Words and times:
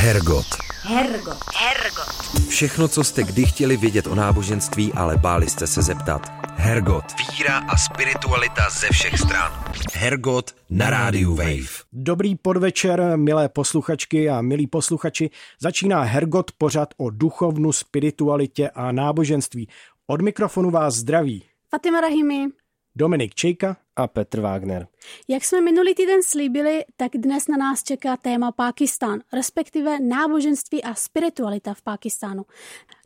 Hergot. 0.00 0.46
Hergot. 0.82 1.38
Hergot. 1.54 2.48
Všechno, 2.48 2.88
co 2.88 3.04
jste 3.04 3.22
kdy 3.22 3.44
chtěli 3.44 3.76
vědět 3.76 4.06
o 4.06 4.14
náboženství, 4.14 4.92
ale 4.92 5.16
báli 5.16 5.50
jste 5.50 5.66
se 5.66 5.82
zeptat. 5.82 6.22
Hergot. 6.56 7.04
Víra 7.30 7.58
a 7.58 7.76
spiritualita 7.76 8.70
ze 8.70 8.86
všech 8.92 9.18
stran. 9.18 9.52
Hergot 9.92 10.54
na 10.70 10.90
rádiu 10.90 11.34
Wave. 11.34 11.84
Dobrý 11.92 12.36
podvečer, 12.36 13.02
milé 13.16 13.48
posluchačky 13.48 14.30
a 14.30 14.42
milí 14.42 14.66
posluchači. 14.66 15.30
Začíná 15.60 16.02
Hergot 16.02 16.52
pořad 16.58 16.88
o 16.96 17.10
duchovnu, 17.10 17.72
spiritualitě 17.72 18.70
a 18.70 18.92
náboženství. 18.92 19.68
Od 20.06 20.20
mikrofonu 20.20 20.70
vás 20.70 20.94
zdraví 20.94 21.44
Fatima 21.70 22.00
Rahimi. 22.00 22.46
Dominik 22.96 23.34
Čejka 23.34 23.76
a 23.96 24.06
Petr 24.06 24.40
Wagner. 24.40 24.86
Jak 25.28 25.44
jsme 25.44 25.60
minulý 25.60 25.94
týden 25.94 26.22
slíbili, 26.22 26.84
tak 26.96 27.12
dnes 27.14 27.48
na 27.48 27.56
nás 27.56 27.82
čeká 27.82 28.16
téma 28.16 28.52
Pákistán, 28.52 29.20
respektive 29.32 30.00
náboženství 30.00 30.84
a 30.84 30.94
spiritualita 30.94 31.74
v 31.74 31.82
Pákistánu. 31.82 32.46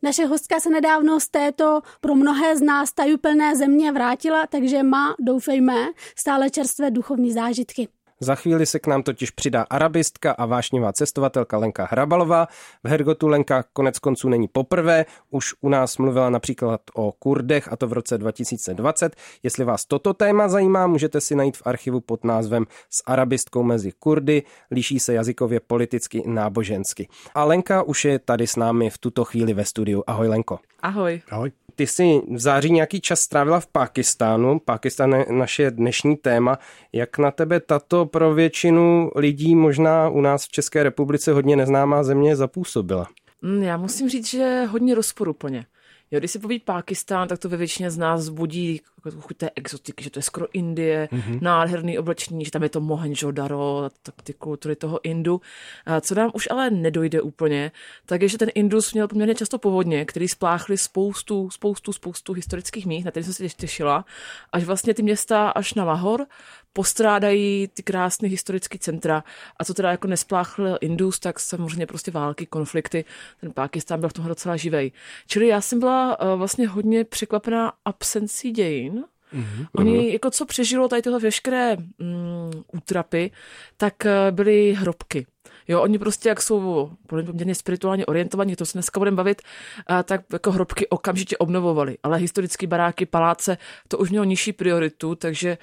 Naše 0.03 0.27
hostka 0.27 0.61
se 0.61 0.71
nedávno 0.71 1.21
z 1.21 1.29
této 1.29 1.81
pro 2.01 2.15
mnohé 2.15 2.57
z 2.57 2.61
nás 2.61 2.93
tajuplné 2.93 3.57
země 3.57 3.93
vrátila, 3.93 4.47
takže 4.47 4.83
má, 4.83 5.15
doufejme, 5.21 5.87
stále 6.17 6.51
čerstvé 6.51 6.91
duchovní 6.91 7.33
zážitky. 7.33 7.89
Za 8.21 8.35
chvíli 8.35 8.67
se 8.67 8.79
k 8.79 8.87
nám 8.87 9.03
totiž 9.03 9.31
přidá 9.31 9.63
arabistka 9.71 10.33
a 10.33 10.47
vášnivá 10.47 10.93
cestovatelka 10.93 11.59
Lenka 11.59 11.89
Hrabalová. 11.91 12.49
V 12.85 12.89
Hergotu 12.89 13.29
Lenka 13.29 13.65
konec 13.73 13.99
konců 13.99 14.29
není 14.29 14.49
poprvé, 14.49 15.05
už 15.31 15.55
u 15.61 15.69
nás 15.69 15.99
mluvila 15.99 16.31
například 16.31 16.81
o 16.95 17.13
Kurdech 17.13 17.73
a 17.73 17.77
to 17.77 17.87
v 17.87 17.93
roce 17.93 18.19
2020. 18.19 19.17
Jestli 19.43 19.65
vás 19.65 19.85
toto 19.85 20.15
téma 20.15 20.49
zajímá, 20.49 20.87
můžete 20.87 21.21
si 21.21 21.35
najít 21.35 21.57
v 21.57 21.63
archivu 21.65 22.01
pod 22.01 22.25
názvem 22.25 22.67
S 22.91 23.03
arabistkou 23.07 23.63
mezi 23.63 23.93
Kurdy, 23.93 24.43
líší 24.71 25.01
se 25.01 25.15
jazykově 25.15 25.61
politicky 25.61 26.19
i 26.19 26.29
nábožensky. 26.29 27.09
A 27.35 27.45
Lenka 27.45 27.83
už 27.83 28.05
je 28.05 28.19
tady 28.19 28.47
s 28.47 28.57
námi 28.57 28.91
v 28.91 28.99
tuto 28.99 29.25
chvíli 29.25 29.55
ve 29.55 29.65
studiu. 29.65 30.05
Ahoj 30.07 30.29
Lenko. 30.29 30.59
Ahoj. 30.83 31.23
Ahoj. 31.31 31.64
Ty 31.77 31.87
jsi 31.87 32.21
v 32.31 32.39
září 32.39 32.71
nějaký 32.73 33.01
čas 33.01 33.21
strávila 33.21 33.61
v 33.61 33.67
Pákistánu. 33.67 34.59
Pákistán 34.59 35.13
je 35.13 35.27
naše 35.31 35.71
dnešní 35.71 36.17
téma. 36.17 36.59
Jak 36.93 37.19
na 37.19 37.31
tebe 37.31 37.61
tato 37.61 38.07
pro 38.07 38.35
většinu 38.35 39.11
lidí, 39.17 39.55
možná 39.55 40.09
u 40.09 40.21
nás 40.21 40.45
v 40.45 40.49
České 40.49 40.83
republice 40.83 41.33
hodně 41.33 41.57
neznámá 41.57 42.03
země, 42.03 42.37
zapůsobila? 42.37 43.07
Mm, 43.43 43.63
Já 43.63 43.77
musím 43.77 44.09
říct, 44.09 44.29
že 44.29 44.65
hodně 44.71 44.95
rozporuplně. 44.95 45.67
Jo, 46.11 46.19
když 46.19 46.31
si 46.31 46.39
poví 46.39 46.59
Pákistán, 46.59 47.29
tak 47.29 47.39
to 47.39 47.49
ve 47.49 47.57
většině 47.57 47.91
z 47.91 47.99
nás 47.99 48.29
budí 48.29 48.81
jako 49.05 49.21
chuť 49.21 49.37
té 49.37 49.51
exotiky, 49.57 50.05
že 50.05 50.11
to 50.11 50.19
je 50.19 50.23
skoro 50.23 50.47
Indie, 50.53 51.09
mm-hmm. 51.13 51.43
nádherný 51.43 51.99
oblečení, 51.99 52.45
že 52.45 52.51
tam 52.51 52.63
je 52.63 52.69
to 52.69 52.81
Mohenjo-daro, 52.81 53.91
tak 54.03 54.23
ty 54.23 54.35
kultury 54.35 54.77
toho 54.77 55.01
Indu. 55.03 55.41
A 55.87 56.01
co 56.01 56.15
nám 56.15 56.31
už 56.35 56.49
ale 56.51 56.71
nedojde 56.71 57.21
úplně, 57.21 57.73
tak 58.07 58.23
je, 58.23 58.29
že 58.29 58.39
ten 58.39 58.49
Indus 58.55 58.93
měl 58.93 59.09
poměrně 59.09 59.35
často 59.35 59.59
povodně, 59.59 60.05
který 60.05 60.29
spláchly 60.29 60.79
spoustu, 60.79 61.51
spoustu, 61.51 61.93
spoustu 61.93 62.33
historických 62.33 62.87
míst, 62.87 63.05
na 63.05 63.11
které 63.11 63.25
jsem 63.25 63.35
se 63.35 63.49
těšila, 63.49 64.05
až 64.53 64.65
vlastně 64.65 64.95
ty 64.95 65.03
města 65.03 65.49
až 65.49 65.75
na 65.75 65.85
Lahor 65.85 66.27
postrádají 66.75 67.69
ty 67.75 67.83
krásné 67.83 68.29
historické 68.29 68.79
centra. 68.79 69.25
A 69.57 69.65
co 69.65 69.75
teda 69.75 69.91
jako 69.91 70.09
nespláchl 70.09 70.79
Indus, 70.81 71.19
tak 71.19 71.41
samozřejmě 71.41 71.87
prostě 71.87 72.11
války, 72.11 72.47
konflikty. 72.47 73.05
Ten 73.41 73.53
Pákistán 73.53 74.01
byl 74.01 74.09
v 74.09 74.13
tom 74.13 74.27
docela 74.27 74.57
živej. 74.57 74.93
Čili 75.27 75.47
já 75.47 75.61
jsem 75.61 75.81
byla 75.81 76.21
uh, 76.21 76.39
vlastně 76.39 76.69
hodně 76.69 77.05
překvapená 77.05 77.73
absencí 77.85 78.51
dějin. 78.51 79.05
Mm-hmm. 79.35 79.67
Oni, 79.77 80.13
jako 80.13 80.31
co 80.31 80.47
přežilo 80.47 80.89
tady 80.89 81.03
tyhle 81.03 81.19
veškeré 81.19 81.77
mm, 81.77 82.63
útrapy, 82.73 83.31
tak 83.77 83.95
uh, 84.05 84.37
byly 84.37 84.73
hrobky. 84.73 85.27
Jo, 85.69 85.83
oni 85.83 85.99
prostě, 85.99 86.29
jak 86.29 86.43
jsou 86.43 86.91
poměrně 87.07 87.55
spirituálně 87.55 88.07
orientovaní, 88.07 88.57
to 88.57 88.67
se 88.67 88.73
dneska 88.73 89.01
budeme 89.01 89.17
bavit, 89.17 89.43
a 89.87 90.03
tak 90.03 90.21
jako 90.33 90.53
hrobky 90.53 90.89
okamžitě 90.89 91.37
obnovovali. 91.37 91.99
Ale 92.03 92.19
historické 92.19 92.67
baráky, 92.67 93.07
paláce, 93.07 93.59
to 93.89 93.99
už 93.99 94.11
mělo 94.11 94.25
nižší 94.25 94.53
prioritu, 94.53 95.15
takže 95.15 95.59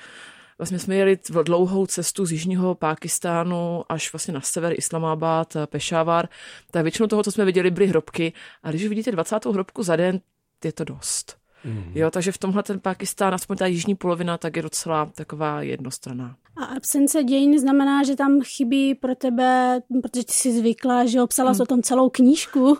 Vlastně 0.61 0.79
jsme 0.79 0.95
jeli 0.95 1.19
dlouhou 1.43 1.85
cestu 1.85 2.25
z 2.25 2.31
jižního 2.31 2.75
Pákistánu 2.75 3.83
až 3.89 4.13
vlastně 4.13 4.33
na 4.33 4.41
sever 4.41 4.73
Islamabad, 4.77 5.57
Peshawar. 5.65 6.27
Tak 6.71 6.83
většinou 6.83 7.07
toho, 7.07 7.23
co 7.23 7.31
jsme 7.31 7.45
viděli, 7.45 7.71
byly 7.71 7.87
hrobky. 7.87 8.33
A 8.63 8.69
když 8.69 8.87
vidíte 8.87 9.11
20. 9.11 9.45
hrobku 9.45 9.83
za 9.83 9.95
den, 9.95 10.19
je 10.63 10.71
to 10.71 10.83
dost. 10.83 11.37
Mm. 11.65 11.91
Jo, 11.95 12.11
takže 12.11 12.31
v 12.31 12.37
tomhle 12.37 12.63
ten 12.63 12.79
Pakistán, 12.79 13.33
aspoň 13.33 13.57
ta 13.57 13.65
jižní 13.65 13.95
polovina, 13.95 14.37
tak 14.37 14.55
je 14.55 14.61
docela 14.61 15.05
taková 15.15 15.61
jednostranná. 15.61 16.35
A 16.57 16.65
absence 16.65 17.23
dějin 17.23 17.59
znamená, 17.59 18.03
že 18.03 18.15
tam 18.15 18.41
chybí 18.41 18.95
pro 18.95 19.15
tebe, 19.15 19.81
protože 20.01 20.25
ty 20.25 20.33
jsi 20.33 20.51
zvykla, 20.51 21.05
že 21.05 21.21
obsala 21.21 21.51
hmm. 21.51 21.61
o 21.61 21.65
tom 21.65 21.81
celou 21.81 22.09
knížku, 22.09 22.77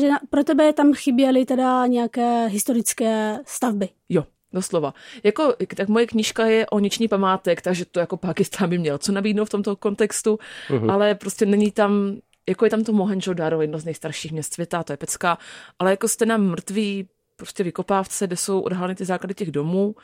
že 0.00 0.08
pro 0.30 0.44
tebe 0.44 0.72
tam 0.72 0.92
chyběly 0.92 1.44
teda 1.44 1.86
nějaké 1.86 2.46
historické 2.46 3.38
stavby. 3.46 3.88
Jo, 4.08 4.24
Doslova. 4.54 4.94
Jako, 5.22 5.54
tak 5.76 5.88
moje 5.88 6.06
knížka 6.06 6.46
je 6.46 6.66
o 6.66 6.78
niční 6.78 7.08
památek, 7.08 7.62
takže 7.62 7.84
to 7.84 8.00
jako 8.00 8.16
Pakistán 8.16 8.70
by 8.70 8.78
měl 8.78 8.98
co 8.98 9.12
nabídnout 9.12 9.44
v 9.44 9.50
tomto 9.50 9.76
kontextu, 9.76 10.38
uh-huh. 10.68 10.92
ale 10.92 11.14
prostě 11.14 11.46
není 11.46 11.70
tam, 11.70 12.16
jako 12.48 12.66
je 12.66 12.70
tam 12.70 12.84
to 12.84 12.92
Mohenjo-Daro, 12.92 13.60
jedno 13.60 13.78
z 13.78 13.84
nejstarších 13.84 14.32
měst 14.32 14.54
světa, 14.54 14.82
to 14.82 14.92
je 14.92 14.96
pecka, 14.96 15.38
ale 15.78 15.90
jako 15.90 16.08
jste 16.08 16.26
na 16.26 16.36
mrtví 16.36 17.08
prostě 17.36 17.64
vykopávce, 17.64 18.26
kde 18.26 18.36
jsou 18.36 18.60
odhaleny 18.60 18.94
ty 18.94 19.04
základy 19.04 19.34
těch 19.34 19.50
domů, 19.50 19.94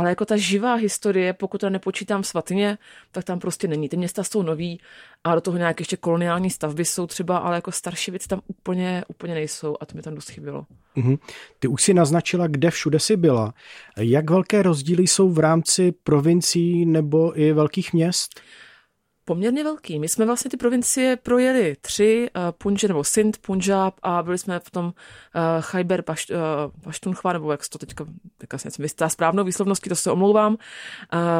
ale 0.00 0.08
jako 0.08 0.24
ta 0.24 0.36
živá 0.36 0.74
historie, 0.74 1.32
pokud 1.32 1.60
to 1.60 1.70
nepočítám 1.70 2.24
svatně, 2.24 2.78
tak 3.10 3.24
tam 3.24 3.38
prostě 3.38 3.68
není. 3.68 3.88
Ty 3.88 3.96
města 3.96 4.24
jsou 4.24 4.42
nový 4.42 4.80
a 5.24 5.34
do 5.34 5.40
toho 5.40 5.56
nějaké 5.56 5.82
ještě 5.82 5.96
koloniální 5.96 6.50
stavby 6.50 6.84
jsou 6.84 7.06
třeba, 7.06 7.38
ale 7.38 7.54
jako 7.54 7.72
starší 7.72 8.10
věci 8.10 8.28
tam 8.28 8.40
úplně, 8.46 9.04
úplně 9.08 9.34
nejsou 9.34 9.76
a 9.80 9.86
to 9.86 9.96
mi 9.96 10.02
tam 10.02 10.14
dost 10.14 10.30
chybělo. 10.30 10.66
Mm-hmm. 10.96 11.18
Ty 11.58 11.68
už 11.68 11.82
si 11.82 11.94
naznačila, 11.94 12.46
kde 12.46 12.70
všude 12.70 12.98
jsi 12.98 13.16
byla. 13.16 13.54
Jak 13.96 14.30
velké 14.30 14.62
rozdíly 14.62 15.02
jsou 15.02 15.28
v 15.28 15.38
rámci 15.38 15.92
provincií 15.92 16.86
nebo 16.86 17.40
i 17.40 17.52
velkých 17.52 17.92
měst? 17.92 18.40
Poměrně 19.24 19.64
velký. 19.64 19.98
My 19.98 20.08
jsme 20.08 20.26
vlastně 20.26 20.50
ty 20.50 20.56
provincie 20.56 21.16
projeli 21.16 21.76
tři, 21.80 22.30
uh, 22.36 22.42
Punjab 22.50 22.88
nebo 22.88 23.04
Sindh, 23.04 23.38
Punjab 23.38 23.94
a 24.02 24.22
byli 24.22 24.38
jsme 24.38 24.60
v 24.60 24.70
tom 24.70 24.92
uh, 25.74 26.02
Pašt, 26.04 26.30
uh, 26.30 26.36
Paštunchva, 26.82 27.32
nebo 27.32 27.50
jak 27.50 27.64
se 27.64 27.70
to 27.70 27.78
teďka, 27.78 28.06
teďka 28.38 28.58
jsem 28.58 28.72
vystá 28.78 29.08
správnou 29.08 29.44
výslovností, 29.44 29.88
to 29.88 29.96
se 29.96 30.10
omlouvám. 30.10 30.52
Uh, 30.52 30.58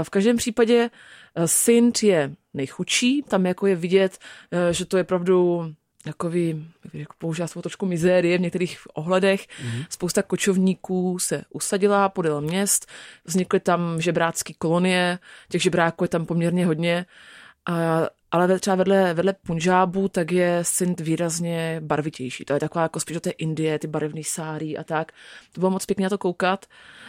v 0.02 0.10
každém 0.10 0.36
případě 0.36 0.90
uh, 1.36 1.44
Sindh 1.44 2.02
je 2.02 2.32
nejchudší, 2.54 3.22
tam 3.22 3.46
jako 3.46 3.66
je 3.66 3.76
vidět, 3.76 4.18
uh, 4.52 4.58
že 4.70 4.84
to 4.84 4.96
je 4.96 5.04
pravdu 5.04 5.72
takový, 6.04 6.66
jako 6.92 7.14
používá 7.18 7.46
svou 7.46 7.62
trošku 7.62 7.86
mizérie 7.86 8.38
v 8.38 8.40
některých 8.40 8.78
ohledech. 8.94 9.40
Mm-hmm. 9.40 9.86
Spousta 9.90 10.22
kočovníků 10.22 11.18
se 11.18 11.44
usadila 11.50 12.08
podél 12.08 12.40
měst, 12.40 12.86
vznikly 13.24 13.60
tam 13.60 14.00
žebrácké 14.00 14.52
kolonie, 14.58 15.18
těch 15.48 15.62
žebráků 15.62 16.04
je 16.04 16.08
tam 16.08 16.26
poměrně 16.26 16.66
hodně. 16.66 17.06
A, 17.66 18.08
ale 18.30 18.58
třeba 18.58 18.76
vedle, 18.76 19.14
vedle 19.14 19.32
Punjábu, 19.32 20.08
tak 20.08 20.32
je 20.32 20.58
Sindh 20.62 21.02
výrazně 21.02 21.80
barvitější. 21.84 22.44
To 22.44 22.52
je 22.52 22.60
taková 22.60 22.82
jako 22.82 23.00
spíš 23.00 23.14
do 23.14 23.20
té 23.20 23.30
Indie, 23.30 23.78
ty 23.78 23.86
barevné 23.86 24.20
sáry 24.24 24.76
a 24.76 24.84
tak. 24.84 25.12
To 25.52 25.60
bylo 25.60 25.70
moc 25.70 25.86
pěkně 25.86 26.02
na 26.02 26.10
to 26.10 26.18
koukat. 26.18 26.66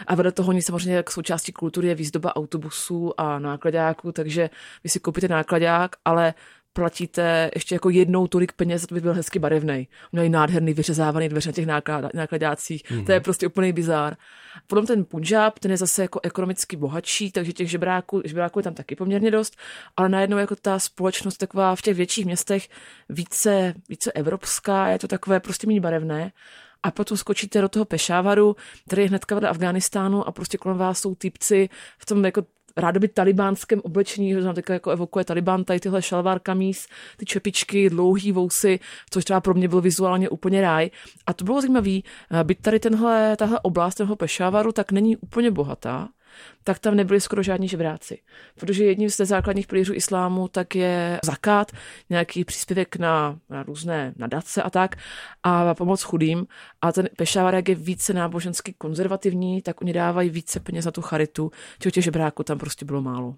A 0.07 0.15
vedle 0.15 0.31
toho 0.31 0.49
oni 0.49 0.61
samozřejmě 0.61 0.95
jak 0.95 1.11
součástí 1.11 1.51
kultury 1.51 1.87
je 1.87 1.95
výzdoba 1.95 2.35
autobusů 2.35 3.21
a 3.21 3.39
nákladáků, 3.39 4.11
takže 4.11 4.49
vy 4.83 4.89
si 4.89 4.99
koupíte 4.99 5.27
nákladák, 5.27 5.95
ale 6.05 6.33
platíte 6.73 7.51
ještě 7.55 7.75
jako 7.75 7.89
jednou 7.89 8.27
tolik 8.27 8.53
peněz, 8.53 8.85
to 8.85 8.95
by 8.95 9.01
byl 9.01 9.13
hezky 9.13 9.39
barevný. 9.39 9.87
Měli 10.11 10.29
nádherný 10.29 10.73
vyřezávaný 10.73 11.29
dveře 11.29 11.49
na 11.49 11.53
těch 11.53 11.65
nákladácích. 12.13 12.83
Mm-hmm. 12.83 13.05
To 13.05 13.11
je 13.11 13.19
prostě 13.19 13.47
úplný 13.47 13.73
bizár. 13.73 14.17
Potom 14.67 14.85
ten 14.85 15.05
Punjab, 15.05 15.59
ten 15.59 15.71
je 15.71 15.77
zase 15.77 16.01
jako 16.01 16.19
ekonomicky 16.23 16.77
bohatší, 16.77 17.31
takže 17.31 17.53
těch 17.53 17.69
žebráků, 17.69 18.21
žebráků 18.25 18.59
je 18.59 18.63
tam 18.63 18.73
taky 18.73 18.95
poměrně 18.95 19.31
dost, 19.31 19.57
ale 19.97 20.09
najednou 20.09 20.37
jako 20.37 20.55
ta 20.55 20.79
společnost 20.79 21.37
taková 21.37 21.75
v 21.75 21.81
těch 21.81 21.97
větších 21.97 22.25
městech 22.25 22.69
více, 23.09 23.73
více 23.89 24.11
evropská, 24.11 24.87
je 24.87 24.99
to 24.99 25.07
takové 25.07 25.39
prostě 25.39 25.67
méně 25.67 25.81
barevné 25.81 26.31
a 26.83 26.91
potom 26.91 27.17
skočíte 27.17 27.61
do 27.61 27.69
toho 27.69 27.85
Pešávaru, 27.85 28.55
který 28.87 29.01
je 29.01 29.07
hnedka 29.07 29.35
vedle 29.35 29.49
Afganistánu 29.49 30.27
a 30.27 30.31
prostě 30.31 30.57
kolem 30.57 30.77
vás 30.77 30.99
jsou 30.99 31.15
typci 31.15 31.69
v 31.97 32.05
tom 32.05 32.25
jako 32.25 32.41
rádoby 32.77 33.07
talibánském 33.07 33.81
oblečení, 33.83 34.31
že 34.31 34.41
nám 34.41 34.55
teďka 34.55 34.73
jako 34.73 34.91
evokuje 34.91 35.25
Taliban, 35.25 35.63
tady 35.63 35.79
tyhle 35.79 36.01
šalvár 36.01 36.39
kamíz, 36.39 36.87
ty 37.17 37.25
čepičky, 37.25 37.89
dlouhý 37.89 38.31
vousy, 38.31 38.79
což 39.09 39.23
třeba 39.23 39.41
pro 39.41 39.53
mě 39.53 39.67
byl 39.67 39.81
vizuálně 39.81 40.29
úplně 40.29 40.61
ráj. 40.61 40.89
A 41.27 41.33
to 41.33 41.45
bylo 41.45 41.61
zajímavé, 41.61 41.99
byť 42.43 42.61
tady 42.61 42.79
tenhle, 42.79 43.35
tahle 43.37 43.59
oblast, 43.59 43.95
tenhle 43.95 44.15
Pešávaru, 44.15 44.71
tak 44.71 44.91
není 44.91 45.17
úplně 45.17 45.51
bohatá, 45.51 46.09
tak 46.63 46.79
tam 46.79 46.95
nebyli 46.95 47.21
skoro 47.21 47.43
žádní 47.43 47.67
žebráci. 47.67 48.19
Protože 48.59 48.83
jedním 48.83 49.09
z 49.09 49.17
základních 49.17 49.67
pilířů 49.67 49.93
islámu 49.93 50.47
tak 50.47 50.75
je 50.75 51.19
zakát, 51.23 51.71
nějaký 52.09 52.45
příspěvek 52.45 52.95
na, 52.95 53.39
na 53.49 53.63
různé 53.63 54.13
nadace 54.17 54.63
a 54.63 54.69
tak 54.69 54.95
a 55.43 55.75
pomoc 55.75 56.01
chudým. 56.01 56.45
A 56.81 56.91
ten 56.91 57.09
Pešávar, 57.17 57.55
jak 57.55 57.69
je 57.69 57.75
více 57.75 58.13
nábožensky 58.13 58.73
konzervativní, 58.77 59.61
tak 59.61 59.81
oni 59.81 59.93
dávají 59.93 60.29
více 60.29 60.59
peněz 60.59 60.85
na 60.85 60.91
tu 60.91 61.01
charitu, 61.01 61.51
čeho 61.79 61.91
těch 61.91 62.03
žebráků 62.03 62.43
tam 62.43 62.57
prostě 62.57 62.85
bylo 62.85 63.01
málo. 63.01 63.35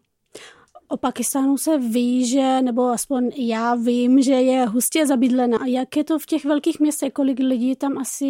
O 0.88 0.98
Pakistánu 0.98 1.58
se 1.58 1.78
ví, 1.78 2.28
že, 2.28 2.62
nebo 2.62 2.90
aspoň 2.90 3.32
já 3.38 3.76
vím, 3.76 4.22
že 4.22 4.34
je 4.34 4.66
hustě 4.66 5.08
zabydlena. 5.08 5.58
Jak 5.66 5.98
je 5.98 6.04
to 6.04 6.20
v 6.20 6.26
těch 6.26 6.46
velkých 6.46 6.80
městech? 6.80 7.14
Kolik 7.14 7.40
lidí 7.40 7.76
tam 7.76 7.98
asi 7.98 8.26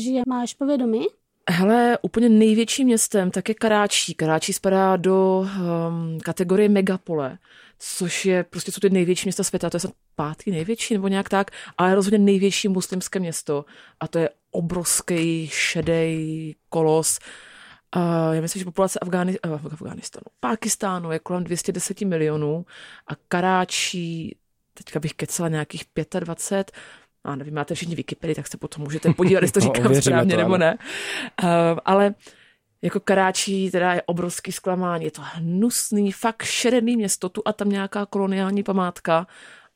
žije? 0.00 0.22
Máš 0.28 0.54
povědomí? 0.54 1.06
Hele, 1.48 1.98
úplně 2.02 2.28
největším 2.28 2.86
městem 2.86 3.30
tak 3.30 3.48
je 3.48 3.54
Karáčí. 3.54 4.14
Karáčí 4.14 4.52
spadá 4.52 4.96
do 4.96 5.38
um, 5.38 6.20
kategorie 6.20 6.68
megapole, 6.68 7.38
což 7.78 8.26
je 8.26 8.44
prostě 8.44 8.72
jsou 8.72 8.80
ty 8.80 8.90
největší 8.90 9.26
města 9.26 9.44
světa, 9.44 9.70
to 9.70 9.76
je 9.76 9.80
snad 9.80 9.92
pátý 10.14 10.50
největší 10.50 10.94
nebo 10.94 11.08
nějak 11.08 11.28
tak, 11.28 11.50
ale 11.78 11.94
rozhodně 11.94 12.18
největší 12.18 12.68
muslimské 12.68 13.20
město 13.20 13.64
a 14.00 14.08
to 14.08 14.18
je 14.18 14.30
obrovský 14.50 15.48
šedý 15.48 16.56
kolos. 16.68 17.18
Uh, 17.96 18.34
já 18.34 18.40
myslím, 18.40 18.60
že 18.60 18.64
populace 18.64 18.98
Afgáni, 18.98 19.38
uh, 19.46 19.52
Afganistanu, 19.52 20.24
Pakistánu 20.40 21.12
je 21.12 21.18
kolem 21.18 21.44
210 21.44 22.00
milionů 22.00 22.66
a 23.06 23.12
Karáčí, 23.28 24.36
teďka 24.74 25.00
bych 25.00 25.14
kecela 25.14 25.48
nějakých 25.48 25.84
25, 26.20 26.72
a 27.24 27.36
nevím, 27.36 27.54
máte 27.54 27.74
všichni 27.74 27.94
Wikipedii, 27.94 28.34
tak 28.34 28.46
se 28.46 28.56
potom 28.56 28.84
můžete 28.84 29.12
podívat, 29.12 29.42
jestli 29.42 29.60
to 29.60 29.60
no, 29.68 29.74
říkám 29.74 29.92
no, 29.92 30.02
správně 30.02 30.34
to, 30.34 30.40
nebo 30.40 30.58
ne. 30.58 30.78
Uh, 31.42 31.48
ale 31.84 32.14
jako 32.82 33.00
Karáčí 33.00 33.70
teda 33.70 33.94
je 33.94 34.02
obrovský 34.02 34.52
zklamání, 34.52 35.04
je 35.04 35.10
to 35.10 35.22
hnusný, 35.24 36.12
fakt 36.12 36.42
šeredný 36.42 36.96
město, 36.96 37.28
tu 37.28 37.42
a 37.44 37.52
tam 37.52 37.68
nějaká 37.68 38.06
koloniální 38.06 38.62
památka, 38.62 39.26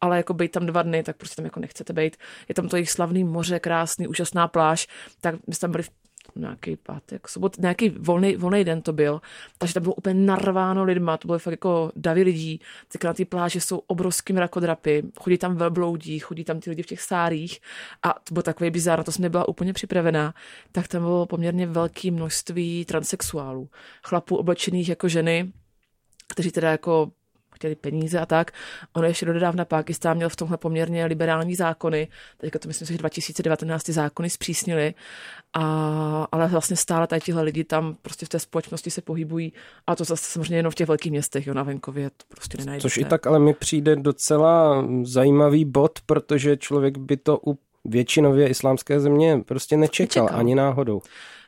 ale 0.00 0.16
jako 0.16 0.34
být 0.34 0.52
tam 0.52 0.66
dva 0.66 0.82
dny, 0.82 1.02
tak 1.02 1.16
prostě 1.16 1.36
tam 1.36 1.44
jako 1.44 1.60
nechcete 1.60 1.92
být. 1.92 2.16
Je 2.48 2.54
tam 2.54 2.68
to 2.68 2.76
jejich 2.76 2.90
slavný 2.90 3.24
moře, 3.24 3.60
krásný, 3.60 4.08
úžasná 4.08 4.48
pláž, 4.48 4.86
tak 5.20 5.34
my 5.46 5.54
jsme 5.54 5.60
tam 5.60 5.70
byli 5.70 5.82
v 5.82 5.90
nějaký 6.36 6.76
pátek, 6.76 7.28
sobot, 7.28 7.58
nějaký 7.58 7.88
volný, 7.88 8.36
volný 8.36 8.64
den 8.64 8.82
to 8.82 8.92
byl, 8.92 9.20
takže 9.58 9.74
tam 9.74 9.82
bylo 9.82 9.94
úplně 9.94 10.14
narváno 10.14 10.84
lidma, 10.84 11.16
to 11.16 11.28
bylo 11.28 11.38
fakt 11.38 11.52
jako 11.52 11.92
davy 11.96 12.22
lidí, 12.22 12.60
ty 12.88 13.06
na 13.06 13.14
té 13.14 13.24
pláži 13.24 13.60
jsou 13.60 13.78
obrovský 13.78 14.32
mrakodrapy, 14.32 15.02
chodí 15.20 15.38
tam 15.38 15.56
velbloudí, 15.56 16.18
chodí 16.18 16.44
tam 16.44 16.60
ty 16.60 16.70
lidi 16.70 16.82
v 16.82 16.86
těch 16.86 17.02
sárích 17.02 17.60
a 18.02 18.12
to 18.12 18.34
bylo 18.34 18.42
takový 18.42 18.70
bizár, 18.70 19.04
to 19.04 19.12
jsem 19.12 19.22
nebyla 19.22 19.48
úplně 19.48 19.72
připravená, 19.72 20.34
tak 20.72 20.88
tam 20.88 21.02
bylo 21.02 21.26
poměrně 21.26 21.66
velké 21.66 22.10
množství 22.10 22.84
transexuálů, 22.84 23.68
chlapů 24.02 24.36
oblečených 24.36 24.88
jako 24.88 25.08
ženy, 25.08 25.52
kteří 26.28 26.50
teda 26.50 26.70
jako 26.70 27.12
chtěli 27.54 27.74
peníze 27.74 28.20
a 28.20 28.26
tak. 28.26 28.50
Ono 28.92 29.06
ještě 29.06 29.26
dodávna 29.26 29.64
Pákistán 29.64 30.16
měl 30.16 30.28
v 30.28 30.36
tomhle 30.36 30.58
poměrně 30.58 31.06
liberální 31.06 31.54
zákony. 31.54 32.08
Teďka 32.38 32.58
to 32.58 32.68
myslím, 32.68 32.86
že 32.86 32.98
2019 32.98 33.82
ty 33.82 33.92
zákony 33.92 34.30
zpřísnili. 34.30 34.94
A, 35.56 36.28
ale 36.32 36.48
vlastně 36.48 36.76
stále 36.76 37.06
tady 37.06 37.20
tihle 37.20 37.42
lidi 37.42 37.64
tam 37.64 37.96
prostě 38.02 38.26
v 38.26 38.28
té 38.28 38.38
společnosti 38.38 38.90
se 38.90 39.02
pohybují 39.02 39.52
a 39.86 39.96
to 39.96 40.04
zase 40.04 40.32
samozřejmě 40.32 40.56
jenom 40.56 40.72
v 40.72 40.74
těch 40.74 40.88
velkých 40.88 41.12
městech, 41.12 41.46
jo, 41.46 41.54
na 41.54 41.62
venkově 41.62 42.10
to 42.10 42.24
prostě 42.28 42.58
nenajdete. 42.58 42.82
Což 42.82 42.98
i 42.98 43.04
tak 43.04 43.26
ale 43.26 43.38
mi 43.38 43.54
přijde 43.54 43.96
docela 43.96 44.86
zajímavý 45.02 45.64
bod, 45.64 45.98
protože 46.06 46.56
člověk 46.56 46.98
by 46.98 47.16
to 47.16 47.40
u 47.46 47.58
většinově 47.84 48.48
islámské 48.48 49.00
země 49.00 49.40
prostě 49.46 49.76
nečekal, 49.76 50.24
nečekal. 50.24 50.40
ani 50.40 50.54
náhodou. 50.54 51.02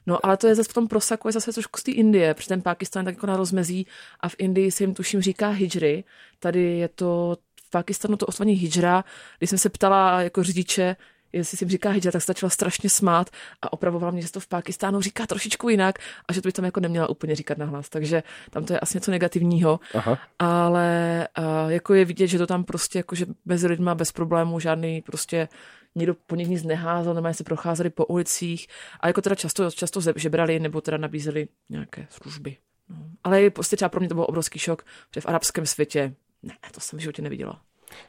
No 0.06 0.26
ale 0.26 0.36
to 0.36 0.46
je 0.46 0.54
zase 0.54 0.70
v 0.70 0.74
tom 0.74 0.88
prosaku 0.88 1.28
je 1.28 1.32
zase 1.32 1.52
trošku 1.52 1.80
z 1.80 1.82
té 1.82 1.90
Indie, 1.90 2.34
protože 2.34 2.48
ten 2.48 2.62
Pakistan 2.62 3.04
tak 3.04 3.14
jako 3.14 3.26
na 3.26 3.36
rozmezí 3.36 3.86
a 4.20 4.28
v 4.28 4.34
Indii 4.38 4.70
se 4.70 4.82
jim 4.84 4.94
tuším 4.94 5.22
říká 5.22 5.48
hijry. 5.48 6.04
Tady 6.38 6.62
je 6.78 6.88
to 6.88 7.36
v 7.66 7.70
Pakistanu 7.70 8.16
to 8.16 8.26
osvaní 8.26 8.52
hijra. 8.52 9.04
Když 9.38 9.50
jsem 9.50 9.58
se 9.58 9.68
ptala 9.68 10.22
jako 10.22 10.42
řidiče, 10.42 10.96
jestli 11.36 11.56
si 11.56 11.68
říká 11.68 11.90
hijra, 11.90 12.10
tak 12.12 12.22
se 12.22 12.26
začala 12.26 12.50
strašně 12.50 12.90
smát 12.90 13.30
a 13.62 13.72
opravovala 13.72 14.12
mě, 14.12 14.22
že 14.22 14.32
to 14.32 14.40
v 14.40 14.46
Pakistánu 14.46 15.00
říká 15.00 15.26
trošičku 15.26 15.68
jinak 15.68 15.98
a 16.28 16.32
že 16.32 16.42
to 16.42 16.48
by 16.48 16.52
tam 16.52 16.64
jako 16.64 16.80
neměla 16.80 17.08
úplně 17.08 17.36
říkat 17.36 17.58
nahlas. 17.58 17.88
Takže 17.88 18.22
tam 18.50 18.64
to 18.64 18.72
je 18.72 18.80
asi 18.80 18.96
něco 18.96 19.10
negativního. 19.10 19.80
Aha. 19.94 20.18
Ale 20.38 21.28
uh, 21.38 21.70
jako 21.72 21.94
je 21.94 22.04
vidět, 22.04 22.26
že 22.26 22.38
to 22.38 22.46
tam 22.46 22.64
prostě 22.64 22.98
jako, 22.98 23.14
že 23.14 23.26
mezi 23.44 23.66
lidma 23.66 23.94
bez 23.94 24.12
problémů 24.12 24.60
žádný 24.60 25.02
prostě 25.02 25.48
někdo 25.94 26.14
po 26.14 26.36
nich 26.36 26.48
nic 26.48 26.62
neházel, 26.62 27.14
nebo 27.14 27.34
se 27.34 27.44
procházeli 27.44 27.90
po 27.90 28.06
ulicích 28.06 28.66
a 29.00 29.06
jako 29.06 29.22
teda 29.22 29.34
často, 29.34 29.70
často 29.70 30.00
žebrali 30.16 30.60
nebo 30.60 30.80
teda 30.80 30.96
nabízeli 30.96 31.48
nějaké 31.68 32.06
služby. 32.10 32.56
No. 32.88 32.96
Ale 33.24 33.50
prostě 33.50 33.76
třeba 33.76 33.88
pro 33.88 34.00
mě 34.00 34.08
to 34.08 34.14
byl 34.14 34.26
obrovský 34.28 34.58
šok, 34.58 34.84
že 35.14 35.20
v 35.20 35.26
arabském 35.26 35.66
světě, 35.66 36.14
ne, 36.42 36.54
to 36.74 36.80
jsem 36.80 36.98
v 36.98 37.02
životě 37.02 37.22
neviděla. 37.22 37.62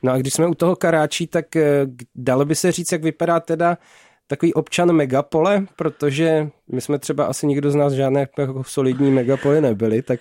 No 0.04 0.12
a 0.12 0.18
když 0.18 0.34
jsme 0.34 0.48
u 0.48 0.54
toho 0.54 0.76
Karáčí, 0.76 1.28
tak 1.28 1.56
eh, 1.56 1.88
dalo 2.16 2.46
by 2.46 2.56
se 2.56 2.72
říct, 2.72 2.92
jak 2.92 3.04
vypadá 3.04 3.40
teda 3.40 3.78
takový 4.28 4.54
občan 4.54 4.92
megapole, 4.92 5.66
protože 5.76 6.50
my 6.72 6.82
jsme 6.82 7.00
třeba 7.00 7.26
asi 7.26 7.48
nikdo 7.48 7.72
z 7.72 7.76
nás 7.76 7.94
žádné 7.94 8.28
jako 8.38 8.64
solidní 8.64 9.12
megapole 9.12 9.62
nebyli, 9.62 10.02
tak 10.02 10.20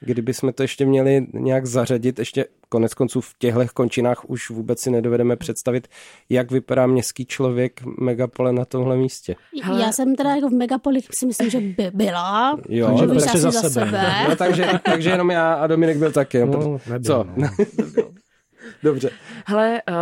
kdyby 0.00 0.34
jsme 0.34 0.52
to 0.52 0.62
ještě 0.62 0.86
měli 0.86 1.26
nějak 1.32 1.66
zařadit, 1.66 2.18
ještě 2.18 2.46
konec 2.68 2.94
konců 2.94 3.20
v 3.20 3.34
těchto 3.38 3.60
končinách 3.74 4.30
už 4.30 4.50
vůbec 4.50 4.80
si 4.80 4.90
nedovedeme 4.90 5.36
představit, 5.36 5.88
jak 6.28 6.50
vypadá 6.50 6.86
městský 6.86 7.26
člověk 7.26 7.80
megapole 8.00 8.52
na 8.52 8.64
tomhle 8.64 8.96
místě. 8.96 9.36
Hele. 9.62 9.82
Já 9.82 9.92
jsem 9.92 10.16
teda 10.16 10.34
jako 10.34 10.48
v 10.48 10.52
megapoli 10.52 11.00
si 11.10 11.26
myslím, 11.26 11.50
že 11.50 11.60
by 11.60 11.90
byla. 11.94 12.58
Jo, 12.68 12.86
takže 12.86 13.06
prostě 13.06 13.38
za 13.38 13.52
sebe. 13.52 13.70
sebe. 13.70 14.12
No, 14.28 14.36
takže, 14.36 14.70
takže 14.84 15.10
jenom 15.10 15.30
já 15.30 15.54
a 15.54 15.66
Dominik 15.66 15.96
byl 15.96 16.12
taky. 16.12 16.38
No, 16.38 16.78
nebyl, 16.86 17.04
Co? 17.04 17.26
Ne. 17.36 17.50
Dobře. 18.82 19.10
Hele, 19.46 19.82
uh, 19.88 19.94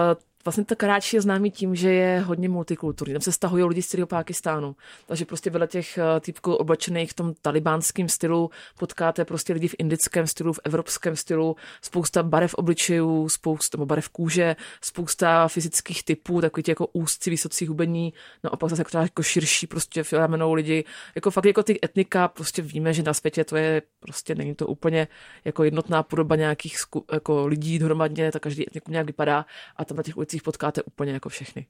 Vlastně 0.44 0.64
to 0.64 0.76
Karáči 0.76 1.16
je 1.16 1.22
známý 1.22 1.50
tím, 1.50 1.74
že 1.74 1.92
je 1.92 2.20
hodně 2.20 2.48
multikulturní. 2.48 3.14
Tam 3.14 3.20
se 3.20 3.32
stahují 3.32 3.64
lidi 3.64 3.82
z 3.82 3.86
celého 3.86 4.06
Pákistánu. 4.06 4.76
Takže 5.06 5.24
prostě 5.24 5.50
vedle 5.50 5.66
těch 5.66 5.98
eh, 5.98 6.20
typků 6.20 6.54
oblečených 6.54 7.10
v 7.10 7.14
tom 7.14 7.34
talibánském 7.42 8.08
stylu 8.08 8.50
potkáte 8.78 9.24
prostě 9.24 9.52
lidi 9.52 9.68
v 9.68 9.74
indickém 9.78 10.26
stylu, 10.26 10.52
v 10.52 10.60
evropském 10.64 11.16
stylu, 11.16 11.56
spousta 11.82 12.22
barev 12.22 12.54
obličejů, 12.54 13.28
spousta 13.28 13.78
nebo 13.78 13.86
barev 13.86 14.08
kůže, 14.08 14.56
spousta 14.80 15.48
fyzických 15.48 16.04
typů, 16.04 16.40
takový 16.40 16.64
jako 16.68 16.86
úzci, 16.92 17.30
vysocí 17.30 17.66
hubení, 17.66 18.12
naopak 18.44 18.70
zase 18.70 18.80
jako, 18.80 18.98
jako 18.98 19.22
širší 19.22 19.66
prostě 19.66 20.02
filamenou 20.02 20.52
lidi. 20.52 20.84
Jako 21.14 21.30
fakt 21.30 21.44
jako 21.44 21.62
ty 21.62 21.78
etnika, 21.84 22.28
prostě 22.28 22.62
víme, 22.62 22.92
že 22.92 23.02
na 23.02 23.14
světě 23.14 23.44
to 23.44 23.56
je 23.56 23.82
prostě 24.00 24.34
není 24.34 24.54
to 24.54 24.66
úplně 24.66 25.08
jako 25.44 25.64
jednotná 25.64 26.02
podoba 26.02 26.36
nějakých 26.36 26.76
jako 27.12 27.46
lidí 27.46 27.78
dohromadně, 27.78 28.32
tak 28.32 28.42
každý 28.42 28.68
etnikum 28.68 28.92
nějak 28.92 29.06
vypadá 29.06 29.46
a 29.76 29.84
tam 29.84 29.96
na 29.96 30.02
těch 30.02 30.16
ulicích 30.16 30.31
potkáte 30.40 30.82
úplně 30.82 31.12
jako 31.12 31.28
všechny. 31.28 31.66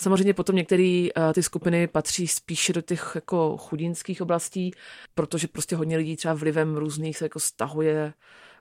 Samozřejmě 0.00 0.34
potom 0.34 0.56
některé 0.56 1.08
uh, 1.16 1.32
ty 1.32 1.42
skupiny 1.42 1.86
patří 1.86 2.28
spíše 2.28 2.72
do 2.72 2.80
těch 2.80 3.12
jako 3.14 3.56
chudinských 3.56 4.22
oblastí, 4.22 4.70
protože 5.14 5.48
prostě 5.48 5.76
hodně 5.76 5.96
lidí 5.96 6.16
třeba 6.16 6.34
vlivem 6.34 6.76
různých 6.76 7.16
se 7.16 7.24
jako 7.24 7.40
stahuje 7.40 8.12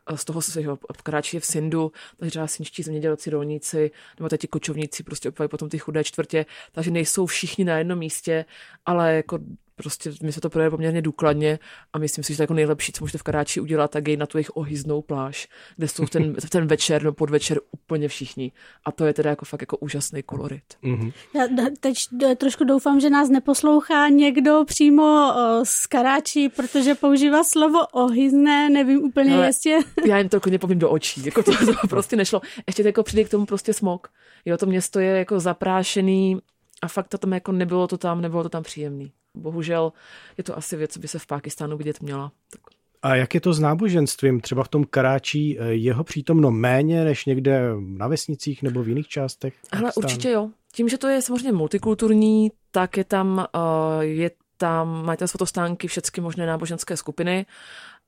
eh, 0.09 0.17
z 0.17 0.25
toho 0.25 0.41
svého 0.41 0.79
kráčí 1.03 1.39
v 1.39 1.45
Sindu, 1.45 1.91
takže 2.17 2.29
třeba 2.29 2.47
sinčtí 2.47 2.83
zemědělci, 2.83 3.29
rolníci, 3.29 3.91
nebo 4.19 4.29
teď 4.29 4.47
kočovníci 4.49 5.03
prostě 5.03 5.29
opět 5.29 5.47
potom 5.47 5.69
ty 5.69 5.79
chudé 5.79 6.03
čtvrtě, 6.03 6.45
takže 6.71 6.91
nejsou 6.91 7.25
všichni 7.25 7.65
na 7.65 7.77
jednom 7.77 7.99
místě, 7.99 8.45
ale 8.85 9.15
jako 9.15 9.39
prostě 9.75 10.11
my 10.23 10.31
se 10.31 10.41
to 10.41 10.49
projeli 10.49 10.71
poměrně 10.71 11.01
důkladně 11.01 11.59
a 11.93 11.97
myslím 11.97 12.23
si, 12.23 12.33
že 12.33 12.37
to 12.37 12.43
jako 12.43 12.53
nejlepší, 12.53 12.91
co 12.91 13.03
můžete 13.03 13.17
v 13.17 13.23
Karáči 13.23 13.59
udělat, 13.59 13.91
tak 13.91 14.07
je 14.07 14.17
na 14.17 14.25
tu 14.25 14.37
jejich 14.37 14.57
ohyznou 14.57 15.01
pláž, 15.01 15.47
kde 15.77 15.87
jsou 15.87 16.05
ten, 16.05 16.35
ten 16.49 16.67
večer 16.67 17.03
nebo 17.03 17.13
podvečer 17.13 17.59
úplně 17.71 18.07
všichni. 18.07 18.51
A 18.85 18.91
to 18.91 19.05
je 19.05 19.13
teda 19.13 19.29
jako 19.29 19.45
fakt 19.45 19.61
jako 19.61 19.77
úžasný 19.77 20.23
kolorit. 20.23 20.63
Mm-hmm. 20.83 21.13
Já 21.35 21.47
teď 21.79 21.97
trošku 22.37 22.63
doufám, 22.63 22.99
že 22.99 23.09
nás 23.09 23.29
neposlouchá 23.29 24.09
někdo 24.09 24.63
přímo 24.67 25.33
z 25.63 25.87
Karáči, 25.87 26.49
protože 26.49 26.95
používá 26.95 27.43
slovo 27.43 27.87
ohyzné, 27.87 28.69
nevím 28.69 29.03
úplně, 29.03 29.35
Ale 29.35 29.45
jestli... 29.45 29.71
Já 30.05 30.17
jen 30.17 30.29
to 30.29 30.39
klidně 30.39 30.59
povím 30.59 30.79
do 30.79 30.89
očí, 30.89 31.25
jako 31.25 31.43
to, 31.43 31.51
to 31.81 31.87
prostě 31.89 32.15
nešlo. 32.15 32.41
Ještě 32.67 32.83
jako 32.83 33.03
přijde 33.03 33.23
k 33.23 33.29
tomu 33.29 33.45
prostě 33.45 33.73
smog. 33.73 34.07
Jo, 34.45 34.57
to 34.57 34.65
město 34.65 34.99
je 34.99 35.17
jako 35.17 35.39
zaprášený 35.39 36.37
a 36.81 36.87
fakt 36.87 37.07
to 37.07 37.17
tam 37.17 37.33
jako 37.33 37.51
nebylo 37.51 37.87
to 37.87 37.97
tam, 37.97 38.21
nebylo 38.21 38.43
to 38.43 38.49
tam 38.49 38.63
příjemný. 38.63 39.11
Bohužel 39.37 39.93
je 40.37 40.43
to 40.43 40.57
asi 40.57 40.77
věc, 40.77 40.93
co 40.93 40.99
by 40.99 41.07
se 41.07 41.19
v 41.19 41.27
Pákistánu 41.27 41.77
vidět 41.77 42.01
měla. 42.01 42.31
Tak. 42.49 42.61
A 43.01 43.15
jak 43.15 43.33
je 43.33 43.41
to 43.41 43.53
s 43.53 43.59
náboženstvím? 43.59 44.41
Třeba 44.41 44.63
v 44.63 44.67
tom 44.67 44.83
Karáčí 44.83 45.59
eh, 45.59 45.65
jeho 45.73 46.03
přítomno 46.03 46.51
méně 46.51 47.03
než 47.03 47.25
někde 47.25 47.61
na 47.79 48.07
vesnicích 48.07 48.63
nebo 48.63 48.83
v 48.83 48.89
jiných 48.89 49.07
částech? 49.07 49.53
Ale 49.71 49.91
určitě 49.95 50.29
jo. 50.29 50.49
Tím, 50.73 50.89
že 50.89 50.97
to 50.97 51.07
je 51.07 51.21
samozřejmě 51.21 51.51
multikulturní, 51.51 52.51
tak 52.71 52.97
je 52.97 53.03
tam, 53.03 53.47
uh, 53.55 54.01
je 54.01 54.31
tam, 54.57 55.05
mají 55.05 55.17
tam 55.17 55.27
svatostánky 55.27 55.87
všechny 55.87 56.23
možné 56.23 56.45
náboženské 56.45 56.97
skupiny, 56.97 57.45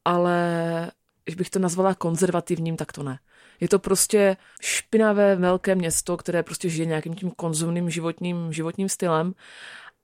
ale 0.06 0.92
když 1.24 1.36
bych 1.36 1.50
to 1.50 1.60
nazvala 1.60 1.96
konzervativním, 1.96 2.78
tak 2.78 2.92
to 2.92 3.04
ne. 3.04 3.20
Je 3.60 3.68
to 3.68 3.80
prostě 3.80 4.38
špinavé 4.62 5.36
velké 5.36 5.76
město, 5.76 6.18
které 6.18 6.44
prostě 6.44 6.70
žije 6.70 6.86
nějakým 6.86 7.14
tím 7.14 7.32
konzumným 7.32 7.90
životním, 7.90 8.54
životním 8.54 8.90
stylem 8.90 9.34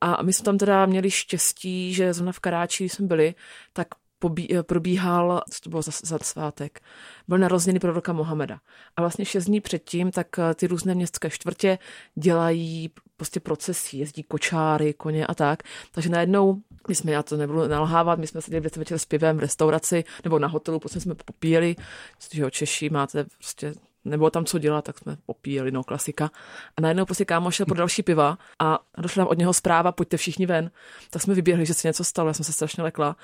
a 0.02 0.22
my 0.22 0.34
jsme 0.34 0.46
tam 0.46 0.58
teda 0.58 0.86
měli 0.86 1.12
štěstí, 1.12 1.94
že 1.94 2.14
zrovna 2.14 2.32
v 2.32 2.40
Karáči, 2.40 2.90
jsme 2.90 3.08
byli, 3.08 3.36
tak 3.74 3.88
pobí, 4.20 4.56
eh, 4.56 4.64
probíhal, 4.64 5.42
co 5.52 5.62
to 5.62 5.70
bylo 5.70 5.82
za, 5.82 5.92
za 6.04 6.20
svátek, 6.22 6.82
byl 7.28 7.38
narozený 7.38 7.80
proroka 7.80 8.14
Mohameda. 8.14 8.60
A 8.96 9.02
vlastně 9.02 9.26
šest 9.26 9.46
dní 9.46 9.62
předtím, 9.62 10.12
tak 10.12 10.28
eh, 10.40 10.54
ty 10.56 10.68
různé 10.68 10.96
městské 10.96 11.30
čtvrtě 11.30 11.78
dělají 12.16 12.90
prostě 13.18 13.40
procesy, 13.40 13.98
jezdí 13.98 14.24
kočáry, 14.24 14.94
koně 14.94 15.28
a 15.28 15.34
tak. 15.34 15.64
Takže 15.92 16.10
najednou 16.10 16.62
My 16.88 16.96
jsme, 16.96 17.12
já 17.12 17.24
to 17.24 17.38
nebudu 17.38 17.68
nalhávat, 17.68 18.20
my 18.20 18.28
jsme 18.28 18.42
seděli 18.42 18.70
večer 18.78 19.00
s 19.00 19.06
pivem 19.06 19.38
v 19.38 19.40
restauraci 19.40 20.04
nebo 20.24 20.40
na 20.40 20.48
hotelu, 20.48 20.80
prostě 20.80 21.00
jsme 21.00 21.16
popíjeli, 21.16 21.76
že 22.34 22.42
jo, 22.42 22.50
Češi 22.50 22.90
máte 22.90 23.24
prostě 23.24 23.74
nebylo 24.06 24.30
tam 24.30 24.46
co 24.46 24.60
dělat, 24.60 24.86
tak 24.86 24.98
jsme 24.98 25.18
popíjeli, 25.26 25.72
no 25.72 25.84
klasika. 25.84 26.32
A 26.78 26.82
najednou 26.82 27.06
prostě 27.06 27.26
kámo 27.26 27.52
šel 27.52 27.66
po 27.66 27.74
další 27.74 28.04
piva 28.04 28.38
a 28.60 28.80
došla 28.98 29.26
od 29.26 29.38
něho 29.38 29.54
zpráva, 29.54 29.92
pojďte 29.92 30.18
všichni 30.18 30.46
ven. 30.46 30.72
Tak 31.10 31.22
jsme 31.22 31.34
vyběhli, 31.34 31.66
že 31.66 31.74
se 31.74 31.88
něco 31.88 32.04
stalo, 32.04 32.30
já 32.30 32.34
jsem 32.34 32.46
se 32.46 32.54
strašně 32.54 32.84
lekla. 32.84 33.16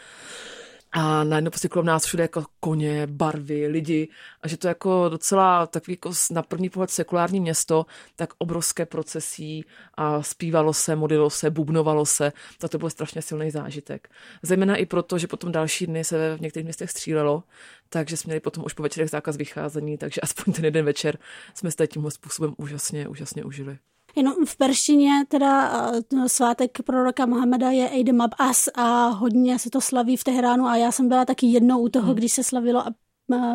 A 0.91 1.23
najednou 1.23 1.51
prostě 1.51 1.67
kolem 1.67 1.85
nás 1.85 2.05
všude 2.05 2.23
jako 2.23 2.43
koně, 2.59 3.07
barvy, 3.07 3.67
lidi 3.67 4.09
a 4.41 4.47
že 4.47 4.57
to 4.57 4.67
jako 4.67 5.09
docela 5.09 5.67
takový 5.67 5.93
jako 5.93 6.11
na 6.31 6.41
první 6.41 6.69
pohled 6.69 6.89
sekulární 6.89 7.39
město, 7.39 7.85
tak 8.15 8.29
obrovské 8.37 8.85
procesí 8.85 9.65
a 9.93 10.23
zpívalo 10.23 10.73
se, 10.73 10.95
modlilo 10.95 11.29
se, 11.29 11.49
bubnovalo 11.49 12.05
se, 12.05 12.33
tak 12.59 12.71
to 12.71 12.77
byl 12.77 12.89
strašně 12.89 13.21
silný 13.21 13.51
zážitek. 13.51 14.09
Zejména 14.41 14.75
i 14.75 14.85
proto, 14.85 15.17
že 15.17 15.27
potom 15.27 15.51
další 15.51 15.87
dny 15.87 16.03
se 16.03 16.35
v 16.37 16.41
některých 16.41 16.65
městech 16.65 16.91
střílelo, 16.91 17.43
takže 17.89 18.17
jsme 18.17 18.29
měli 18.29 18.39
potom 18.39 18.63
už 18.65 18.73
po 18.73 18.83
večerech 18.83 19.09
zákaz 19.09 19.37
vycházení, 19.37 19.97
takže 19.97 20.21
aspoň 20.23 20.53
ten 20.53 20.65
jeden 20.65 20.85
večer 20.85 21.17
jsme 21.53 21.71
se 21.71 21.87
tímhle 21.87 22.11
způsobem 22.11 22.53
úžasně, 22.57 23.07
úžasně 23.07 23.43
užili. 23.43 23.77
Jenom 24.17 24.33
v 24.45 24.57
perštině 24.57 25.11
teda 25.27 25.71
eh, 25.93 26.29
svátek 26.29 26.81
proroka 26.85 27.25
Mohameda 27.25 27.71
je 27.71 27.89
Eidem 27.89 28.21
Abbas 28.21 28.69
a 28.75 29.07
hodně 29.07 29.59
se 29.59 29.69
to 29.69 29.81
slaví 29.81 30.17
v 30.17 30.23
Teheránu 30.23 30.65
a 30.65 30.75
já 30.75 30.91
jsem 30.91 31.07
byla 31.07 31.25
taky 31.25 31.45
jednou 31.45 31.79
u 31.79 31.89
toho, 31.89 32.05
hmm. 32.05 32.15
když 32.15 32.31
se 32.31 32.43
slavilo 32.43 32.79
a 32.79 32.93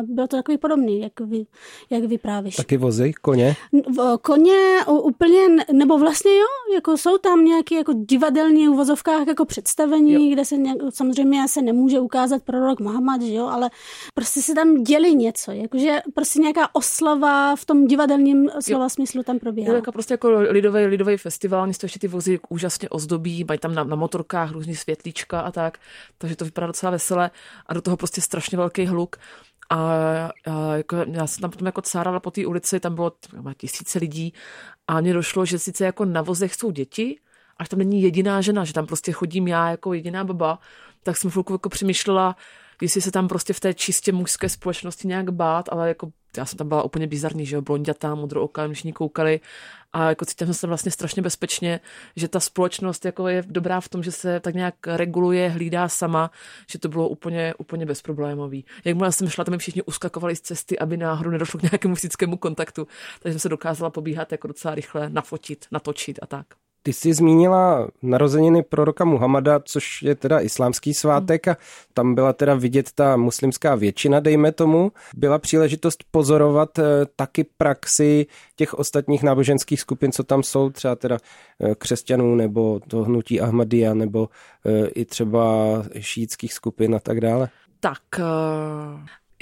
bylo 0.03 0.27
to 0.27 0.37
takový 0.37 0.57
podobný, 0.57 0.99
jak, 0.99 1.19
vy, 1.19 1.45
jak 1.89 2.03
vyprávíš. 2.03 2.55
Taky 2.55 2.77
vozy, 2.77 3.13
koně? 3.21 3.55
Koně 4.21 4.79
úplně, 4.87 5.47
nebo 5.73 5.97
vlastně 5.97 6.31
jo, 6.31 6.73
jako 6.73 6.97
jsou 6.97 7.17
tam 7.17 7.45
nějaké 7.45 7.75
jako 7.75 7.93
divadelní 7.93 8.67
v 8.67 8.71
vozovkách 8.71 9.27
jako 9.27 9.45
představení, 9.45 10.13
jo. 10.13 10.33
kde 10.33 10.45
se 10.45 10.57
nějak, 10.57 10.77
samozřejmě 10.89 11.47
se 11.47 11.61
nemůže 11.61 11.99
ukázat 11.99 12.43
prorok 12.43 12.79
Mohamed, 12.79 13.21
že 13.21 13.33
jo, 13.33 13.45
ale 13.47 13.69
prostě 14.13 14.41
se 14.41 14.53
tam 14.53 14.83
děli 14.83 15.15
něco, 15.15 15.51
jakože 15.51 16.01
prostě 16.13 16.39
nějaká 16.39 16.75
oslava 16.75 17.55
v 17.55 17.65
tom 17.65 17.87
divadelním 17.87 18.49
slova 18.59 18.85
jo. 18.85 18.89
smyslu 18.89 19.23
tam 19.23 19.39
probíhá. 19.39 19.69
Jo, 19.69 19.75
jako 19.75 19.91
prostě 19.91 20.13
jako 20.13 20.29
lidový, 20.49 20.85
lidový 20.85 21.17
festival, 21.17 21.63
oni 21.63 21.73
ještě 21.83 21.99
ty 21.99 22.07
vozy 22.07 22.39
úžasně 22.49 22.89
ozdobí, 22.89 23.45
mají 23.47 23.59
tam 23.59 23.75
na, 23.75 23.83
na 23.83 23.95
motorkách 23.95 24.51
různý 24.51 24.75
světlíčka 24.75 25.39
a 25.39 25.51
tak, 25.51 25.77
takže 26.17 26.35
to 26.35 26.45
vypadá 26.45 26.67
docela 26.67 26.91
veselé 26.91 27.31
a 27.65 27.73
do 27.73 27.81
toho 27.81 27.97
prostě 27.97 28.21
strašně 28.21 28.57
velký 28.57 28.85
hluk. 28.85 29.15
A, 29.69 29.77
a 30.45 30.75
jako, 30.75 30.95
já 31.11 31.27
jsem 31.27 31.41
tam 31.41 31.51
potom 31.51 31.65
jako 31.65 31.81
cárala 31.81 32.19
po 32.19 32.31
té 32.31 32.45
ulici, 32.45 32.79
tam 32.79 32.95
bylo 32.95 33.11
tisíce 33.57 33.99
lidí 33.99 34.33
a 34.87 35.01
mně 35.01 35.13
došlo, 35.13 35.45
že 35.45 35.59
sice 35.59 35.85
jako 35.85 36.05
na 36.05 36.21
vozech 36.21 36.55
jsou 36.55 36.71
děti, 36.71 37.19
až 37.57 37.69
tam 37.69 37.79
není 37.79 38.01
jediná 38.01 38.41
žena, 38.41 38.63
že 38.63 38.73
tam 38.73 38.85
prostě 38.85 39.11
chodím 39.11 39.47
já 39.47 39.69
jako 39.69 39.93
jediná 39.93 40.23
baba, 40.23 40.59
tak 41.03 41.17
jsem 41.17 41.31
chvilku 41.31 41.53
jako 41.53 41.69
přemýšlela, 41.69 42.35
jestli 42.83 43.01
se 43.01 43.11
tam 43.11 43.27
prostě 43.27 43.53
v 43.53 43.59
té 43.59 43.73
čistě 43.73 44.11
mužské 44.11 44.49
společnosti 44.49 45.07
nějak 45.07 45.29
bát, 45.29 45.69
ale 45.71 45.87
jako 45.87 46.11
já 46.37 46.45
jsem 46.45 46.57
tam 46.57 46.67
byla 46.67 46.83
úplně 46.83 47.07
bizarní, 47.07 47.45
že 47.45 47.55
jo, 47.55 47.61
blondětá, 47.61 48.15
modrooká, 48.15 48.67
všichni 48.67 48.93
koukali 48.93 49.39
a 49.93 50.09
jako 50.09 50.25
cítím 50.25 50.47
jsem 50.47 50.53
se 50.53 50.67
vlastně 50.67 50.91
strašně 50.91 51.21
bezpečně, 51.21 51.79
že 52.15 52.27
ta 52.27 52.39
společnost 52.39 53.05
jako 53.05 53.27
je 53.27 53.43
dobrá 53.47 53.81
v 53.81 53.89
tom, 53.89 54.03
že 54.03 54.11
se 54.11 54.39
tak 54.39 54.55
nějak 54.55 54.75
reguluje, 54.87 55.49
hlídá 55.49 55.89
sama, 55.89 56.31
že 56.71 56.79
to 56.79 56.89
bylo 56.89 57.09
úplně, 57.09 57.53
úplně 57.57 57.85
bezproblémový. 57.85 58.65
Jakmile 58.85 59.11
jsem 59.11 59.29
šla, 59.29 59.43
tam 59.43 59.57
všichni 59.57 59.81
uskakovali 59.81 60.35
z 60.35 60.41
cesty, 60.41 60.79
aby 60.79 60.97
náhodou 60.97 61.29
nedošlo 61.29 61.59
k 61.59 61.63
nějakému 61.63 61.95
fyzickému 61.95 62.37
kontaktu, 62.37 62.87
takže 63.19 63.33
jsem 63.33 63.39
se 63.39 63.49
dokázala 63.49 63.89
pobíhat 63.89 64.31
jako 64.31 64.47
docela 64.47 64.75
rychle, 64.75 65.09
nafotit, 65.09 65.65
natočit 65.71 66.19
a 66.21 66.25
tak. 66.25 66.45
Ty 66.85 66.93
jsi 66.93 67.13
zmínila 67.13 67.87
narozeniny 68.01 68.63
proroka 68.63 69.05
Muhammada, 69.05 69.59
což 69.59 70.01
je 70.01 70.15
teda 70.15 70.39
islámský 70.39 70.93
svátek 70.93 71.47
a 71.47 71.57
tam 71.93 72.15
byla 72.15 72.33
teda 72.33 72.55
vidět 72.55 72.91
ta 72.95 73.17
muslimská 73.17 73.75
většina, 73.75 74.19
dejme 74.19 74.51
tomu. 74.51 74.91
Byla 75.15 75.39
příležitost 75.39 76.03
pozorovat 76.11 76.79
eh, 76.79 76.83
taky 77.15 77.45
praxi 77.57 78.25
těch 78.55 78.73
ostatních 78.73 79.23
náboženských 79.23 79.81
skupin, 79.81 80.11
co 80.11 80.23
tam 80.23 80.43
jsou, 80.43 80.69
třeba 80.69 80.95
teda 80.95 81.17
eh, 81.59 81.75
křesťanů 81.75 82.35
nebo 82.35 82.79
to 82.87 83.03
hnutí 83.03 83.41
Ahmadiyya 83.41 83.93
nebo 83.93 84.29
eh, 84.65 84.87
i 84.87 85.05
třeba 85.05 85.43
šítských 85.99 86.53
skupin 86.53 86.95
a 86.95 86.99
tak 86.99 87.21
dále? 87.21 87.49
Tak 87.79 88.01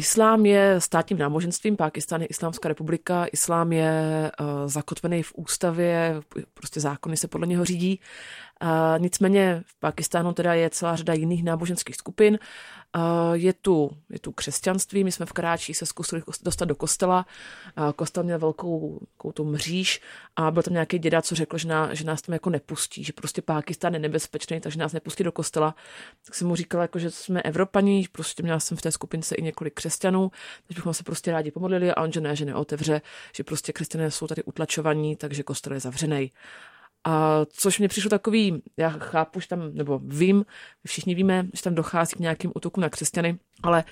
Islám 0.01 0.45
je 0.45 0.75
státním 0.81 1.19
náboženstvím, 1.19 1.77
Pákistán 1.77 2.21
je 2.21 2.27
Islámská 2.27 2.69
republika, 2.69 3.25
islám 3.31 3.73
je 3.73 4.31
uh, 4.39 4.47
zakotvený 4.65 5.23
v 5.23 5.31
ústavě, 5.35 6.21
prostě 6.53 6.79
zákony 6.79 7.17
se 7.17 7.27
podle 7.27 7.47
něho 7.47 7.65
řídí. 7.65 7.99
Uh, 8.63 8.99
nicméně 8.99 9.63
v 9.65 9.79
Pákistánu 9.79 10.33
teda 10.33 10.53
je 10.53 10.69
celá 10.69 10.95
řada 10.95 11.13
jiných 11.13 11.43
náboženských 11.43 11.95
skupin. 11.95 12.39
Je 13.33 13.53
tu, 13.53 13.91
je 14.09 14.19
tu 14.19 14.31
křesťanství, 14.31 15.03
my 15.03 15.11
jsme 15.11 15.25
v 15.25 15.33
Karáči 15.33 15.73
se 15.73 15.85
zkusili 15.85 16.21
dostat 16.43 16.65
do 16.65 16.75
kostela, 16.75 17.25
kostel 17.95 18.23
měl 18.23 18.39
velkou, 18.39 18.99
velkou 18.99 19.31
tu 19.31 19.45
mříž 19.45 20.01
a 20.35 20.51
byl 20.51 20.63
tam 20.63 20.73
nějaký 20.73 20.99
děda, 20.99 21.21
co 21.21 21.35
řekl, 21.35 21.57
že, 21.57 21.67
ná, 21.67 21.93
že 21.93 22.03
nás 22.03 22.21
tam 22.21 22.33
jako 22.33 22.49
nepustí, 22.49 23.03
že 23.03 23.13
prostě 23.13 23.41
Pákistán 23.41 23.93
je 23.93 23.99
nebezpečný, 23.99 24.59
takže 24.59 24.79
nás 24.79 24.93
nepustí 24.93 25.23
do 25.23 25.31
kostela. 25.31 25.75
Tak 26.25 26.35
jsem 26.35 26.47
mu 26.47 26.55
říkala, 26.55 26.81
jako, 26.83 26.99
že 26.99 27.11
jsme 27.11 27.41
Evropaní, 27.41 28.07
prostě 28.11 28.43
měla 28.43 28.59
jsem 28.59 28.77
v 28.77 28.81
té 28.81 28.91
skupince 28.91 29.35
i 29.35 29.41
několik 29.41 29.73
křesťanů, 29.73 30.31
takže 30.67 30.79
bychom 30.79 30.93
se 30.93 31.03
prostě 31.03 31.31
rádi 31.31 31.51
pomodlili 31.51 31.91
a 31.91 32.01
on, 32.01 32.11
že 32.11 32.21
ne, 32.21 32.35
že 32.35 32.45
neotevře, 32.45 33.01
že 33.35 33.43
prostě 33.43 33.73
křesťané 33.73 34.11
jsou 34.11 34.27
tady 34.27 34.43
utlačovaní, 34.43 35.15
takže 35.15 35.43
kostel 35.43 35.73
je 35.73 35.79
zavřený. 35.79 36.31
A 37.03 37.41
což 37.49 37.79
mě 37.79 37.87
přišlo 37.87 38.09
takový, 38.09 38.63
já 38.77 38.89
chápu, 38.89 39.39
že 39.39 39.47
tam, 39.47 39.73
nebo 39.73 39.99
vím, 40.03 40.45
všichni 40.87 41.15
víme, 41.15 41.47
že 41.53 41.63
tam 41.63 41.75
dochází 41.75 42.15
k 42.15 42.19
nějakým 42.19 42.51
útokům 42.55 42.81
na 42.81 42.89
křesťany, 42.89 43.39
ale 43.63 43.83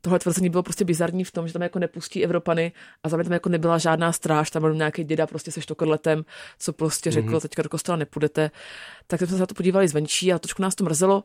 tohle 0.00 0.18
tvrzení 0.18 0.50
bylo 0.50 0.62
prostě 0.62 0.84
bizarní 0.84 1.24
v 1.24 1.32
tom, 1.32 1.46
že 1.46 1.52
tam 1.52 1.62
jako 1.62 1.78
nepustí 1.78 2.24
Evropany 2.24 2.72
a 3.02 3.08
zároveň 3.08 3.24
tam 3.24 3.32
jako 3.32 3.48
nebyla 3.48 3.78
žádná 3.78 4.12
stráž, 4.12 4.50
tam 4.50 4.62
byl 4.62 4.74
nějaký 4.74 5.04
děda 5.04 5.26
prostě 5.26 5.50
se 5.50 5.60
štokorletem, 5.60 6.24
co 6.58 6.72
prostě 6.72 7.10
řekl, 7.10 7.28
mm-hmm. 7.28 7.40
teďka 7.40 7.62
do 7.62 7.68
kostela 7.68 7.96
nepůjdete. 7.96 8.50
Tak 9.06 9.20
jsme 9.20 9.26
se 9.26 9.38
na 9.38 9.46
to 9.46 9.54
podívali 9.54 9.88
zvenčí 9.88 10.32
a 10.32 10.38
trošku 10.38 10.62
nás 10.62 10.74
to 10.74 10.84
mrzelo, 10.84 11.24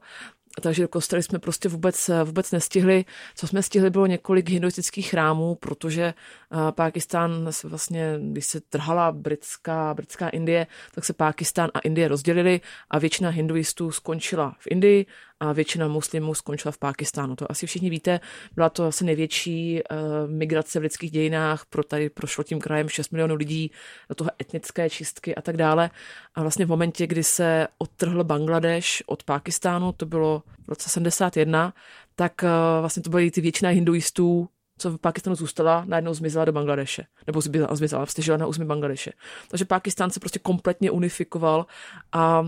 takže 0.61 0.81
do 0.81 0.87
kostely 0.87 1.23
jsme 1.23 1.39
prostě 1.39 1.69
vůbec, 1.69 2.09
vůbec 2.23 2.51
nestihli. 2.51 3.05
Co 3.35 3.47
jsme 3.47 3.63
stihli, 3.63 3.89
bylo 3.89 4.05
několik 4.05 4.49
hinduistických 4.49 5.09
chrámů, 5.09 5.55
protože 5.55 6.03
eh, 6.03 6.71
Pákistán 6.71 7.47
se 7.49 7.67
vlastně, 7.67 8.19
když 8.31 8.45
se 8.45 8.61
trhala 8.61 9.11
britská, 9.11 9.93
britská 9.93 10.29
Indie, 10.29 10.67
tak 10.95 11.05
se 11.05 11.13
Pákistán 11.13 11.69
a 11.73 11.79
Indie 11.79 12.07
rozdělili 12.07 12.61
a 12.89 12.99
většina 12.99 13.29
hinduistů 13.29 13.91
skončila 13.91 14.55
v 14.59 14.67
Indii 14.71 15.05
a 15.43 15.53
většina 15.53 15.87
muslimů 15.87 16.33
skončila 16.33 16.71
v 16.71 16.77
Pákistánu. 16.77 17.35
To 17.35 17.51
asi 17.51 17.67
všichni 17.67 17.89
víte, 17.89 18.19
byla 18.55 18.69
to 18.69 18.85
asi 18.85 19.03
největší 19.03 19.81
uh, 19.91 20.31
migrace 20.31 20.79
v 20.79 20.81
lidských 20.81 21.11
dějinách, 21.11 21.65
pro 21.65 21.83
tady 21.83 22.09
prošlo 22.09 22.43
tím 22.43 22.59
krajem 22.59 22.89
6 22.89 23.11
milionů 23.11 23.35
lidí, 23.35 23.71
do 24.09 24.15
toho 24.15 24.29
etnické 24.41 24.89
čistky 24.89 25.35
a 25.35 25.41
tak 25.41 25.57
dále. 25.57 25.89
A 26.35 26.41
vlastně 26.41 26.65
v 26.65 26.69
momentě, 26.69 27.07
kdy 27.07 27.23
se 27.23 27.67
odtrhl 27.77 28.23
Bangladeš 28.23 29.03
od 29.05 29.23
Pákistánu, 29.23 29.91
to 29.91 30.05
bylo 30.05 30.43
v 30.65 30.69
roce 30.69 30.89
71, 30.89 31.73
tak 32.15 32.33
uh, 32.43 32.49
vlastně 32.79 33.03
to 33.03 33.09
byly 33.09 33.31
ty 33.31 33.41
většina 33.41 33.69
hinduistů, 33.69 34.49
co 34.77 34.91
v 34.91 34.97
Pakistanu 34.97 35.35
zůstala, 35.35 35.83
najednou 35.87 36.13
zmizela 36.13 36.45
do 36.45 36.51
Bangladeše. 36.51 37.05
Nebo 37.27 37.41
zmizela, 37.41 37.75
zmizela 37.75 38.05
vstěžila 38.05 38.37
na 38.37 38.47
území 38.47 38.67
Bangladeše. 38.67 39.11
Takže 39.47 39.65
Pakistán 39.65 40.09
se 40.09 40.19
prostě 40.19 40.39
kompletně 40.39 40.91
unifikoval 40.91 41.65
a 42.11 42.47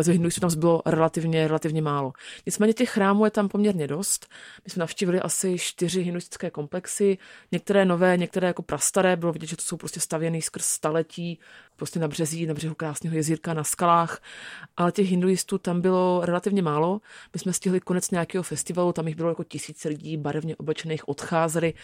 z 0.00 0.06
hinduistů 0.06 0.40
tam 0.40 0.50
bylo 0.58 0.82
relativně, 0.86 1.48
relativně 1.48 1.82
málo. 1.82 2.12
Nicméně 2.46 2.72
těch 2.72 2.90
chrámů 2.90 3.24
je 3.24 3.30
tam 3.30 3.48
poměrně 3.48 3.86
dost. 3.86 4.26
My 4.64 4.70
jsme 4.70 4.80
navštívili 4.80 5.20
asi 5.20 5.58
čtyři 5.58 6.02
hinduistické 6.02 6.50
komplexy, 6.50 7.18
některé 7.52 7.84
nové, 7.84 8.16
některé 8.16 8.46
jako 8.46 8.62
prastaré. 8.62 9.16
Bylo 9.16 9.32
vidět, 9.32 9.46
že 9.46 9.56
to 9.56 9.62
jsou 9.62 9.76
prostě 9.76 10.00
stavěný 10.00 10.42
skrz 10.42 10.64
staletí, 10.64 11.38
prostě 11.76 12.00
na 12.00 12.08
březí, 12.08 12.46
na 12.46 12.54
břehu 12.54 12.74
krásného 12.74 13.16
jezírka, 13.16 13.54
na 13.54 13.64
skalách. 13.64 14.22
Ale 14.76 14.92
těch 14.92 15.10
hinduistů 15.10 15.58
tam 15.58 15.80
bylo 15.80 16.20
relativně 16.24 16.62
málo. 16.62 17.00
My 17.34 17.40
jsme 17.40 17.52
stihli 17.52 17.80
konec 17.80 18.10
nějakého 18.10 18.42
festivalu, 18.42 18.92
tam 18.92 19.08
jich 19.08 19.16
bylo 19.16 19.28
jako 19.28 19.44
tisíce 19.44 19.88
lidí 19.88 20.16
barevně 20.16 20.56
oblečených, 20.56 21.08
odcházeli 21.08 21.74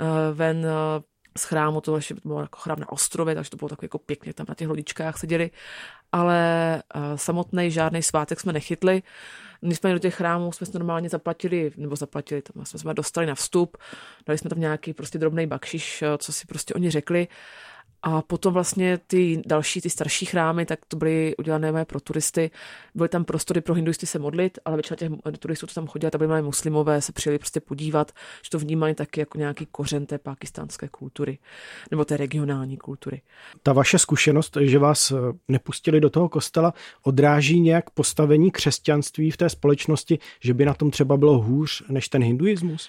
uh, 0.00 0.06
ven 0.36 0.58
uh, 0.58 1.02
z 1.38 1.44
chrámu, 1.44 1.80
to 1.80 1.96
ještě 1.96 2.14
bylo 2.24 2.40
jako 2.40 2.58
chrám 2.58 2.80
na 2.80 2.92
ostrově, 2.92 3.34
takže 3.34 3.50
to 3.50 3.56
bylo 3.56 3.68
tak 3.68 3.82
jako 3.82 3.98
pěkně, 3.98 4.34
tam 4.34 4.46
na 4.48 4.54
těch 4.54 4.68
lodičkách 4.68 5.18
seděli 5.18 5.50
ale 6.12 6.82
uh, 6.94 7.02
samotný 7.16 7.70
žádný 7.70 8.02
svátek 8.02 8.40
jsme 8.40 8.52
nechytli. 8.52 9.02
Nicméně 9.62 9.94
do 9.94 9.98
těch 9.98 10.14
chrámů 10.14 10.52
jsme 10.52 10.66
se 10.66 10.78
normálně 10.78 11.08
zaplatili, 11.08 11.72
nebo 11.76 11.96
zaplatili, 11.96 12.42
tam 12.42 12.64
jsme 12.64 12.78
se 12.78 12.94
dostali 12.94 13.26
na 13.26 13.34
vstup, 13.34 13.76
dali 14.26 14.38
jsme 14.38 14.50
tam 14.50 14.60
nějaký 14.60 14.94
prostě 14.94 15.18
drobný 15.18 15.46
bakšiš, 15.46 16.02
eh, 16.02 16.18
co 16.18 16.32
si 16.32 16.46
prostě 16.46 16.74
oni 16.74 16.90
řekli. 16.90 17.28
A 18.02 18.22
potom 18.22 18.54
vlastně 18.54 18.98
ty 19.06 19.42
další, 19.46 19.80
ty 19.80 19.90
starší 19.90 20.26
chrámy, 20.26 20.66
tak 20.66 20.78
to 20.88 20.96
byly 20.96 21.36
udělané 21.36 21.84
pro 21.84 22.00
turisty. 22.00 22.50
Byly 22.94 23.08
tam 23.08 23.24
prostory 23.24 23.60
pro 23.60 23.74
hinduisty 23.74 24.06
se 24.06 24.18
modlit, 24.18 24.58
ale 24.64 24.76
většina 24.76 24.96
těch 24.96 25.38
turistů, 25.38 25.66
co 25.66 25.74
tam 25.74 25.86
chodila, 25.86 26.10
tak 26.10 26.20
byly 26.20 26.42
muslimové, 26.42 27.00
se 27.02 27.12
přijeli 27.12 27.38
prostě 27.38 27.60
podívat, 27.60 28.12
že 28.42 28.50
to 28.50 28.58
vnímali 28.58 28.94
taky 28.94 29.20
jako 29.20 29.38
nějaký 29.38 29.66
kořen 29.66 30.06
té 30.06 30.18
pakistánské 30.18 30.88
kultury, 30.88 31.38
nebo 31.90 32.04
té 32.04 32.16
regionální 32.16 32.76
kultury. 32.76 33.22
Ta 33.62 33.72
vaše 33.72 33.98
zkušenost, 33.98 34.56
že 34.60 34.78
vás 34.78 35.12
nepustili 35.48 36.00
do 36.00 36.10
toho 36.10 36.28
kostela, 36.28 36.74
odráží 37.02 37.60
nějak 37.60 37.90
postavení 37.90 38.50
křesťanství 38.50 39.30
v 39.30 39.36
té 39.36 39.48
společnosti, 39.48 40.18
že 40.40 40.54
by 40.54 40.64
na 40.64 40.74
tom 40.74 40.90
třeba 40.90 41.16
bylo 41.16 41.38
hůř 41.38 41.82
než 41.88 42.08
ten 42.08 42.22
hinduismus? 42.22 42.88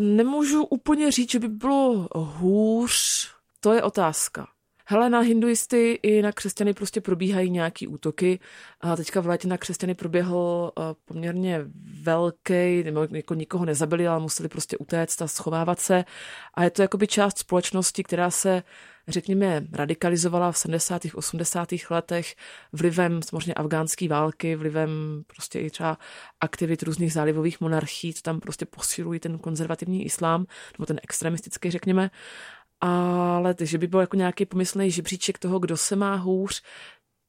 Nemůžu 0.00 0.64
úplně 0.64 1.10
říct, 1.10 1.30
že 1.30 1.38
by 1.38 1.48
bylo 1.48 2.08
hůř, 2.14 3.28
to 3.60 3.72
je 3.72 3.82
otázka. 3.82 4.46
Hele, 4.90 5.10
na 5.10 5.20
hinduisty 5.20 5.92
i 6.02 6.22
na 6.22 6.32
křesťany 6.32 6.74
prostě 6.74 7.00
probíhají 7.00 7.50
nějaký 7.50 7.86
útoky. 7.86 8.40
A 8.80 8.96
teďka 8.96 9.20
v 9.20 9.26
létě 9.26 9.48
na 9.48 9.58
křesťany 9.58 9.94
proběhl 9.94 10.72
eh, 10.78 10.82
poměrně 11.04 11.60
velký, 12.02 12.82
nebo 12.84 13.06
jako 13.10 13.34
nikoho 13.34 13.64
nezabili, 13.64 14.08
ale 14.08 14.20
museli 14.20 14.48
prostě 14.48 14.76
utéct 14.76 15.22
a 15.22 15.28
schovávat 15.28 15.80
se. 15.80 16.04
A 16.54 16.64
je 16.64 16.70
to 16.70 16.82
jakoby 16.82 17.06
část 17.06 17.38
společnosti, 17.38 18.02
která 18.02 18.30
se 18.30 18.62
řekněme, 19.08 19.66
radikalizovala 19.72 20.52
v 20.52 20.58
70. 20.58 21.02
80. 21.14 21.68
letech 21.90 22.34
vlivem 22.72 23.22
samozřejmě 23.22 23.54
afgánské 23.54 24.08
války, 24.08 24.56
vlivem 24.56 25.22
prostě 25.26 25.60
i 25.60 25.70
třeba 25.70 25.98
aktivit 26.40 26.82
různých 26.82 27.12
zálivových 27.12 27.60
monarchií, 27.60 28.14
co 28.14 28.22
tam 28.22 28.40
prostě 28.40 28.66
posilují 28.66 29.20
ten 29.20 29.38
konzervativní 29.38 30.04
islám, 30.04 30.46
nebo 30.78 30.86
ten 30.86 31.00
extremistický, 31.02 31.70
řekněme 31.70 32.10
ale 32.80 33.54
že 33.60 33.78
by 33.78 33.86
byl 33.86 34.00
jako 34.00 34.16
nějaký 34.16 34.46
pomyslný 34.46 34.90
žebříček 34.90 35.38
toho, 35.38 35.58
kdo 35.58 35.76
se 35.76 35.96
má 35.96 36.14
hůř, 36.14 36.62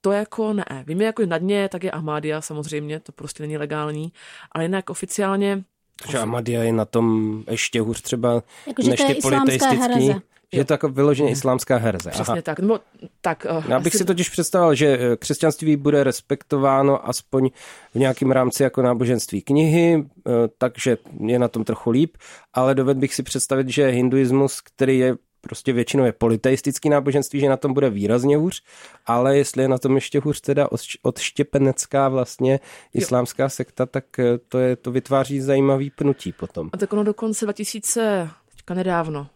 to 0.02 0.12
jako 0.12 0.54
ne. 0.54 0.84
Víme, 0.88 1.04
jako 1.04 1.26
na 1.26 1.38
dně, 1.38 1.70
tak 1.70 1.84
je 1.84 1.92
Ahmadia 1.92 2.42
samozřejmě, 2.42 3.00
to 3.00 3.12
prostě 3.12 3.44
není 3.44 3.58
legální, 3.58 4.12
ale 4.52 4.64
jinak 4.64 4.90
oficiálně... 4.90 5.64
Že 6.10 6.20
Ahmadia 6.20 6.64
je 6.64 6.74
na 6.74 6.86
tom 6.86 7.44
ještě 7.50 7.82
hůř 7.82 8.02
třeba 8.02 8.44
jako, 8.68 8.82
než 8.84 9.04
ty 9.04 9.16
politeistický. 9.16 10.14
Že 10.54 10.60
je 10.60 10.66
to 10.66 10.74
jako 10.74 10.90
vyloženě 10.90 11.32
islámská 11.32 11.78
herze. 11.78 12.10
Přesně 12.10 12.32
Aha. 12.32 12.42
tak. 12.42 12.60
Nebo, 12.60 12.80
tak 13.22 13.46
uh, 13.58 13.64
Já 13.68 13.80
bych 13.80 13.94
asi... 13.94 13.98
si 13.98 14.06
totiž 14.06 14.30
představil, 14.30 14.76
že 14.76 14.88
eh, 14.88 15.18
křesťanství 15.18 15.76
bude 15.76 16.04
respektováno 16.04 17.10
aspoň 17.10 17.50
v 17.94 18.00
nějakém 18.00 18.32
rámci 18.32 18.64
jako 18.64 18.82
náboženství 18.82 19.42
knihy, 19.42 19.96
uh, 19.98 20.34
takže 20.58 20.98
je 21.26 21.40
na 21.40 21.48
tom 21.48 21.64
trochu 21.64 21.90
líp, 21.90 22.18
ale 22.54 22.76
dovedl 22.76 23.00
bych 23.00 23.14
si 23.14 23.24
představit, 23.24 23.70
že 23.70 23.88
hinduismus, 23.88 24.62
který 24.62 24.98
je 24.98 25.16
prostě 25.42 25.74
většinou 25.74 26.06
je 26.06 26.12
politeistický 26.12 26.90
náboženství, 26.90 27.40
že 27.40 27.50
na 27.50 27.58
tom 27.58 27.74
bude 27.74 27.90
výrazně 27.90 28.38
hůř, 28.38 28.64
ale 29.06 29.38
jestli 29.38 29.62
je 29.62 29.68
na 29.68 29.78
tom 29.78 29.96
ještě 29.96 30.20
hůř 30.20 30.42
teda 30.42 30.68
odštěpenecká 31.02 32.10
vlastně 32.10 32.60
islámská 32.94 33.50
sekta, 33.50 33.86
tak 33.86 34.20
eh, 34.20 34.38
to, 34.38 34.60
je, 34.60 34.76
to 34.76 34.92
vytváří 34.92 35.42
zajímavý 35.42 35.90
pnutí 35.90 36.32
potom. 36.32 36.70
A 36.74 36.78
tak 36.78 36.94
ono 36.94 37.04
dokonce 37.04 37.46
2000, 37.46 38.30
teďka 38.56 38.74
nedávno, 38.74 39.28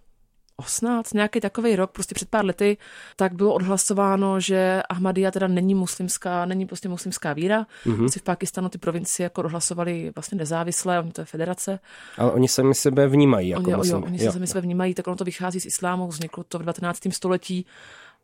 18, 0.55 1.13
nějaký 1.13 1.39
takový 1.39 1.75
rok, 1.75 1.91
prostě 1.91 2.15
před 2.15 2.29
pár 2.29 2.45
lety, 2.45 2.77
tak 3.15 3.33
bylo 3.33 3.53
odhlasováno, 3.53 4.39
že 4.39 4.83
Ahmadiyya 4.89 5.31
teda 5.31 5.47
není 5.47 5.75
muslimská, 5.75 6.45
není 6.45 6.65
prostě 6.65 6.89
muslimská 6.89 7.33
víra. 7.33 7.65
Mm-hmm. 7.85 8.07
Si 8.07 8.19
v 8.19 8.23
Pakistanu 8.23 8.69
ty 8.69 8.77
provincie 8.77 9.23
jako 9.23 9.41
odhlasovali 9.41 10.11
vlastně 10.15 10.37
nezávislé, 10.37 10.99
oni 10.99 11.11
to 11.11 11.21
je 11.21 11.25
federace. 11.25 11.79
Ale 12.17 12.31
oni 12.31 12.47
sami 12.47 12.75
sebe 12.75 13.07
vnímají 13.07 13.49
jako 13.49 13.63
oni, 13.63 13.75
muslim. 13.75 14.01
jo, 14.01 14.07
oni 14.07 14.19
se 14.19 14.31
sami 14.31 14.47
sebe 14.47 14.61
vnímají, 14.61 14.93
tak 14.93 15.07
ono 15.07 15.15
to 15.15 15.23
vychází 15.23 15.59
z 15.59 15.65
islámu, 15.65 16.07
vzniklo 16.07 16.43
to 16.43 16.59
v 16.59 16.61
19. 16.61 16.99
století 17.11 17.65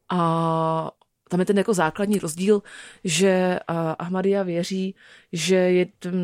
a 0.09 0.91
tam 1.29 1.39
je 1.39 1.45
ten 1.45 1.57
jako 1.57 1.73
základní 1.73 2.19
rozdíl, 2.19 2.61
že 3.03 3.59
Ahmadiyya 3.99 4.43
věří, 4.43 4.95
že 5.33 5.55
je 5.55 5.85
ten, 5.85 6.21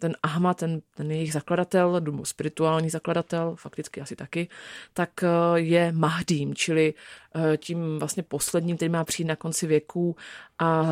ten 0.00 0.16
Ahmad, 0.22 0.56
ten, 0.56 0.80
ten 0.96 1.10
jejich 1.10 1.32
zakladatel, 1.32 2.00
spirituální 2.24 2.90
zakladatel, 2.90 3.56
fakticky 3.56 4.00
asi 4.00 4.16
taky, 4.16 4.48
tak 4.94 5.22
e, 5.22 5.26
je 5.54 5.92
Mahdím, 5.92 6.54
čili 6.54 6.94
e, 7.34 7.56
tím 7.56 7.98
vlastně 7.98 8.22
posledním, 8.22 8.76
který 8.76 8.88
má 8.88 9.04
přijít 9.04 9.26
na 9.26 9.36
konci 9.36 9.66
věků 9.66 10.16
a 10.58 10.82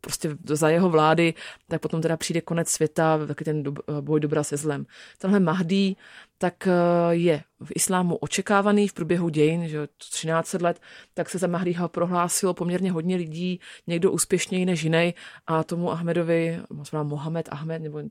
prostě 0.00 0.36
za 0.44 0.68
jeho 0.68 0.90
vlády, 0.90 1.34
tak 1.68 1.80
potom 1.80 2.02
teda 2.02 2.16
přijde 2.16 2.40
konec 2.40 2.68
světa, 2.68 3.26
taky 3.26 3.44
ten 3.44 3.62
boj 4.00 4.20
dobra 4.20 4.44
se 4.44 4.56
zlem. 4.56 4.86
Tenhle 5.18 5.40
Mahdi 5.40 5.96
tak 6.40 6.66
eh, 6.66 6.72
je 7.10 7.42
v 7.64 7.70
islámu 7.74 8.16
očekávaný 8.16 8.88
v 8.88 8.92
průběhu 8.92 9.28
dějin, 9.28 9.68
že 9.68 9.88
13 10.10 10.52
let, 10.52 10.80
tak 11.14 11.30
se 11.30 11.38
za 11.38 11.46
Mahdiho 11.46 11.88
prohlásilo 11.88 12.54
poměrně 12.54 12.92
hodně 12.92 13.16
lidí, 13.16 13.60
někdo 13.86 14.12
úspěšněji 14.12 14.66
než 14.66 14.82
jiný 14.82 15.14
a 15.46 15.64
tomu 15.64 15.92
Ahmedovi, 15.92 16.60
možná 16.70 17.02
Mohamed 17.02 17.48
Ahmed, 17.52 17.82
nebo 17.82 18.02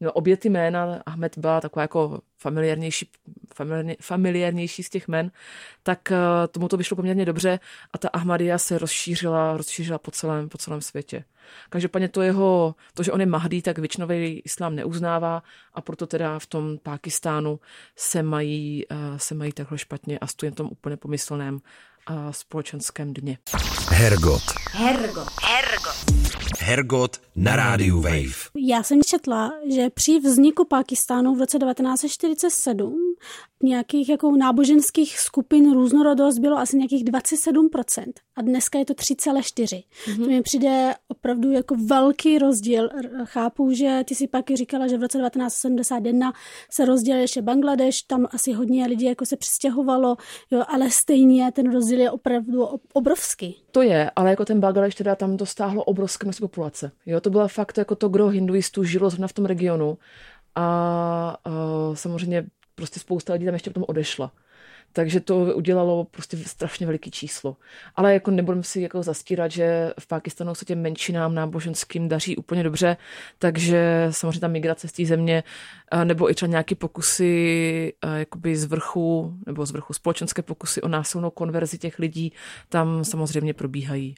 měl 0.00 0.12
obě 0.14 0.36
ty 0.36 0.48
jména, 0.48 1.02
Ahmed 1.06 1.38
byla 1.38 1.60
taková 1.60 1.82
jako 1.82 2.20
familiárnější, 2.38 3.10
familiárnější 4.00 4.82
z 4.82 4.90
těch 4.90 5.08
men, 5.08 5.30
tak 5.82 6.12
eh, 6.12 6.16
tomu 6.50 6.68
to 6.68 6.76
vyšlo 6.76 6.96
poměrně 6.96 7.24
dobře 7.24 7.60
a 7.92 7.98
ta 7.98 8.08
Ahmadiyya 8.08 8.58
se 8.58 8.78
rozšířila, 8.78 9.56
rozšířila 9.56 9.98
po 9.98 10.10
celém, 10.10 10.48
po 10.48 10.58
celém 10.58 10.80
světě. 10.80 11.24
Každopádně 11.70 12.08
to 12.08 12.22
jeho, 12.22 12.74
to, 12.94 13.02
že 13.02 13.12
on 13.12 13.20
je 13.20 13.26
Mahdi, 13.26 13.62
tak 13.62 13.78
většinový 13.78 14.40
islám 14.44 14.74
neuznává 14.74 15.42
a 15.74 15.80
proto 15.80 16.06
teda 16.06 16.38
v 16.38 16.46
tom 16.46 16.78
Pákistánu 16.78 17.60
se 17.96 18.22
mají, 18.22 18.84
eh, 18.90 18.96
se 19.16 19.34
mají 19.34 19.52
takhle 19.52 19.78
špatně 19.78 20.18
a 20.18 20.26
stojí 20.26 20.52
tom 20.52 20.68
úplně 20.70 20.96
pomyslném 20.96 21.58
společenském 22.30 23.14
dně. 23.14 23.38
Hergot. 23.90 24.42
Hergot. 24.70 25.28
Hergot. 25.42 25.96
Hergot 26.58 27.20
na 27.36 27.56
rádiu 27.56 28.00
Wave. 28.00 28.50
Já 28.56 28.82
jsem 28.82 29.02
četla, 29.02 29.52
že 29.74 29.90
při 29.90 30.20
vzniku 30.20 30.64
Pakistánu 30.64 31.34
v 31.34 31.38
roce 31.38 31.58
1947 31.58 33.14
nějakých 33.62 34.08
jako 34.08 34.36
náboženských 34.36 35.18
skupin 35.18 35.72
různorodost 35.72 36.38
bylo 36.38 36.58
asi 36.58 36.76
nějakých 36.76 37.04
27% 37.04 38.12
a 38.36 38.42
dneska 38.42 38.78
je 38.78 38.84
to 38.84 38.92
3,4. 38.92 39.82
Mm-hmm. 40.06 40.24
To 40.24 40.30
mi 40.30 40.42
přijde 40.42 40.94
opravdu 41.08 41.52
jako 41.52 41.74
velký 41.86 42.38
rozdíl. 42.38 42.88
Chápu, 43.24 43.72
že 43.72 44.02
ty 44.08 44.14
si 44.14 44.28
pak 44.28 44.44
říkala, 44.54 44.86
že 44.86 44.98
v 44.98 45.02
roce 45.02 45.18
1971 45.18 46.32
se 46.70 46.84
rozdělil 46.84 47.20
ještě 47.20 47.42
Bangladeš, 47.42 48.02
tam 48.02 48.26
asi 48.30 48.52
hodně 48.52 48.86
lidí 48.86 49.06
jako 49.06 49.26
se 49.26 49.36
přistěhovalo, 49.36 50.16
jo, 50.50 50.62
ale 50.68 50.90
stejně 50.90 51.52
ten 51.52 51.72
rozdíl 51.72 52.00
je 52.00 52.10
opravdu 52.10 52.68
obrovský. 52.92 53.62
To 53.72 53.82
je, 53.82 54.10
ale 54.16 54.30
jako 54.30 54.44
ten 54.44 54.60
Bangladeš 54.60 54.94
teda 54.94 55.14
tam 55.14 55.36
dostáhlo 55.36 55.84
obrovské 55.84 56.26
množství 56.26 56.44
populace. 56.44 56.90
Jo, 57.06 57.20
to 57.20 57.30
bylo 57.30 57.48
fakt 57.48 57.78
jako 57.78 57.94
to, 57.94 58.08
kdo 58.08 58.28
hinduistů 58.28 58.84
žilo 58.84 59.10
zrovna 59.10 59.28
v 59.28 59.32
tom 59.32 59.44
regionu 59.44 59.98
a 60.54 61.36
uh, 61.46 61.94
samozřejmě 61.94 62.46
prostě 62.76 63.00
spousta 63.00 63.32
lidí 63.32 63.44
tam 63.44 63.54
ještě 63.54 63.70
potom 63.70 63.84
odešla. 63.88 64.32
Takže 64.92 65.20
to 65.20 65.36
udělalo 65.36 66.04
prostě 66.04 66.36
strašně 66.36 66.86
veliký 66.86 67.10
číslo. 67.10 67.56
Ale 67.96 68.12
jako 68.14 68.30
nebudeme 68.30 68.62
si 68.62 68.80
jako 68.80 69.02
zastírat, 69.02 69.50
že 69.50 69.92
v 70.00 70.06
Pakistanu 70.06 70.54
se 70.54 70.64
těm 70.64 70.82
menšinám 70.82 71.34
náboženským 71.34 72.08
daří 72.08 72.36
úplně 72.36 72.62
dobře, 72.62 72.96
takže 73.38 74.08
samozřejmě 74.10 74.40
ta 74.40 74.48
migrace 74.48 74.88
z 74.88 74.92
té 74.92 75.04
země 75.04 75.42
nebo 76.04 76.30
i 76.30 76.34
třeba 76.34 76.50
nějaké 76.50 76.74
pokusy 76.74 77.92
jakoby 78.16 78.56
z 78.56 78.64
vrchu, 78.64 79.34
nebo 79.46 79.66
z 79.66 79.70
vrchu 79.70 79.92
společenské 79.92 80.42
pokusy 80.42 80.82
o 80.82 80.88
násilnou 80.88 81.30
konverzi 81.30 81.78
těch 81.78 81.98
lidí 81.98 82.32
tam 82.68 83.04
samozřejmě 83.04 83.54
probíhají. 83.54 84.14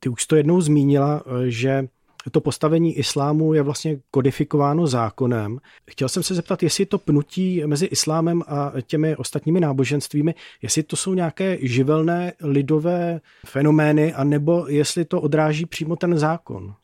Ty 0.00 0.08
už 0.08 0.26
to 0.26 0.36
jednou 0.36 0.60
zmínila, 0.60 1.22
že 1.46 1.88
to 2.30 2.40
postavení 2.40 2.98
islámu 2.98 3.54
je 3.54 3.62
vlastně 3.62 3.98
kodifikováno 4.10 4.86
zákonem. 4.86 5.58
Chtěl 5.90 6.08
jsem 6.08 6.22
se 6.22 6.34
zeptat, 6.34 6.62
jestli 6.62 6.86
to 6.86 6.98
pnutí 6.98 7.62
mezi 7.66 7.86
islámem 7.86 8.42
a 8.46 8.72
těmi 8.86 9.16
ostatními 9.16 9.60
náboženstvími, 9.60 10.34
jestli 10.62 10.82
to 10.82 10.96
jsou 10.96 11.14
nějaké 11.14 11.58
živelné 11.60 12.32
lidové 12.40 13.20
fenomény, 13.46 14.14
anebo 14.14 14.66
jestli 14.68 15.04
to 15.04 15.20
odráží 15.20 15.66
přímo 15.66 15.96
ten 15.96 16.18
zákon. 16.18 16.74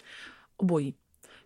Obojí. 0.57 0.95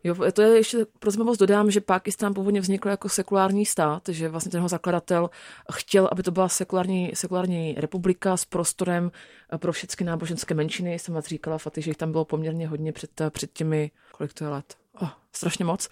Jo, 0.04 0.32
to 0.32 0.42
je 0.42 0.56
ještě 0.56 0.86
pro 0.98 1.10
zajímavost 1.10 1.38
dodám, 1.38 1.70
že 1.70 1.80
Pákistán 1.80 2.34
původně 2.34 2.60
vznikl 2.60 2.88
jako 2.88 3.08
sekulární 3.08 3.66
stát, 3.66 4.08
že 4.08 4.28
vlastně 4.28 4.50
ten 4.50 4.58
jeho 4.58 4.68
zakladatel 4.68 5.30
chtěl, 5.72 6.08
aby 6.12 6.22
to 6.22 6.30
byla 6.30 6.48
sekulární, 6.48 7.10
sekulární 7.14 7.74
republika 7.78 8.36
s 8.36 8.44
prostorem 8.44 9.10
pro 9.56 9.72
všechny 9.72 10.06
náboženské 10.06 10.54
menšiny. 10.54 10.98
Jsem 10.98 11.14
vás 11.14 11.26
říkala, 11.26 11.58
Faty, 11.58 11.82
že 11.82 11.90
jich 11.90 11.96
tam 11.96 12.12
bylo 12.12 12.24
poměrně 12.24 12.68
hodně 12.68 12.92
před, 12.92 13.10
před 13.30 13.52
těmi, 13.52 13.90
kolik 14.12 14.32
to 14.32 14.44
je 14.44 14.50
let? 14.50 14.76
Oh, 15.00 15.10
strašně 15.32 15.64
moc. 15.64 15.88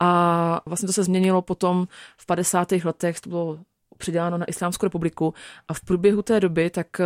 A 0.00 0.60
vlastně 0.66 0.86
to 0.86 0.92
se 0.92 1.04
změnilo 1.04 1.42
potom 1.42 1.88
v 2.16 2.26
50. 2.26 2.72
letech, 2.72 3.20
to 3.20 3.30
bylo 3.30 3.58
přiděláno 4.00 4.38
na 4.38 4.48
Islámskou 4.48 4.86
republiku 4.86 5.34
a 5.68 5.74
v 5.74 5.80
průběhu 5.80 6.22
té 6.22 6.40
doby, 6.40 6.70
tak 6.70 7.00
eh, 7.00 7.04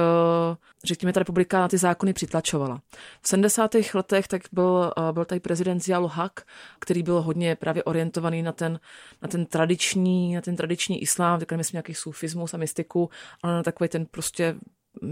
řekněme, 0.84 1.12
ta 1.12 1.20
republika 1.20 1.60
na 1.60 1.68
ty 1.68 1.78
zákony 1.78 2.12
přitlačovala. 2.12 2.80
V 3.22 3.28
70. 3.28 3.70
letech 3.94 4.28
tak 4.28 4.42
byl, 4.52 4.92
eh, 4.98 5.12
byl 5.12 5.24
tady 5.24 5.40
prezident 5.40 5.80
Ziaul 5.80 6.06
Haq, 6.06 6.32
který 6.78 7.02
byl 7.02 7.22
hodně 7.22 7.56
právě 7.56 7.84
orientovaný 7.84 8.42
na 8.42 8.52
ten, 8.52 8.80
na 9.22 9.28
ten 9.28 9.46
tradiční, 9.46 10.34
na 10.34 10.40
ten 10.40 10.56
tradiční 10.56 11.02
islám, 11.02 11.38
takhle 11.38 11.58
myslím 11.58 11.76
nějaký 11.76 11.94
sufismus 11.94 12.54
a 12.54 12.56
mystiku, 12.56 13.10
ale 13.42 13.52
na 13.52 13.62
takový 13.62 13.88
ten 13.88 14.06
prostě 14.06 14.56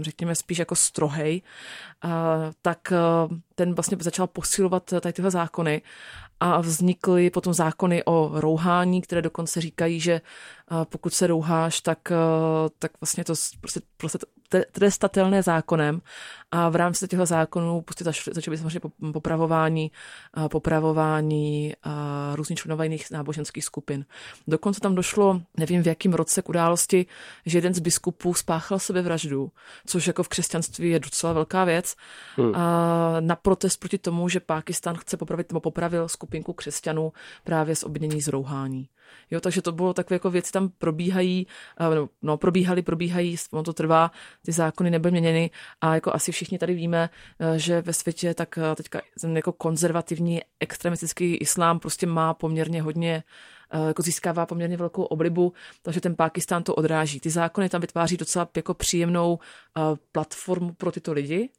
řekněme 0.01 0.35
spíš 0.35 0.57
jako 0.57 0.75
strohej, 0.75 1.41
tak 2.61 2.93
ten 3.55 3.73
vlastně 3.73 3.97
začal 4.01 4.27
posilovat 4.27 4.93
tady 5.01 5.13
tyhle 5.13 5.31
zákony 5.31 5.81
a 6.43 6.61
vznikly 6.61 7.29
potom 7.29 7.53
zákony 7.53 8.03
o 8.05 8.31
rouhání, 8.33 9.01
které 9.01 9.21
dokonce 9.21 9.61
říkají, 9.61 9.99
že 9.99 10.21
pokud 10.83 11.13
se 11.13 11.27
rouháš, 11.27 11.81
tak, 11.81 11.99
tak 12.79 12.91
vlastně 13.01 13.23
to 13.23 13.33
prostě, 13.61 13.79
prostě 13.97 14.17
trestatelné 14.71 15.43
zákonem 15.43 16.01
a 16.55 16.69
v 16.69 16.75
rámci 16.75 17.07
těchto 17.07 17.25
zákonů 17.25 17.81
prostě 17.81 18.03
začaly 18.03 18.57
samozřejmě 18.57 18.79
popravování, 19.13 19.91
popravování 20.47 21.73
různých 22.33 22.59
členové 22.59 22.85
jiných 22.85 23.11
náboženských 23.11 23.63
skupin. 23.63 24.05
Dokonce 24.47 24.79
tam 24.79 24.95
došlo, 24.95 25.41
nevím 25.57 25.83
v 25.83 25.87
jakém 25.87 26.13
roce 26.13 26.41
k 26.41 26.49
události, 26.49 27.05
že 27.45 27.57
jeden 27.57 27.73
z 27.73 27.79
biskupů 27.79 28.33
spáchal 28.33 28.79
sebevraždu, 28.79 29.51
což 29.85 30.07
jako 30.07 30.23
v 30.23 30.27
křesťanství 30.27 30.89
je 30.89 30.99
docela 30.99 31.33
velká 31.33 31.63
věc, 31.63 31.95
hmm. 32.37 32.51
na 33.19 33.35
protest 33.35 33.77
proti 33.77 33.97
tomu, 33.97 34.29
že 34.29 34.39
Pákistán 34.39 34.95
chce 34.95 35.17
popravit 35.17 35.51
nebo 35.51 35.59
popravil 35.59 36.07
skupinku 36.07 36.53
křesťanů 36.53 37.13
právě 37.43 37.75
z 37.75 37.83
obvinění 37.83 38.21
z 38.21 38.27
rouhání. 38.27 38.89
Jo, 39.31 39.39
takže 39.39 39.61
to 39.61 39.71
bylo 39.71 39.93
takové 39.93 40.15
jako 40.15 40.31
věci 40.31 40.51
tam 40.51 40.69
probíhají, 40.69 41.47
no 42.21 42.37
probíhaly, 42.37 42.81
probíhají, 42.81 43.35
ono 43.51 43.63
to 43.63 43.73
trvá, 43.73 44.11
ty 44.45 44.51
zákony 44.51 44.89
nebyly 44.89 45.11
měněny 45.11 45.51
a 45.81 45.95
jako 45.95 46.15
asi 46.15 46.31
všichni 46.31 46.42
tady 46.59 46.73
víme, 46.73 47.09
eh, 47.39 47.59
že 47.59 47.81
ve 47.81 47.93
světě 47.93 48.33
tak 48.33 48.57
eh, 48.57 48.75
teďka 48.75 49.01
jako 49.33 49.51
konzervativní 49.51 50.41
extremistický 50.59 51.35
islám 51.35 51.79
prostě 51.79 52.05
má 52.05 52.33
poměrně 52.33 52.81
hodně 52.81 53.23
eh, 53.71 53.87
jako 53.87 54.01
získává 54.01 54.45
poměrně 54.45 54.77
velkou 54.77 55.03
oblibu, 55.03 55.53
takže 55.81 56.01
ten 56.01 56.15
Pákistán 56.15 56.63
to 56.63 56.75
odráží. 56.75 57.19
Ty 57.19 57.29
zákony 57.29 57.69
tam 57.69 57.81
vytváří 57.81 58.17
docela 58.17 58.49
jako 58.55 58.73
příjemnou 58.73 59.39
platformu 60.11 60.73
pro 60.73 60.91
tyto 60.91 61.13
lidi, 61.13 61.49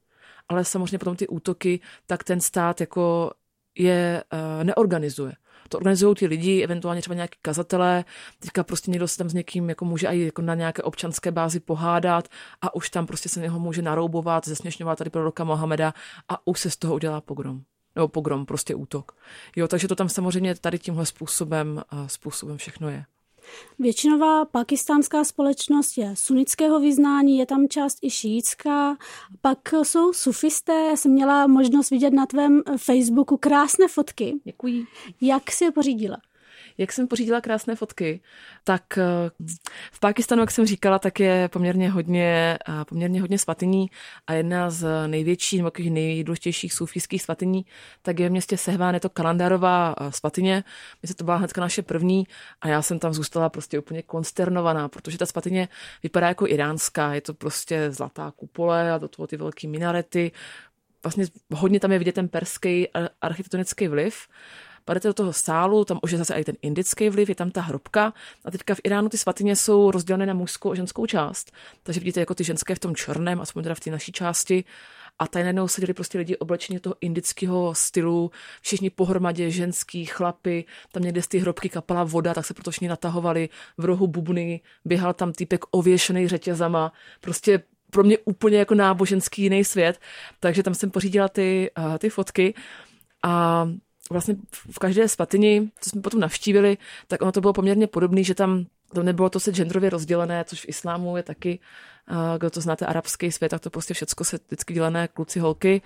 ale 0.49 0.65
samozřejmě 0.65 0.99
potom 0.99 1.17
ty 1.17 1.27
útoky, 1.29 1.81
tak 2.07 2.25
ten 2.25 2.41
stát 2.41 2.81
jako 2.81 3.33
je 3.79 4.25
neorganizuje 4.63 5.33
to 5.69 5.79
organizují 5.79 6.15
ti 6.15 6.27
lidi, 6.27 6.63
eventuálně 6.63 7.01
třeba 7.01 7.15
nějaký 7.15 7.39
kazatelé, 7.43 8.05
teďka 8.39 8.65
prostě 8.65 8.91
někdo 8.91 9.09
se 9.09 9.19
tam 9.19 9.29
s 9.29 9.35
někým 9.35 9.69
jako 9.69 9.85
může 9.85 10.07
i 10.07 10.21
jako 10.21 10.43
na 10.43 10.55
nějaké 10.55 10.83
občanské 10.83 11.31
bázi 11.31 11.61
pohádat 11.61 12.29
a 12.63 12.75
už 12.75 12.91
tam 12.91 13.07
prostě 13.07 13.29
se 13.29 13.41
něho 13.41 13.59
může 13.59 13.83
naroubovat, 13.83 14.47
zesměšňovat 14.47 14.99
tady 14.99 15.11
proroka 15.11 15.45
Mohameda 15.45 15.95
a 16.29 16.47
už 16.47 16.61
se 16.61 16.71
z 16.71 16.77
toho 16.77 16.95
udělá 16.95 17.21
pogrom 17.21 17.63
nebo 17.97 18.09
pogrom, 18.09 18.47
prostě 18.47 18.75
útok. 18.75 19.13
Jo, 19.57 19.69
takže 19.69 19.89
to 19.89 19.95
tam 19.95 20.09
samozřejmě 20.09 20.55
tady 20.55 20.79
tímhle 20.79 21.07
způsobem, 21.07 21.83
způsobem 22.07 22.57
všechno 22.57 22.89
je. 22.89 23.05
Většinová 23.79 24.45
pakistánská 24.45 25.25
společnost 25.25 25.99
je 25.99 26.15
sunnického 26.17 26.81
vyznání, 26.81 27.39
je 27.39 27.47
tam 27.47 27.69
část 27.69 27.99
i 28.03 28.11
šíjická, 28.11 28.97
pak 29.41 29.59
jsou 29.83 30.13
sufisté, 30.13 30.73
já 30.73 30.97
jsem 30.97 31.13
měla 31.13 31.47
možnost 31.47 31.91
vidět 31.91 32.13
na 32.13 32.27
tvém 32.27 32.63
Facebooku 32.77 33.37
krásné 33.37 33.89
fotky. 33.89 34.41
Děkuji. 34.45 34.85
Jak 35.21 35.51
si 35.51 35.65
je 35.65 35.73
pořídila? 35.73 36.17
Jak 36.79 36.93
jsem 36.93 37.09
pořídila 37.09 37.41
krásné 37.41 37.77
fotky, 37.77 38.21
tak 38.65 38.99
eh, 38.99 39.31
v 39.93 40.01
Pákistanu, 40.01 40.43
jak 40.43 40.51
jsem 40.51 40.67
říkala, 40.67 40.99
tak 40.99 41.21
je 41.21 41.49
poměrně 41.49 41.91
hodně, 41.91 42.59
eh, 42.69 42.85
poměrně 42.85 43.21
hodně 43.21 43.39
svatyní 43.39 43.91
a 44.27 44.33
jedna 44.33 44.71
z 44.71 45.07
největších 45.07 45.63
nebo 45.63 45.71
nejdůležitějších 45.91 46.73
sufijských 46.73 47.23
svatyní, 47.23 47.67
tak 48.03 48.21
je 48.21 48.29
v 48.29 48.33
městě 48.33 48.57
Sehván, 48.57 48.95
je 48.95 49.01
to 49.01 49.11
kalendárová 49.11 49.95
eh, 50.01 50.13
svatyně. 50.13 50.65
Myslím, 51.03 51.17
to 51.17 51.25
byla 51.25 51.37
hnedka 51.37 51.61
naše 51.61 51.83
první 51.83 52.27
a 52.61 52.69
já 52.69 52.83
jsem 52.83 52.99
tam 52.99 53.15
zůstala 53.15 53.49
prostě 53.49 53.79
úplně 53.79 54.03
konsternovaná, 54.03 54.89
protože 54.89 55.19
ta 55.19 55.27
svatyně 55.27 55.69
vypadá 56.03 56.29
jako 56.29 56.47
iránská, 56.47 57.15
je 57.15 57.21
to 57.21 57.35
prostě 57.35 57.93
zlatá 57.93 58.33
kupole 58.37 58.93
a 58.93 58.99
do 58.99 59.09
toho 59.09 59.27
ty 59.27 59.37
velké 59.37 59.69
minarety, 59.69 60.33
vlastně 61.05 61.27
hodně 61.53 61.81
tam 61.81 61.93
je 61.93 61.99
vidět 61.99 62.15
ten 62.15 62.29
perský 62.29 62.89
architektonický 63.21 63.89
vliv 63.89 64.29
Padete 64.85 65.09
do 65.09 65.15
toho 65.15 65.33
sálu, 65.33 65.85
tam 65.85 65.99
už 66.03 66.11
je 66.13 66.19
zase 66.19 66.35
i 66.35 66.45
ten 66.45 66.55
indický 66.63 67.09
vliv, 67.09 67.29
je 67.29 67.35
tam 67.35 67.51
ta 67.51 67.61
hrobka. 67.61 68.13
A 68.45 68.51
teďka 68.51 68.75
v 68.75 68.81
Iránu 68.85 69.09
ty 69.09 69.19
svatyně 69.19 69.57
jsou 69.57 69.91
rozdělené 69.91 70.27
na 70.27 70.35
mužskou 70.35 70.73
a 70.73 70.75
ženskou 70.75 71.07
část. 71.07 71.53
Takže 71.83 72.01
vidíte 72.01 72.21
jako 72.21 72.35
ty 72.35 72.45
ženské 72.45 72.75
v 72.75 72.79
tom 72.79 72.95
černém, 72.95 73.41
aspoň 73.41 73.63
teda 73.63 73.75
v 73.75 73.81
té 73.81 73.91
naší 73.91 74.13
části. 74.13 74.65
A 75.19 75.27
tady 75.27 75.43
najednou 75.43 75.69
seděli 75.69 75.95
prostě 75.95 76.19
lidi 76.19 76.37
oblečení 76.37 76.79
toho 76.79 76.95
indického 77.01 77.75
stylu, 77.75 78.31
všichni 78.63 78.91
pohromadě, 78.91 79.51
ženský, 79.51 80.05
chlapy, 80.05 80.65
tam 80.93 81.03
někde 81.03 81.23
z 81.23 81.29
té 81.29 81.39
hrobky 81.39 81.69
kapala 81.69 82.05
voda, 82.05 82.35
tak 82.35 82.47
se 82.47 82.55
proto 82.55 82.71
všichni 82.71 82.89
natahovali 82.89 83.49
v 83.79 83.85
rohu 83.85 84.07
bubny, 84.07 84.61
běhal 84.85 85.13
tam 85.13 85.33
týpek 85.33 85.65
ověšený 85.71 86.29
řetězama, 86.29 86.93
prostě 87.21 87.63
pro 87.91 88.05
mě 88.05 88.19
úplně 88.19 88.59
jako 88.59 88.75
náboženský 88.75 89.43
jiný 89.43 89.65
svět, 89.65 90.01
takže 90.41 90.63
tam 90.63 90.75
jsem 90.75 90.91
pořídila 90.91 91.29
ty, 91.29 91.71
uh, 91.79 91.99
ty 91.99 92.11
fotky 92.11 92.55
a 93.23 93.69
vlastně 94.11 94.37
v 94.53 94.79
každé 94.79 95.09
svatyni, 95.09 95.71
co 95.81 95.91
jsme 95.91 96.03
potom 96.03 96.21
navštívili, 96.21 96.79
tak 97.07 97.23
ono 97.23 97.33
to 97.33 97.41
bylo 97.41 97.53
poměrně 97.53 97.87
podobné, 97.87 98.23
že 98.23 98.35
tam 98.35 98.67
to 98.95 99.03
nebylo 99.03 99.31
to 99.31 99.41
se 99.41 99.53
genderově 99.53 99.91
rozdělené, 99.91 100.45
což 100.45 100.61
v 100.61 100.69
islámu 100.69 101.17
je 101.17 101.23
taky, 101.23 101.59
kdo 102.39 102.51
to 102.51 102.61
znáte, 102.61 102.87
arabský 102.87 103.33
svět, 103.33 103.49
tak 103.49 103.61
to 103.61 103.71
prostě 103.71 103.95
všechno 103.95 104.25
se 104.25 104.39
vždycky 104.47 104.75
dělené 104.75 105.09
kluci, 105.09 105.41
holky. 105.41 105.83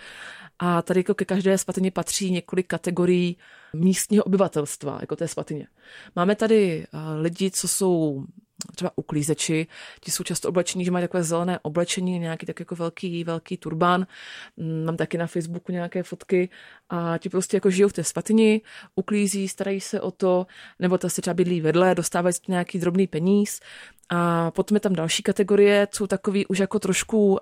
A 0.59 0.83
tady 0.83 1.01
jako 1.01 1.15
ke 1.15 1.25
každé 1.25 1.59
svatyni 1.59 1.91
patří 1.91 2.31
několik 2.31 2.67
kategorií 2.67 3.37
místního 3.73 4.25
obyvatelstva, 4.25 4.99
jako 5.01 5.17
té 5.17 5.29
svatyně. 5.29 5.67
Máme 6.17 6.37
tady 6.37 6.87
lidi, 7.21 7.51
co 7.51 7.69
jsou 7.69 8.25
třeba 8.75 8.93
uklízeči, 8.97 9.67
ti 10.01 10.11
jsou 10.11 10.25
často 10.25 10.49
oblečení, 10.49 10.85
že 10.85 10.91
mají 10.91 11.05
takové 11.05 11.23
zelené 11.23 11.59
oblečení, 11.63 12.19
nějaký 12.19 12.47
tak 12.47 12.61
jako 12.61 12.77
velký, 12.77 13.25
velký 13.25 13.57
turbán. 13.57 14.07
Mm, 14.57 14.85
mám 14.85 14.97
taky 14.97 15.19
na 15.19 15.27
Facebooku 15.27 15.73
nějaké 15.73 16.03
fotky 16.03 16.49
a 16.89 17.19
ti 17.19 17.29
prostě 17.29 17.57
jako 17.57 17.71
žijou 17.71 17.89
v 17.89 17.93
té 17.93 18.05
svatyni, 18.05 18.61
uklízí, 18.95 19.49
starají 19.49 19.81
se 19.81 20.01
o 20.01 20.11
to, 20.11 20.47
nebo 20.79 20.99
to 20.99 21.11
si 21.11 21.21
třeba 21.21 21.35
bydlí 21.35 21.61
vedle, 21.61 21.95
dostávají 21.95 22.35
nějaký 22.49 22.79
drobný 22.79 23.07
peníz. 23.07 23.61
A 24.11 24.51
potom 24.51 24.77
je 24.77 24.81
tam 24.81 24.93
další 24.93 25.23
kategorie, 25.23 25.89
jsou 25.93 26.07
takový 26.07 26.47
už 26.47 26.59
jako 26.59 26.79
trošku 26.79 27.39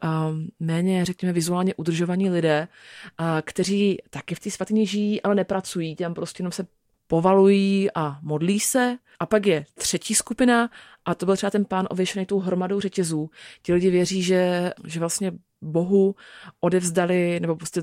méně, 0.60 1.04
řekněme, 1.04 1.32
vizuálně 1.32 1.74
udržovaní 1.74 2.30
lidé, 2.30 2.68
kteří 3.42 3.98
taky 4.10 4.34
v 4.34 4.40
té 4.40 4.50
svatyni 4.50 4.86
žijí, 4.86 5.22
ale 5.22 5.34
nepracují, 5.34 5.96
tam 5.96 6.14
prostě 6.14 6.40
jenom 6.40 6.52
se 6.52 6.66
povalují 7.06 7.88
a 7.94 8.18
modlí 8.22 8.60
se. 8.60 8.98
A 9.20 9.26
pak 9.26 9.46
je 9.46 9.64
třetí 9.74 10.14
skupina 10.14 10.70
a 11.04 11.14
to 11.14 11.26
byl 11.26 11.36
třeba 11.36 11.50
ten 11.50 11.64
pán 11.64 11.86
ověšený 11.90 12.26
tou 12.26 12.38
hromadou 12.38 12.80
řetězů. 12.80 13.30
Ti 13.62 13.72
lidi 13.72 13.90
věří, 13.90 14.22
že, 14.22 14.72
že 14.84 15.00
vlastně 15.00 15.32
Bohu 15.62 16.14
odevzdali, 16.60 17.40
nebo 17.40 17.56
prostě 17.56 17.82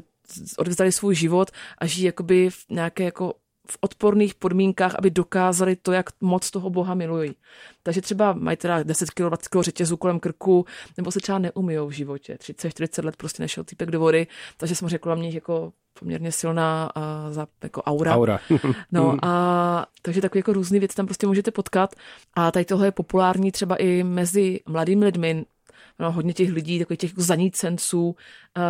odevzdali 0.58 0.92
svůj 0.92 1.16
život 1.16 1.52
a 1.78 1.86
žijí 1.86 2.06
jakoby 2.06 2.50
v 2.50 2.66
nějaké 2.70 3.04
jako 3.04 3.34
v 3.68 3.78
odporných 3.82 4.36
podmínkách, 4.36 4.96
aby 4.96 5.12
dokázali 5.12 5.76
to, 5.76 5.92
jak 5.92 6.06
moc 6.22 6.52
toho 6.52 6.70
Boha 6.70 6.94
milují. 6.94 7.36
Takže 7.84 8.02
třeba 8.02 8.34
mají 8.34 8.58
teda 8.58 8.84
10 8.84 9.10
kg, 9.10 9.20
20 9.20 9.48
kg 9.48 9.62
řetězu 9.62 9.98
kolem 9.98 10.20
krku, 10.20 10.66
nebo 10.98 11.12
se 11.12 11.20
třeba 11.20 11.40
neumijou 11.40 11.88
v 11.88 11.92
životě. 11.92 12.38
30-40 12.40 13.06
let 13.06 13.16
prostě 13.16 13.44
nešel 13.44 13.64
týpek 13.64 13.92
do 13.92 14.00
vody, 14.00 14.28
takže 14.58 14.76
jsem 14.76 14.88
řekla 14.88 15.16
mě 15.16 15.30
jako 15.30 15.74
poměrně 16.00 16.32
silná 16.32 16.92
a 16.96 17.32
za, 17.32 17.48
jako 17.64 17.82
aura. 17.82 18.16
Aura. 18.16 18.40
no 18.92 19.18
a 19.22 19.86
takže 20.02 20.22
takové 20.22 20.40
jako 20.40 20.54
různé 20.54 20.80
věci 20.80 20.96
tam 20.96 21.06
prostě 21.06 21.28
můžete 21.28 21.52
potkat. 21.52 21.96
A 22.34 22.52
tady 22.52 22.66
tohle 22.66 22.88
je 22.88 22.92
populární 22.92 23.52
třeba 23.52 23.76
i 23.76 24.04
mezi 24.04 24.60
mladými 24.68 25.06
lidmi, 25.06 25.46
no, 26.00 26.12
hodně 26.12 26.34
těch 26.34 26.52
lidí, 26.52 26.80
takových 26.80 27.00
těch 27.00 27.12
zanícenců, 27.16 28.16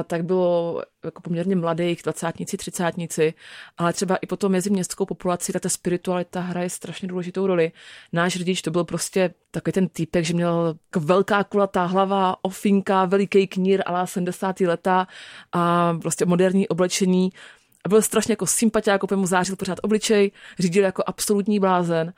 tak 0.07 0.25
bylo 0.25 0.81
jako 1.03 1.21
poměrně 1.21 1.55
mladých, 1.55 2.03
dvacátnici, 2.03 2.57
třicátnici, 2.57 3.33
ale 3.77 3.93
třeba 3.93 4.15
i 4.15 4.27
potom 4.27 4.51
mezi 4.51 4.69
městskou 4.69 5.05
populaci 5.05 5.53
ta 5.53 5.69
spiritualita 5.69 6.39
hraje 6.39 6.69
strašně 6.69 7.07
důležitou 7.07 7.47
roli. 7.47 7.71
Náš 8.13 8.33
řidič 8.33 8.61
to 8.61 8.71
byl 8.71 8.83
prostě 8.83 9.33
takový 9.51 9.71
ten 9.71 9.87
týpek, 9.87 10.25
že 10.25 10.33
měl 10.33 10.75
jako 10.87 10.99
velká 10.99 11.43
kulatá 11.43 11.85
hlava, 11.85 12.35
ofinka, 12.41 13.05
veliký 13.05 13.47
knír, 13.47 13.83
ale 13.85 14.07
70. 14.07 14.59
leta 14.59 15.07
a 15.51 15.93
prostě 16.01 16.25
moderní 16.25 16.67
oblečení 16.67 17.31
a 17.85 17.89
byl 17.89 18.01
strašně 18.01 18.31
jako 18.31 18.47
sympatiák, 18.47 19.03
úplně 19.03 19.19
mu 19.19 19.27
zářil 19.27 19.55
pořád 19.55 19.79
obličej, 19.81 20.31
řídil 20.59 20.83
jako 20.83 21.03
absolutní 21.05 21.59
blázen 21.59 22.13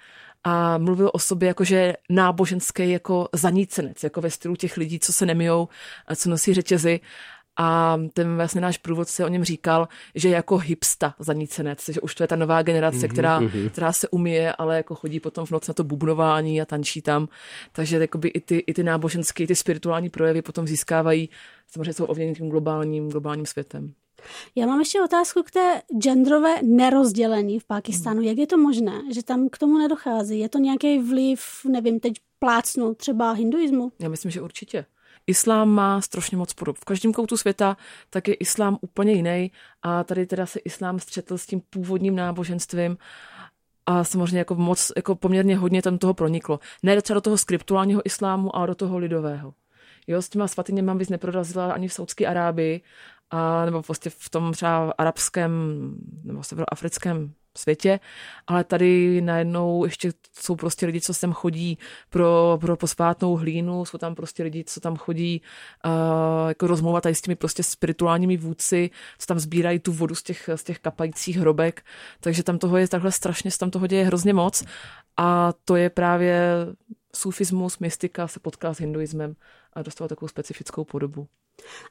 a 0.48 0.78
mluvil 0.78 1.12
o 1.14 1.20
sobě 1.20 1.48
jako, 1.48 1.64
že 1.64 1.94
náboženský 2.10 2.92
jako 2.92 3.30
zanícenec, 3.34 4.04
jako 4.04 4.22
ve 4.22 4.30
stylu 4.30 4.56
těch 4.56 4.78
lidí, 4.78 5.00
co 5.00 5.14
se 5.14 5.26
nemijou, 5.26 5.68
co 6.16 6.30
nosí 6.30 6.54
řetězy. 6.54 7.00
A 7.58 7.98
ten 8.14 8.36
vlastně 8.36 8.62
náš 8.62 8.78
průvodce 8.78 9.26
o 9.26 9.28
něm 9.28 9.44
říkal, 9.44 9.88
že 10.16 10.30
jako 10.30 10.58
hipsta 10.58 11.16
zanícenec, 11.20 11.90
že 11.90 12.02
už 12.02 12.16
to 12.16 12.24
je 12.24 12.28
ta 12.28 12.36
nová 12.36 12.62
generace, 12.62 12.98
mm-hmm, 12.98 13.12
která, 13.12 13.42
mm-hmm. 13.42 13.70
která 13.70 13.92
se 13.92 14.08
umije, 14.10 14.54
ale 14.54 14.78
jako 14.78 14.96
chodí 14.96 15.20
potom 15.20 15.46
v 15.46 15.52
noc 15.52 15.68
na 15.68 15.74
to 15.74 15.84
bubnování 15.84 16.62
a 16.62 16.66
tančí 16.66 17.02
tam. 17.02 17.28
Takže 17.72 17.98
jakoby 17.98 18.28
i 18.28 18.42
ty, 18.42 18.58
i 18.58 18.74
ty 18.74 18.84
náboženské, 18.84 19.48
ty 19.48 19.56
spirituální 19.56 20.10
projevy 20.10 20.42
potom 20.42 20.68
získávají, 20.68 21.30
samozřejmě 21.68 21.94
jsou 21.94 22.06
ovlivněny 22.06 22.36
tím 22.36 22.50
globálním, 22.50 23.10
globálním 23.10 23.46
světem. 23.46 23.94
Já 24.56 24.66
mám 24.66 24.80
ještě 24.80 25.02
otázku 25.02 25.44
k 25.44 25.52
té 25.52 25.82
genderové 26.02 26.56
nerozdělení 26.64 27.60
v 27.60 27.66
Pakistánu. 27.66 28.20
Hmm. 28.20 28.28
Jak 28.28 28.38
je 28.38 28.48
to 28.48 28.58
možné, 28.58 29.02
že 29.14 29.24
tam 29.24 29.50
k 29.50 29.58
tomu 29.58 29.78
nedochází? 29.78 30.40
Je 30.40 30.50
to 30.50 30.58
nějaký 30.58 31.00
vliv, 31.00 31.42
nevím, 31.72 32.00
teď 32.00 32.14
plácnu 32.40 32.94
třeba 32.94 33.32
hinduismu? 33.32 33.92
Já 34.00 34.10
myslím, 34.10 34.32
že 34.32 34.42
určitě. 34.42 34.86
islám 35.28 35.70
má 35.70 36.02
strašně 36.02 36.38
moc 36.38 36.54
podob. 36.54 36.78
V 36.78 36.86
každém 36.86 37.14
koutu 37.14 37.38
světa 37.38 37.78
tak 38.10 38.28
je 38.28 38.34
islám 38.34 38.78
úplně 38.82 39.14
jiný 39.14 39.52
a 39.82 40.04
tady 40.04 40.26
teda 40.26 40.46
se 40.46 40.60
islám 40.60 41.00
střetl 41.00 41.38
s 41.38 41.46
tím 41.46 41.62
původním 41.70 42.16
náboženstvím 42.16 42.98
a 43.86 44.04
samozřejmě 44.04 44.38
jako 44.38 44.56
moc, 44.56 44.92
jako 44.96 45.16
poměrně 45.16 45.58
hodně 45.58 45.82
tam 45.82 45.98
toho 45.98 46.14
proniklo. 46.14 46.60
Ne 46.84 47.02
třeba 47.02 47.16
do 47.16 47.22
toho 47.22 47.38
skriptuálního 47.38 48.02
islámu, 48.06 48.56
ale 48.56 48.68
do 48.68 48.76
toho 48.76 48.98
lidového. 48.98 49.54
Jo, 50.08 50.22
s 50.22 50.30
těma 50.30 50.48
svatyněma 50.48 50.96
bys 50.96 51.10
neprorazila 51.10 51.74
ani 51.74 51.88
v 51.88 51.94
Saudské 51.94 52.28
Arábii, 52.28 52.82
a, 53.32 53.66
nebo 53.66 53.82
prostě 53.82 54.10
v 54.10 54.30
tom 54.30 54.54
třeba 54.54 54.94
arabském 54.98 55.52
nebo 56.24 56.44
severoafrickém 56.44 57.34
světě, 57.58 58.00
ale 58.48 58.64
tady 58.64 59.22
najednou 59.22 59.86
ještě 59.86 60.12
jsou 60.34 60.56
prostě 60.56 60.86
lidi, 60.86 61.02
co 61.02 61.14
sem 61.14 61.34
chodí 61.34 61.78
pro, 62.10 62.58
pro 62.62 62.78
posvátnou 62.78 63.36
hlínu, 63.36 63.86
jsou 63.86 63.98
tam 63.98 64.16
prostě 64.16 64.44
lidi, 64.44 64.64
co 64.64 64.80
tam 64.80 64.96
chodí 64.96 65.42
uh, 65.86 65.92
jako 66.48 66.68
rozmluvat 66.68 67.04
tady 67.04 67.16
s 67.16 67.22
těmi 67.22 67.36
prostě 67.36 67.64
spirituálními 67.64 68.38
vůdci, 68.38 68.90
co 69.18 69.26
tam 69.26 69.40
sbírají 69.40 69.80
tu 69.80 69.92
vodu 69.92 70.16
z 70.16 70.24
těch, 70.24 70.50
z 70.56 70.64
těch 70.64 70.80
kapajících 70.80 71.38
hrobek, 71.38 71.86
takže 72.20 72.44
tam 72.44 72.58
toho 72.58 72.78
je 72.78 72.88
takhle 72.88 73.12
strašně, 73.12 73.52
tam 73.60 73.72
toho 73.72 73.88
děje 73.88 74.06
hrozně 74.06 74.34
moc. 74.34 74.64
A 75.18 75.54
to 75.66 75.76
je 75.76 75.90
právě 75.90 76.42
sufismus, 77.16 77.80
mystika 77.80 78.28
se 78.28 78.40
potká 78.40 78.74
s 78.74 78.80
hinduismem 78.80 79.36
a 79.76 79.82
dostala 79.82 80.08
takovou 80.08 80.28
specifickou 80.28 80.84
podobu. 80.84 81.28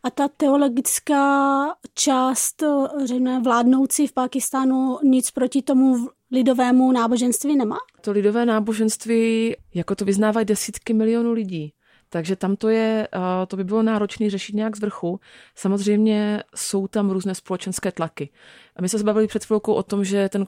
A 0.03 0.11
ta 0.11 0.29
teologická 0.29 1.65
část, 1.95 2.63
řekněme, 3.05 3.43
vládnoucí 3.43 4.07
v 4.07 4.13
Pakistánu 4.13 4.99
nic 5.05 5.31
proti 5.31 5.63
tomu 5.63 6.09
lidovému 6.31 6.93
náboženství 6.93 7.57
nemá? 7.57 7.77
To 8.01 8.13
lidové 8.13 8.47
náboženství, 8.47 9.57
jako 9.75 9.95
to 9.95 10.05
vyznávají 10.05 10.47
desítky 10.47 10.95
milionů 10.95 11.33
lidí. 11.33 11.73
Takže 12.09 12.37
tam 12.37 12.57
to 12.57 12.69
je, 12.69 13.09
to 13.49 13.57
by 13.57 13.65
bylo 13.65 13.83
náročné 13.83 14.31
řešit 14.31 14.57
nějak 14.57 14.77
z 14.77 14.81
vrchu. 14.81 15.21
Samozřejmě 15.55 16.43
jsou 16.55 16.87
tam 16.87 17.11
různé 17.11 17.35
společenské 17.35 17.93
tlaky. 17.93 18.31
A 18.77 18.83
my 18.83 18.89
jsme 18.89 18.99
se 18.99 19.05
bavili 19.05 19.27
před 19.27 19.45
chvilkou 19.45 19.73
o 19.73 19.83
tom, 19.83 20.05
že 20.05 20.29
ten 20.29 20.47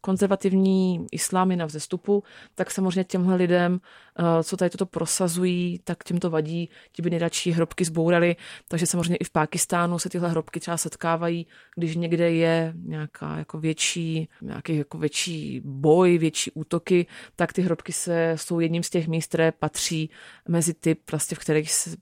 konzervativní 0.00 1.06
islám 1.12 1.50
je 1.50 1.56
na 1.56 1.66
vzestupu, 1.66 2.22
tak 2.54 2.70
samozřejmě 2.70 3.04
těmhle 3.04 3.36
lidem, 3.36 3.80
eh, 3.80 4.11
co 4.42 4.56
tady 4.56 4.70
toto 4.70 4.86
prosazují, 4.86 5.80
tak 5.84 6.04
těm 6.04 6.18
to 6.18 6.30
vadí, 6.30 6.68
ti 6.92 7.02
by 7.02 7.10
nejradši 7.10 7.50
hrobky 7.50 7.84
zbourali. 7.84 8.36
Takže 8.68 8.86
samozřejmě 8.86 9.16
i 9.16 9.24
v 9.24 9.30
Pákistánu 9.30 9.98
se 9.98 10.08
tyhle 10.08 10.28
hrobky 10.28 10.60
třeba 10.60 10.76
setkávají, 10.76 11.46
když 11.76 11.96
někde 11.96 12.30
je 12.32 12.72
nějaká 12.76 13.38
jako 13.38 13.58
větší, 13.58 14.28
nějaký 14.42 14.76
jako 14.76 14.98
větší 14.98 15.60
boj, 15.64 16.18
větší 16.18 16.50
útoky, 16.50 17.06
tak 17.36 17.52
ty 17.52 17.62
hrobky 17.62 17.92
se, 17.92 18.32
jsou 18.36 18.60
jedním 18.60 18.82
z 18.82 18.90
těch 18.90 19.08
míst, 19.08 19.28
které 19.28 19.52
patří 19.52 20.10
mezi 20.48 20.74
ty, 20.74 20.94
prostě, 20.94 21.34
v 21.34 21.38
kterých 21.38 21.72
se 21.72 21.96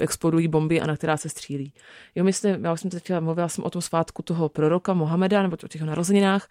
explodují 0.00 0.48
bomby 0.48 0.80
a 0.80 0.86
na 0.86 0.96
která 0.96 1.16
se 1.16 1.28
střílí. 1.28 1.72
Jo, 2.14 2.24
myslím, 2.24 2.64
já 2.64 2.76
jsem 2.76 2.90
teď 2.90 3.12
mluvila 3.20 3.48
jsem 3.48 3.64
o 3.64 3.70
tom 3.70 3.82
svátku 3.82 4.22
toho 4.22 4.48
proroka 4.48 4.94
Mohameda 4.94 5.42
nebo 5.42 5.56
o 5.64 5.68
těch 5.68 5.82
narozeninách, 5.82 6.48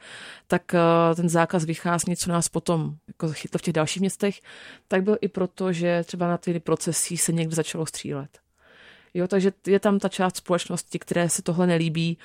tak 0.48 0.62
uh, 0.74 1.16
ten 1.16 1.30
zákaz 1.30 1.66
vychází, 1.66 2.16
co 2.16 2.30
nás 2.30 2.50
potom 2.50 2.96
jako 3.08 3.32
chytlo 3.32 3.58
v 3.58 3.62
těch 3.62 3.74
dalších 3.74 4.00
městech, 4.00 4.40
tak 4.88 5.04
byl 5.04 5.18
i 5.22 5.28
proto, 5.28 5.74
že 5.74 6.04
třeba 6.06 6.28
na 6.28 6.38
ty 6.38 6.60
procesí 6.60 7.18
se 7.18 7.32
někde 7.32 7.56
začalo 7.56 7.86
střílet. 7.86 8.40
Jo, 9.14 9.28
takže 9.28 9.52
je 9.68 9.80
tam 9.80 10.00
ta 10.00 10.10
část 10.10 10.38
společnosti, 10.38 11.00
které 11.00 11.30
se 11.30 11.42
tohle 11.42 11.68
nelíbí 11.68 12.18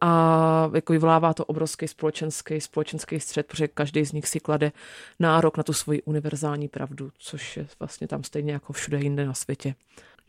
a 0.00 0.70
jako 0.74 0.92
vyvolává 0.92 1.34
to 1.34 1.44
obrovský 1.44 1.88
společenský, 1.88 2.60
společenský 2.60 3.20
střed, 3.20 3.46
protože 3.46 3.68
každý 3.68 4.04
z 4.04 4.12
nich 4.12 4.28
si 4.28 4.40
klade 4.40 4.72
nárok 5.18 5.56
na 5.56 5.62
tu 5.62 5.72
svoji 5.72 6.02
univerzální 6.02 6.68
pravdu, 6.68 7.10
což 7.18 7.56
je 7.56 7.66
vlastně 7.78 8.08
tam 8.08 8.24
stejně 8.24 8.52
jako 8.52 8.72
všude 8.72 8.98
jinde 9.00 9.26
na 9.26 9.34
světě. 9.34 9.74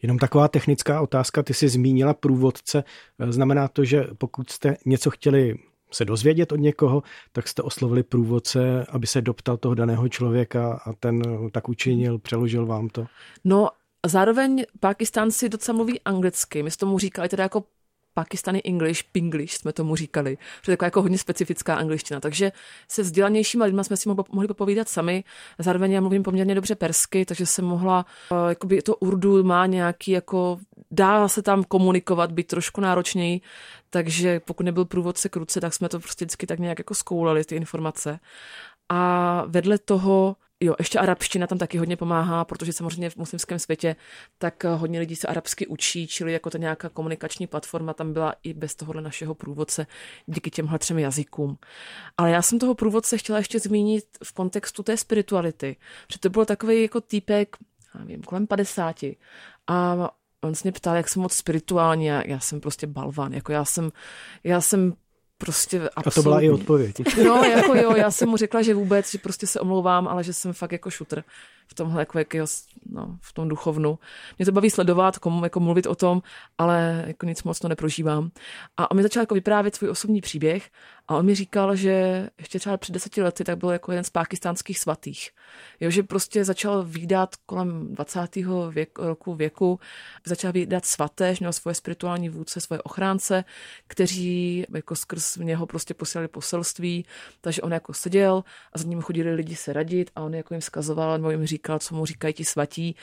Jenom 0.02 0.18
taková 0.18 0.48
technická 0.48 1.02
otázka, 1.02 1.44
ty 1.44 1.54
jsi 1.54 1.70
zmínila 1.70 2.14
průvodce. 2.14 2.84
Znamená 3.30 3.68
to, 3.68 3.84
že 3.86 4.08
pokud 4.18 4.50
jste 4.50 4.78
něco 4.86 5.10
chtěli 5.10 5.56
se 5.92 6.06
dozvědět 6.06 6.52
od 6.52 6.56
někoho, 6.60 7.04
tak 7.32 7.48
jste 7.48 7.62
oslovili 7.62 8.04
průvodce, 8.04 8.86
aby 8.90 9.08
se 9.08 9.22
doptal 9.22 9.58
toho 9.58 9.76
daného 9.76 10.10
člověka 10.10 10.82
a 10.86 10.94
ten 10.94 11.22
tak 11.52 11.70
učinil, 11.70 12.20
přeložil 12.20 12.66
vám 12.66 12.90
to? 12.90 13.06
No, 13.44 13.70
zároveň 14.06 14.64
Pakistánci 14.80 15.50
docela 15.50 15.76
mluví 15.76 16.02
anglicky. 16.02 16.64
My 16.64 16.72
jsme 16.72 16.80
tomu 16.80 17.00
říkali 17.00 17.30
teda 17.30 17.44
jako 17.44 17.64
Pakistani 18.13 18.62
English, 18.63 19.04
Pinglish 19.12 19.54
jsme 19.54 19.74
tomu 19.74 19.95
říkali, 19.95 20.38
že 20.65 20.71
je 20.71 20.78
taková 20.78 20.88
jako 20.88 21.02
hodně 21.02 21.17
specifická 21.17 21.76
angličtina. 21.76 22.19
Takže 22.19 22.52
se 22.88 23.02
vzdělanějšíma 23.02 23.65
lidma 23.65 23.84
jsme 23.84 23.97
si 23.97 24.10
mohli 24.10 24.47
popovídat 24.47 24.89
sami. 24.89 25.24
Zároveň 25.60 25.91
já 25.91 26.02
mluvím 26.02 26.24
poměrně 26.24 26.56
dobře 26.56 26.76
persky, 26.76 27.26
takže 27.26 27.45
jsem 27.45 27.65
mohla, 27.65 28.06
uh, 28.32 28.50
jakoby 28.50 28.82
to 28.82 28.95
urdu 28.95 29.43
má 29.43 29.65
nějaký 29.65 30.12
jako, 30.12 30.60
dá 30.91 31.28
se 31.28 31.41
tam 31.41 31.63
komunikovat, 31.63 32.32
být 32.32 32.47
trošku 32.47 32.82
náročněji, 32.82 33.41
takže 33.89 34.39
pokud 34.39 34.63
nebyl 34.63 34.86
průvodce 34.86 35.30
k 35.30 35.36
ruce, 35.36 35.62
tak 35.62 35.74
jsme 35.74 35.89
to 35.89 36.00
prostě 36.00 36.26
vždycky 36.26 36.47
tak 36.47 36.60
nějak 36.60 36.80
jako 36.80 36.95
zkoulali, 36.95 37.43
ty 37.43 37.56
informace. 37.56 38.19
A 38.89 39.43
vedle 39.47 39.78
toho 39.78 40.36
Jo, 40.63 40.76
ještě 40.80 41.00
arabština 41.00 41.47
tam 41.47 41.58
taky 41.58 41.78
hodně 41.78 41.97
pomáhá, 41.97 42.45
protože 42.45 42.74
samozřejmě 42.74 43.10
v 43.10 43.15
muslimském 43.15 43.60
světě 43.60 43.95
tak 44.38 44.63
hodně 44.63 45.00
lidí 45.00 45.15
se 45.15 45.28
arabsky 45.28 45.67
učí, 45.67 46.08
čili 46.08 46.34
jako 46.34 46.50
ta 46.50 46.58
nějaká 46.58 46.89
komunikační 46.89 47.47
platforma 47.47 47.93
tam 47.93 48.13
byla 48.13 48.36
i 48.43 48.54
bez 48.54 48.76
tohohle 48.76 49.02
našeho 49.02 49.36
průvodce 49.36 49.88
díky 50.26 50.52
těmhle 50.52 50.80
třem 50.80 51.00
jazykům. 51.00 51.58
Ale 52.17 52.32
já 52.32 52.41
jsem 52.41 52.60
toho 52.60 52.76
průvodce 52.76 53.17
chtěla 53.17 53.38
ještě 53.38 53.60
zmínit 53.60 54.06
v 54.24 54.34
kontextu 54.34 54.84
té 54.84 54.97
spirituality, 54.97 55.76
protože 56.08 56.19
to 56.19 56.30
byl 56.30 56.45
takový 56.45 56.82
jako 56.82 57.02
týpek, 57.02 57.58
nevím, 58.00 58.21
kolem 58.21 58.47
50 58.47 58.95
a 59.67 60.10
on 60.41 60.56
se 60.56 60.62
mě 60.63 60.71
ptal, 60.71 60.95
jak 60.95 61.10
jsem 61.10 61.21
moc 61.21 61.34
spirituální 61.34 62.12
a 62.12 62.28
já 62.28 62.39
jsem 62.39 62.62
prostě 62.62 62.88
balvan, 62.88 63.34
jako 63.34 63.52
já 63.52 63.65
jsem, 63.65 63.91
já 64.43 64.62
jsem 64.62 64.93
prostě 65.42 65.78
absolutně. 65.96 66.04
A 66.06 66.12
to 66.12 66.22
byla 66.24 66.42
i 66.42 66.50
odpověď. 66.50 66.96
No, 67.26 67.44
jako 67.44 67.76
jo, 67.76 67.96
já 67.96 68.12
jsem 68.12 68.30
mu 68.30 68.38
řekla, 68.38 68.62
že 68.62 68.74
vůbec, 68.74 69.12
že 69.12 69.18
prostě 69.18 69.48
se 69.48 69.60
omlouvám, 69.60 70.08
ale 70.08 70.24
že 70.24 70.34
jsem 70.34 70.54
fakt 70.54 70.72
jako 70.72 70.90
šutr 70.90 71.24
v 71.72 71.74
tomhle 71.74 72.02
jako 72.02 72.20
jakého, 72.20 72.48
no, 72.90 73.18
v 73.22 73.34
tom 73.34 73.48
duchovnu. 73.48 74.00
Mě 74.38 74.46
to 74.46 74.52
baví 74.52 74.70
sledovat, 74.70 75.20
komu, 75.20 75.44
jako 75.44 75.60
mluvit 75.60 75.88
o 75.88 75.96
tom, 75.96 76.22
ale 76.58 77.04
jako 77.08 77.26
nic 77.26 77.44
moc 77.44 77.60
to 77.60 77.68
neprožívám. 77.68 78.32
A 78.78 78.92
on 78.92 78.98
mi 78.98 79.04
začal 79.04 79.22
jako 79.22 79.36
vyprávět 79.36 79.76
svůj 79.76 79.90
osobní 79.90 80.22
příběh 80.22 80.70
a 81.08 81.18
on 81.18 81.26
mi 81.26 81.36
říkal, 81.36 81.76
že 81.76 82.30
ještě 82.38 82.60
třeba 82.60 82.78
před 82.78 82.92
deseti 82.92 83.22
lety 83.22 83.44
tak 83.44 83.58
byl 83.58 83.70
jako 83.70 83.92
jeden 83.92 84.04
z 84.04 84.10
pákistánských 84.10 84.80
svatých. 84.80 85.30
Jo, 85.80 85.90
že 85.90 86.04
prostě 86.04 86.46
začal 86.46 86.84
výdat 86.84 87.36
kolem 87.46 87.96
20. 87.96 88.36
Věk, 88.70 89.00
roku 89.00 89.36
věku, 89.36 89.80
začal 90.26 90.52
výdat 90.52 90.86
svaté, 90.86 91.36
že 91.36 91.38
měl 91.40 91.54
svoje 91.54 91.76
spirituální 91.76 92.30
vůdce, 92.30 92.62
svoje 92.62 92.82
ochránce, 92.82 93.44
kteří 93.88 94.66
jako 94.76 94.96
skrz 94.96 95.38
něho 95.38 95.66
prostě 95.66 95.94
posílali 95.94 96.28
poselství, 96.28 97.06
takže 97.42 97.62
on 97.62 97.72
jako 97.72 97.94
seděl 97.94 98.44
a 98.74 98.78
za 98.78 98.84
ním 98.88 99.02
chodili 99.02 99.34
lidi 99.34 99.56
se 99.56 99.74
radit 99.74 100.12
a 100.16 100.22
on 100.22 100.34
jako 100.34 100.54
jim 100.54 100.62
vzkazoval 100.62 101.18
nebo 101.18 101.32
jim 101.32 101.46
říkal, 101.46 101.61
co 101.80 101.95
mu 101.95 102.06
říkají 102.06 102.34
ti 102.34 102.45
svatí 102.45 102.95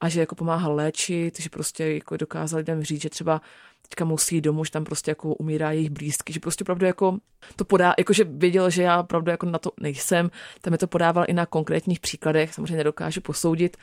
a 0.00 0.08
že 0.08 0.20
jako 0.20 0.34
pomáhal 0.34 0.74
léčit, 0.74 1.40
že 1.40 1.48
prostě 1.48 1.84
jako 1.84 2.16
dokázal 2.16 2.58
lidem 2.58 2.82
říct, 2.82 3.02
že 3.02 3.10
třeba 3.10 3.40
teďka 3.82 4.04
musí 4.04 4.40
domů, 4.40 4.64
že 4.64 4.70
tam 4.70 4.84
prostě 4.84 5.10
jako 5.10 5.34
umírá 5.34 5.72
jejich 5.72 5.90
blízky, 5.90 6.32
že 6.32 6.40
prostě 6.40 6.64
opravdu 6.64 6.86
jako 6.86 7.18
to 7.56 7.64
podá, 7.64 7.94
jakože 7.98 8.24
věděl, 8.24 8.70
že 8.70 8.82
já 8.82 9.00
opravdu 9.00 9.30
jako 9.30 9.46
na 9.46 9.58
to 9.58 9.70
nejsem, 9.80 10.30
tam 10.60 10.72
je 10.72 10.78
to 10.78 10.86
podával 10.86 11.24
i 11.28 11.32
na 11.32 11.46
konkrétních 11.46 12.00
příkladech, 12.00 12.54
samozřejmě 12.54 12.76
nedokážu 12.76 13.20
posoudit, 13.20 13.76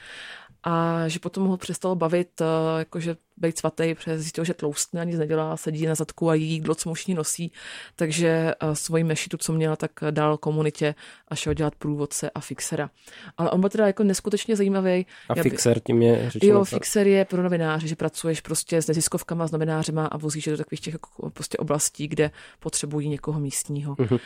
a 0.64 1.08
že 1.08 1.20
potom 1.20 1.48
ho 1.48 1.58
přestalo 1.58 1.96
bavit, 1.96 2.42
eh, 2.42 2.46
jakože 2.80 3.16
být 3.38 3.58
svatý, 3.58 3.96
protože 3.96 4.20
zjistil, 4.20 4.44
že 4.44 4.54
tloustne, 4.54 5.06
nic 5.06 5.20
nedělá, 5.20 5.58
sedí 5.58 5.86
na 5.86 5.96
zadku 5.96 6.30
a 6.30 6.34
jí 6.34 6.50
jídlo, 6.50 6.76
co 6.76 6.90
muž 6.90 7.08
nosí, 7.08 7.52
takže 7.96 8.28
eh, 8.28 8.76
svoji 8.76 9.04
mešitu, 9.04 9.38
co 9.38 9.54
měla, 9.54 9.76
tak 9.76 9.92
dal 10.12 10.38
komunitě 10.38 10.96
a 11.28 11.36
šel 11.36 11.54
dělat 11.54 11.76
průvodce 11.76 12.30
a 12.30 12.40
fixera. 12.40 12.90
Ale 13.38 13.52
on 13.52 13.60
byl 13.60 13.70
teda 13.70 13.88
jako 13.88 14.04
neskutečně 14.04 14.56
zajímavý. 14.56 15.06
A 15.30 15.34
Já 15.38 15.44
fixer 15.44 15.80
tím 15.80 16.02
je 16.02 16.30
řečeno. 16.30 16.54
Jo, 16.54 16.64
fixer 16.64 17.08
je 17.08 17.26
pro 17.26 17.44
novináře, 17.44 17.88
že 17.88 17.96
pracuješ 17.96 18.42
prostě 18.42 18.82
s 18.82 18.88
neziskovkama, 18.88 19.48
s 19.48 19.52
novinářema 19.52 20.06
a 20.06 20.18
vozíš 20.18 20.46
do 20.46 20.58
takových 20.58 20.82
těch 20.82 20.94
jako 20.94 21.30
prostě 21.30 21.58
oblastí, 21.58 22.08
kde 22.08 22.32
potřebují 22.60 23.10
někoho 23.10 23.40
místního. 23.40 23.96
Uh-huh. 23.96 24.20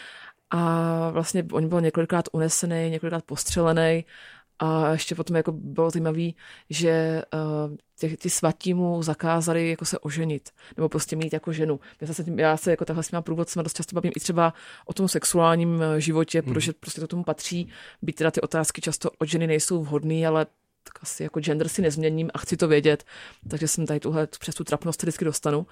A 0.52 1.10
vlastně 1.10 1.46
on 1.52 1.70
byl 1.70 1.82
několikrát 1.82 2.26
unesený, 2.32 2.90
několikrát 2.90 3.24
postřelený 3.26 4.06
a 4.60 4.92
ještě 4.92 5.16
potom 5.16 5.36
jako 5.36 5.52
bylo 5.52 5.90
zajímavé, 5.90 6.30
že 6.70 7.24
uh, 7.34 7.76
těch, 8.00 8.18
ty 8.18 8.30
svatí 8.30 8.74
mu 8.74 9.04
zakázali 9.04 9.70
jako 9.70 9.86
se 9.86 10.00
oženit, 10.00 10.50
nebo 10.78 10.90
prostě 10.90 11.16
mít 11.16 11.34
jako 11.34 11.54
ženu. 11.54 11.80
Já 12.02 12.14
se, 12.14 12.24
já 12.36 12.58
se 12.58 12.72
jako 12.72 12.86
takhle 12.86 13.04
s 13.04 13.08
těma 13.08 13.22
průvodcema 13.22 13.64
dost 13.64 13.76
často 13.76 13.96
bavím 13.96 14.12
i 14.16 14.20
třeba 14.20 14.54
o 14.86 14.94
tom 14.94 15.08
sexuálním 15.08 15.82
eh, 15.82 16.02
životě, 16.02 16.42
hmm. 16.42 16.54
protože 16.54 16.74
prostě 16.74 17.02
to 17.02 17.08
tomu 17.08 17.24
patří. 17.24 17.70
Být 18.02 18.16
teda 18.16 18.32
ty 18.32 18.42
otázky 18.42 18.82
často 18.82 19.10
od 19.18 19.30
ženy 19.30 19.48
nejsou 19.48 19.84
vhodné, 19.84 20.28
ale 20.28 20.46
tak 20.94 21.04
asi 21.04 21.24
jako 21.24 21.40
gender 21.40 21.68
si 21.68 21.82
nezměním 21.82 22.30
a 22.34 22.38
chci 22.38 22.58
to 22.58 22.68
vědět, 22.68 23.04
takže 23.50 23.68
jsem 23.68 23.86
tady 23.86 24.00
tuhle 24.00 24.28
přes 24.28 24.56
tu 24.56 24.64
trapnost 24.64 25.02
vždycky 25.02 25.26
dostanu. 25.26 25.68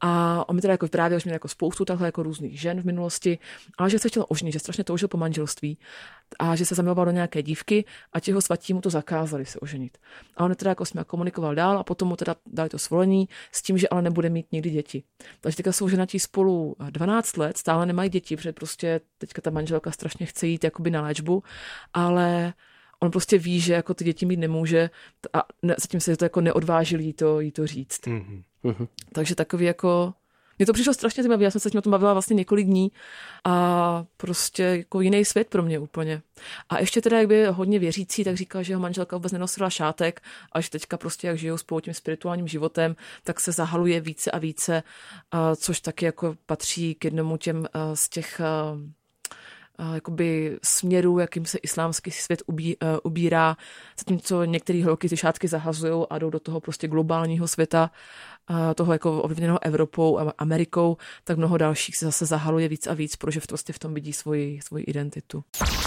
A 0.00 0.44
on 0.48 0.56
mi 0.56 0.62
teda 0.62 0.72
jako 0.72 0.86
vyprávěl, 0.86 1.18
že 1.18 1.22
měl 1.24 1.34
jako 1.34 1.48
spoustu 1.48 1.84
takhle 1.84 2.08
jako 2.08 2.22
různých 2.22 2.60
žen 2.60 2.80
v 2.80 2.84
minulosti, 2.84 3.38
ale 3.78 3.90
že 3.90 3.98
se 3.98 4.08
chtěl 4.08 4.26
oženit, 4.28 4.52
že 4.52 4.58
strašně 4.58 4.84
toužil 4.84 5.08
po 5.08 5.16
manželství 5.16 5.78
a 6.38 6.56
že 6.56 6.66
se 6.66 6.74
zamiloval 6.74 7.04
do 7.04 7.10
nějaké 7.10 7.42
dívky 7.42 7.84
a 8.12 8.20
ti 8.20 8.32
ho 8.32 8.40
svatí 8.40 8.74
mu 8.74 8.80
to 8.80 8.90
zakázali 8.90 9.46
se 9.46 9.60
oženit. 9.60 9.98
A 10.36 10.44
on 10.44 10.54
teda 10.54 10.70
jako 10.70 10.84
s 10.84 10.92
komunikoval 11.06 11.54
dál 11.54 11.78
a 11.78 11.84
potom 11.84 12.08
mu 12.08 12.16
teda 12.16 12.36
dali 12.46 12.68
to 12.68 12.78
svolení 12.78 13.28
s 13.52 13.62
tím, 13.62 13.78
že 13.78 13.88
ale 13.88 14.02
nebude 14.02 14.28
mít 14.30 14.52
nikdy 14.52 14.70
děti. 14.70 15.02
Takže 15.40 15.56
teďka 15.56 15.72
jsou 15.72 15.88
ženatí 15.88 16.18
spolu 16.18 16.76
12 16.90 17.36
let, 17.36 17.56
stále 17.58 17.86
nemají 17.86 18.10
děti, 18.10 18.36
protože 18.36 18.52
prostě 18.52 19.00
teďka 19.18 19.42
ta 19.42 19.50
manželka 19.50 19.90
strašně 19.90 20.26
chce 20.26 20.46
jít 20.46 20.64
jakoby 20.64 20.90
na 20.90 21.02
léčbu, 21.02 21.42
ale 21.92 22.54
on 23.02 23.10
prostě 23.10 23.38
ví, 23.38 23.60
že 23.60 23.72
jako 23.72 23.94
ty 23.94 24.04
děti 24.04 24.26
mít 24.26 24.36
nemůže 24.36 24.90
a 25.32 25.44
ne, 25.62 25.74
zatím 25.80 26.00
se 26.00 26.16
to 26.16 26.24
jako 26.24 26.40
neodvážil 26.40 27.00
jí 27.00 27.12
to, 27.12 27.40
jí 27.40 27.52
to 27.52 27.66
říct. 27.66 28.06
Mm-hmm. 28.06 28.88
Takže 29.12 29.34
takový 29.34 29.64
jako 29.64 30.14
mně 30.58 30.66
to 30.66 30.72
přišlo 30.72 30.94
strašně 30.94 31.22
zajímavé, 31.22 31.44
já 31.44 31.50
jsem 31.50 31.60
se 31.60 31.68
s 31.68 31.72
tím 31.72 31.78
o 31.78 31.82
tom 31.82 31.90
bavila 31.90 32.12
vlastně 32.12 32.34
několik 32.34 32.66
dní 32.66 32.92
a 33.44 34.04
prostě 34.16 34.62
jako 34.62 35.00
jiný 35.00 35.24
svět 35.24 35.48
pro 35.48 35.62
mě 35.62 35.78
úplně. 35.78 36.22
A 36.68 36.80
ještě 36.80 37.00
teda, 37.00 37.18
jak 37.18 37.28
by 37.28 37.46
hodně 37.46 37.78
věřící, 37.78 38.24
tak 38.24 38.36
říkal, 38.36 38.62
že 38.62 38.72
jeho 38.72 38.82
manželka 38.82 39.16
vůbec 39.16 39.32
nenosila 39.32 39.70
šátek 39.70 40.22
a 40.52 40.60
že 40.60 40.70
teďka 40.70 40.96
prostě, 40.96 41.26
jak 41.26 41.38
žijou 41.38 41.56
spolu 41.56 41.80
tím 41.80 41.94
spirituálním 41.94 42.48
životem, 42.48 42.96
tak 43.24 43.40
se 43.40 43.52
zahaluje 43.52 44.00
více 44.00 44.30
a 44.30 44.38
více, 44.38 44.82
což 45.56 45.80
taky 45.80 46.04
jako 46.04 46.36
patří 46.46 46.94
k 46.94 47.04
jednomu 47.04 47.36
těm 47.36 47.66
z 47.94 48.08
těch 48.08 48.40
jakoby 49.94 50.58
směru, 50.64 51.18
jakým 51.18 51.46
se 51.46 51.58
islámský 51.58 52.10
svět 52.10 52.42
ubí, 52.46 52.76
uh, 52.76 52.88
ubírá, 53.02 53.56
zatímco 53.98 54.44
některé 54.44 54.84
holky 54.84 55.08
ty 55.08 55.16
šátky 55.16 55.48
zahazují 55.48 56.06
a 56.10 56.18
jdou 56.18 56.30
do 56.30 56.40
toho 56.40 56.60
prostě 56.60 56.88
globálního 56.88 57.48
světa, 57.48 57.90
uh, 58.50 58.56
toho 58.74 58.92
jako 58.92 59.22
ovlivněného 59.22 59.58
Evropou 59.62 60.18
a 60.18 60.32
Amerikou, 60.38 60.96
tak 61.24 61.36
mnoho 61.36 61.58
dalších 61.58 61.96
se 61.96 62.04
zase 62.04 62.26
zahaluje 62.26 62.68
víc 62.68 62.86
a 62.86 62.94
víc, 62.94 63.16
protože 63.16 63.40
v, 63.40 63.46
prostě 63.46 63.72
v 63.72 63.78
tom 63.78 63.94
vidí 63.94 64.12
svoji, 64.12 64.60
svoji 64.64 64.84
identitu. 64.84 65.44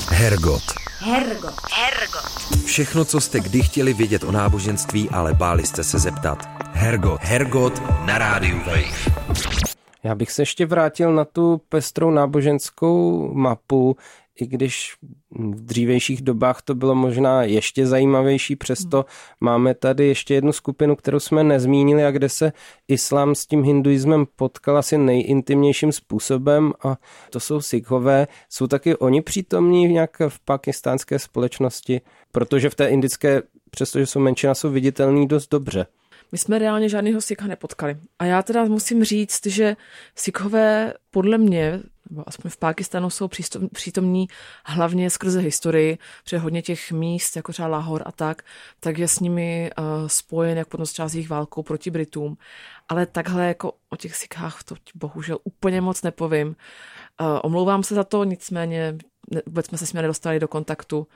Hergot. 0.10 0.63
Hergot. 1.00 1.56
Hergot. 1.74 2.65
Všechno, 2.65 3.06
co 3.06 3.21
jste 3.21 3.39
kdy 3.39 3.62
chtěli 3.62 3.93
vědět 3.93 4.24
o 4.24 4.32
náboženství, 4.32 5.10
ale 5.10 5.34
báli 5.34 5.65
jste 5.65 5.84
se 5.84 6.00
zeptat. 6.00 6.48
Hergot. 6.74 7.21
Hergot 7.21 7.82
na 8.06 8.17
rádiu 8.17 8.58
Wave. 8.58 9.75
Já 10.06 10.15
bych 10.15 10.32
se 10.32 10.41
ještě 10.41 10.65
vrátil 10.65 11.13
na 11.13 11.26
tu 11.26 11.62
pestrou 11.70 12.12
náboženskou 12.12 13.30
mapu, 13.34 13.98
i 14.39 14.48
když 14.48 14.94
v 15.32 15.65
dřívějších 15.65 16.22
dobách 16.22 16.62
to 16.62 16.76
bylo 16.76 16.96
možná 16.96 17.44
ještě 17.44 17.88
zajímavější, 17.88 18.56
přesto 18.56 19.06
máme 19.39 19.74
tady 19.74 20.08
ještě 20.08 20.34
jednu 20.34 20.52
skupinu, 20.52 20.96
kterou 20.96 21.20
jsme 21.20 21.44
nezmínili 21.44 22.06
a 22.06 22.12
kde 22.12 22.30
se 22.30 22.54
islám 22.88 23.36
s 23.36 23.46
tím 23.46 23.63
hinduismem 23.63 24.26
potkal 24.36 24.78
asi 24.78 24.98
nejintimnějším 24.98 25.91
způsobem 25.91 26.74
a 26.84 26.98
to 27.30 27.39
jsou 27.39 27.62
Sikhové. 27.62 28.28
Jsou 28.50 28.68
taky 28.68 28.96
oni 28.96 29.22
přítomní 29.22 29.88
nějak 29.88 30.18
v 30.30 30.39
pakistánské 30.39 31.20
společnosti, 31.20 32.02
protože 32.32 32.70
v 32.70 32.76
té 32.76 32.88
indické, 32.88 33.41
přestože 33.72 34.06
jsou 34.06 34.20
menšina, 34.20 34.56
jsou 34.56 34.70
viditelní 34.70 35.28
dost 35.28 35.52
dobře. 35.52 35.86
My 36.36 36.39
jsme 36.39 36.60
reálně 36.60 36.89
žádného 36.89 37.21
Sikha 37.21 37.48
nepotkali. 37.48 37.98
A 38.19 38.26
já 38.26 38.43
teda 38.43 38.65
musím 38.65 39.04
říct, 39.04 39.45
že 39.45 39.76
Sikhové 40.15 40.93
podle 41.12 41.38
mě, 41.38 41.80
nebo 42.10 42.24
aspoň 42.28 42.52
v 42.52 42.58
Pákistánu, 42.58 43.10
jsou 43.10 43.30
přítomní 43.74 44.28
hlavně 44.65 45.10
skrze 45.10 45.39
historii, 45.39 45.98
protože 46.24 46.38
hodně 46.38 46.62
těch 46.62 46.91
míst, 46.91 47.36
jako 47.36 47.52
třeba 47.52 47.67
Lahor 47.67 48.04
a 48.06 48.12
tak, 48.12 48.41
tak 48.80 48.98
je 48.98 49.08
s 49.08 49.19
nimi 49.19 49.71
uh, 49.78 50.08
spojen, 50.08 50.58
jak 50.58 50.67
potom 50.67 50.86
s 50.86 51.15
jejich 51.15 51.30
válkou 51.30 51.63
proti 51.63 51.91
Britům. 51.91 52.38
Ale 52.89 53.06
takhle 53.06 53.48
jako 53.48 53.74
o 53.89 53.95
těch 53.95 54.15
Sikhách 54.15 54.63
to 54.63 54.76
bohužel 54.95 55.38
úplně 55.43 55.82
moc 55.82 56.02
nepovím. 56.02 56.48
Uh, 56.48 56.56
omlouvám 57.43 57.84
se 57.84 57.95
za 57.95 58.04
to, 58.04 58.24
nicméně 58.24 58.98
vůbec 59.45 59.65
jsme 59.65 59.78
se 59.78 59.86
s 59.86 59.93
nimi 59.93 60.02
nedostali 60.02 60.39
do 60.39 60.48
kontaktu. 60.48 61.08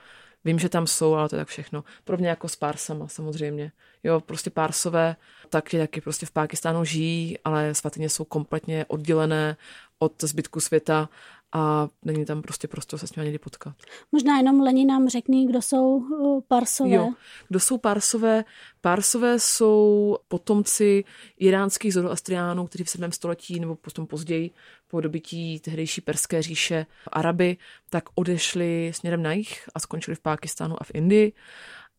Vím, 0.44 0.58
že 0.58 0.68
tam 0.68 0.86
jsou, 0.86 1.14
ale 1.14 1.28
to 1.28 1.36
je 1.36 1.40
tak 1.40 1.48
všechno. 1.48 1.84
Podobně 2.04 2.28
jako 2.28 2.48
s 2.48 2.56
Pársama 2.56 3.08
samozřejmě. 3.08 3.72
Jo, 4.04 4.20
prostě 4.20 4.50
Pársové 4.50 5.16
taky, 5.48 5.78
taky 5.78 6.00
prostě 6.00 6.26
v 6.26 6.30
Pákistánu 6.30 6.84
žijí, 6.84 7.38
ale 7.44 7.74
svatyně 7.74 8.08
jsou 8.08 8.24
kompletně 8.24 8.84
oddělené 8.88 9.56
od 9.98 10.24
zbytku 10.24 10.60
světa 10.60 11.08
a 11.52 11.88
není 12.04 12.24
tam 12.24 12.42
prostě 12.42 12.68
prostor 12.68 12.98
se 12.98 13.06
s 13.06 13.16
nimi 13.16 13.24
někdy 13.24 13.38
potkat. 13.38 13.74
Možná 14.12 14.36
jenom 14.36 14.60
Leni 14.60 14.84
nám 14.84 15.08
řekni, 15.08 15.46
kdo 15.46 15.62
jsou 15.62 15.96
uh, 15.96 16.40
Parsové. 16.48 16.90
Jo, 16.90 17.12
kdo 17.48 17.60
jsou 17.60 17.78
Parsové? 17.78 18.44
Parsové 18.80 19.38
jsou 19.38 20.16
potomci 20.28 21.04
iránských 21.38 21.94
zoroastriánů, 21.94 22.66
kteří 22.66 22.84
v 22.84 22.90
7. 22.90 23.12
století 23.12 23.60
nebo 23.60 23.76
potom 23.76 24.06
později 24.06 24.50
po 24.90 25.00
dobytí 25.00 25.60
tehdejší 25.60 26.00
perské 26.00 26.42
říše 26.42 26.86
Araby, 27.12 27.56
tak 27.90 28.04
odešli 28.14 28.92
směrem 28.94 29.22
na 29.22 29.32
jich 29.32 29.68
a 29.74 29.80
skončili 29.80 30.14
v 30.14 30.20
Pákistánu 30.20 30.76
a 30.80 30.84
v 30.84 30.90
Indii. 30.94 31.32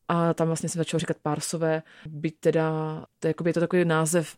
A 0.07 0.33
tam 0.33 0.47
vlastně 0.47 0.69
jsem 0.69 0.79
začal 0.79 0.99
říkat 0.99 1.17
Parsové, 1.21 1.83
byť 2.05 2.35
teda, 2.39 2.71
to 3.19 3.27
je, 3.27 3.29
jakoby, 3.29 3.49
je 3.49 3.53
to 3.53 3.59
takový 3.59 3.85
název 3.85 4.37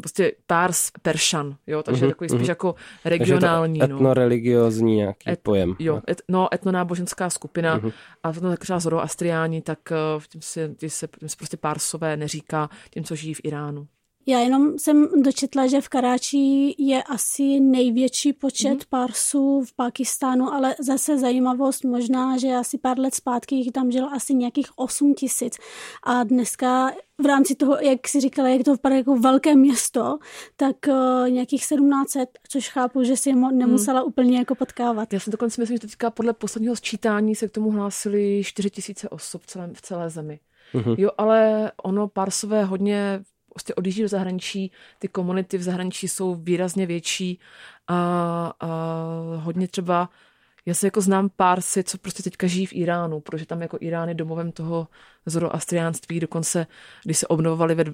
prostě 0.00 0.32
Pars 0.46 0.90
Peršan, 1.02 1.56
jo, 1.66 1.82
takže 1.82 2.04
mm-hmm, 2.04 2.08
takový 2.08 2.28
spíš 2.28 2.40
mm-hmm. 2.40 2.48
jako 2.48 2.74
regionální. 3.04 3.78
Takže 3.78 3.88
to 3.88 3.96
etnoreligiozní 3.96 4.96
nějaký 4.96 5.30
Et, 5.30 5.40
pojem. 5.42 5.76
Jo, 5.78 6.02
et, 6.10 6.22
no, 6.28 6.54
etnonáboženská 6.54 7.30
skupina 7.30 7.78
mm-hmm. 7.78 7.92
a 8.22 8.32
no, 8.32 8.50
tak 8.50 8.60
třeba 8.60 8.78
Zoroastriáni, 8.78 9.62
tak 9.62 9.78
uh, 10.16 10.22
tím 10.28 10.42
se, 10.42 10.74
tím 10.78 10.90
se, 10.90 11.08
tím 11.20 11.28
se 11.28 11.36
prostě 11.36 11.56
Parsové 11.56 12.16
neříká 12.16 12.70
tím, 12.90 13.04
co 13.04 13.14
žijí 13.14 13.34
v 13.34 13.40
Iránu. 13.44 13.86
Já 14.26 14.38
jenom 14.38 14.78
jsem 14.78 15.22
dočetla, 15.22 15.66
že 15.66 15.80
v 15.80 15.88
Karáči 15.88 16.74
je 16.78 17.02
asi 17.02 17.60
největší 17.60 18.32
počet 18.32 18.74
mm. 18.74 18.80
parsů 18.88 19.64
v 19.64 19.72
Pakistánu, 19.72 20.52
ale 20.52 20.74
zase 20.80 21.18
zajímavost 21.18 21.84
možná, 21.84 22.38
že 22.38 22.48
asi 22.48 22.78
pár 22.78 22.98
let 22.98 23.14
zpátky 23.14 23.54
jich 23.54 23.72
tam 23.72 23.90
žilo 23.90 24.12
asi 24.12 24.34
nějakých 24.34 24.66
8 24.76 25.14
tisíc 25.14 25.58
a 26.02 26.24
dneska 26.24 26.92
v 27.22 27.26
rámci 27.26 27.54
toho, 27.54 27.76
jak 27.80 28.08
si 28.08 28.20
říkala, 28.20 28.48
jak 28.48 28.62
to 28.62 28.72
vypadá 28.72 28.96
jako 28.96 29.16
velké 29.16 29.54
město, 29.54 30.18
tak 30.56 30.76
uh, 30.88 31.30
nějakých 31.30 31.60
1700, 31.60 32.28
což 32.48 32.68
chápu, 32.68 33.02
že 33.02 33.16
si 33.16 33.28
je 33.28 33.34
mo- 33.36 33.54
nemusela 33.54 34.00
hmm. 34.00 34.08
úplně 34.08 34.38
jako 34.38 34.54
potkávat. 34.54 35.12
Já 35.12 35.20
jsem 35.20 35.30
dokonce 35.30 35.60
myslím, 35.60 35.76
že 35.76 35.80
teďka 35.80 36.10
podle 36.10 36.32
posledního 36.32 36.76
sčítání 36.76 37.34
se 37.34 37.48
k 37.48 37.50
tomu 37.50 37.70
hlásili 37.70 38.42
4 38.44 38.70
tisíce 38.70 39.08
osob 39.08 39.42
v 39.42 39.46
celé, 39.46 39.70
v 39.74 39.82
celé 39.82 40.10
zemi. 40.10 40.40
Mm-hmm. 40.74 40.94
Jo, 40.98 41.10
ale 41.18 41.72
ono 41.82 42.08
Parsové 42.08 42.64
hodně 42.64 43.20
prostě 43.54 43.74
odjíždí 43.74 44.02
do 44.02 44.08
zahraničí, 44.08 44.72
ty 44.98 45.08
komunity 45.08 45.58
v 45.58 45.62
zahraničí 45.62 46.08
jsou 46.08 46.34
výrazně 46.34 46.86
větší 46.86 47.40
a, 47.88 47.94
a 48.60 48.68
hodně 49.36 49.68
třeba 49.68 50.10
já 50.66 50.74
se 50.74 50.86
jako 50.86 51.00
znám 51.00 51.30
pár 51.36 51.60
si, 51.60 51.84
co 51.84 51.98
prostě 51.98 52.22
teďka 52.22 52.46
žijí 52.46 52.66
v 52.66 52.72
Iránu, 52.72 53.20
protože 53.20 53.46
tam 53.46 53.62
jako 53.62 53.78
Irán 53.80 54.08
je 54.08 54.14
domovem 54.14 54.52
toho 54.52 54.88
zoroastriánství, 55.26 56.20
dokonce 56.20 56.66
když 57.04 57.18
se 57.18 57.26
obnovovaly 57.26 57.74
ve 57.74 57.84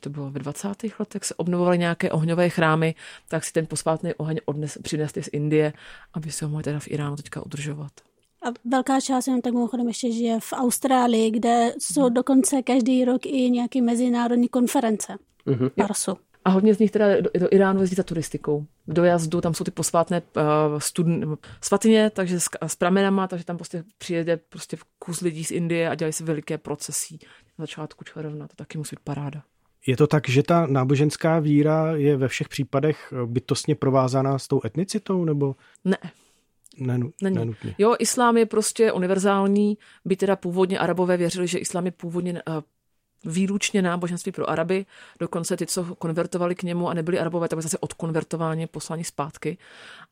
to 0.00 0.10
bylo 0.10 0.30
ve 0.30 0.40
20. 0.40 0.68
letech, 0.98 1.24
se 1.24 1.34
obnovovaly 1.34 1.78
nějaké 1.78 2.10
ohňové 2.10 2.48
chrámy, 2.48 2.94
tak 3.28 3.44
si 3.44 3.52
ten 3.52 3.66
posvátný 3.66 4.14
oheň 4.14 4.40
odnes, 4.44 4.78
přinesli 4.82 5.22
z 5.22 5.28
Indie, 5.32 5.72
aby 6.12 6.32
se 6.32 6.44
ho 6.44 6.50
mohli 6.50 6.64
teda 6.64 6.78
v 6.78 6.88
Iránu 6.88 7.16
teďka 7.16 7.46
udržovat. 7.46 7.92
A 8.44 8.52
velká 8.64 9.00
část 9.00 9.26
jenom 9.26 9.42
tak 9.42 9.52
mimochodem 9.52 9.88
ještě 9.88 10.12
žije 10.12 10.40
v 10.40 10.52
Austrálii, 10.52 11.30
kde 11.30 11.74
jsou 11.78 12.02
hmm. 12.02 12.14
dokonce 12.14 12.62
každý 12.62 13.04
rok 13.04 13.26
i 13.26 13.50
nějaké 13.50 13.82
mezinárodní 13.82 14.48
konference 14.48 15.16
mm-hmm. 15.46 15.70
Parsu. 15.70 16.16
A 16.44 16.50
hodně 16.50 16.74
z 16.74 16.78
nich 16.78 16.90
teda 16.90 17.20
do, 17.20 17.30
do 17.38 17.48
Iránu 17.50 17.80
jezdí 17.80 17.96
za 17.96 18.02
turistikou. 18.02 18.66
V 18.86 18.92
dojazdu, 18.92 19.40
tam 19.40 19.54
jsou 19.54 19.64
ty 19.64 19.70
posvátné 19.70 20.22
uh, 20.36 20.78
studn, 20.78 21.34
svatyně, 21.60 22.10
takže 22.10 22.40
s, 22.40 22.48
s 22.62 22.76
pramenama, 22.76 23.28
takže 23.28 23.44
tam 23.44 23.56
prostě 23.56 23.84
přijede 23.98 24.36
prostě 24.36 24.76
kus 24.98 25.20
lidí 25.20 25.44
z 25.44 25.50
Indie 25.50 25.88
a 25.88 25.94
dělají 25.94 26.12
se 26.12 26.24
veliké 26.24 26.58
procesí 26.58 27.18
na 27.58 27.62
začátku 27.62 28.04
června. 28.04 28.48
To 28.48 28.56
taky 28.56 28.78
musí 28.78 28.96
být 28.96 29.04
paráda. 29.04 29.42
Je 29.86 29.96
to 29.96 30.06
tak, 30.06 30.28
že 30.28 30.42
ta 30.42 30.66
náboženská 30.66 31.38
víra 31.38 31.92
je 31.96 32.16
ve 32.16 32.28
všech 32.28 32.48
případech 32.48 33.12
bytostně 33.26 33.74
provázaná 33.74 34.38
s 34.38 34.48
tou 34.48 34.60
etnicitou, 34.64 35.24
nebo? 35.24 35.56
Ne, 35.84 35.96
Nenu, 36.78 37.12
Není. 37.22 37.36
Nenutně. 37.36 37.74
Jo, 37.78 37.96
islám 37.98 38.36
je 38.36 38.46
prostě 38.46 38.92
univerzální, 38.92 39.78
by 40.04 40.16
teda 40.16 40.36
původně 40.36 40.78
arabové 40.78 41.16
věřili, 41.16 41.46
že 41.46 41.58
islám 41.58 41.86
je 41.86 41.92
původně 41.92 42.32
uh, 42.32 42.54
výlučně 43.24 43.82
náboženství 43.82 44.32
pro 44.32 44.50
Araby, 44.50 44.86
dokonce 45.20 45.56
ty, 45.56 45.66
co 45.66 45.94
konvertovali 45.94 46.54
k 46.54 46.62
němu 46.62 46.88
a 46.88 46.94
nebyli 46.94 47.18
Arabové, 47.18 47.48
tak 47.48 47.56
byli 47.56 47.62
zase 47.62 47.78
odkonvertováni, 47.78 48.66
poslani 48.66 49.04
zpátky. 49.04 49.58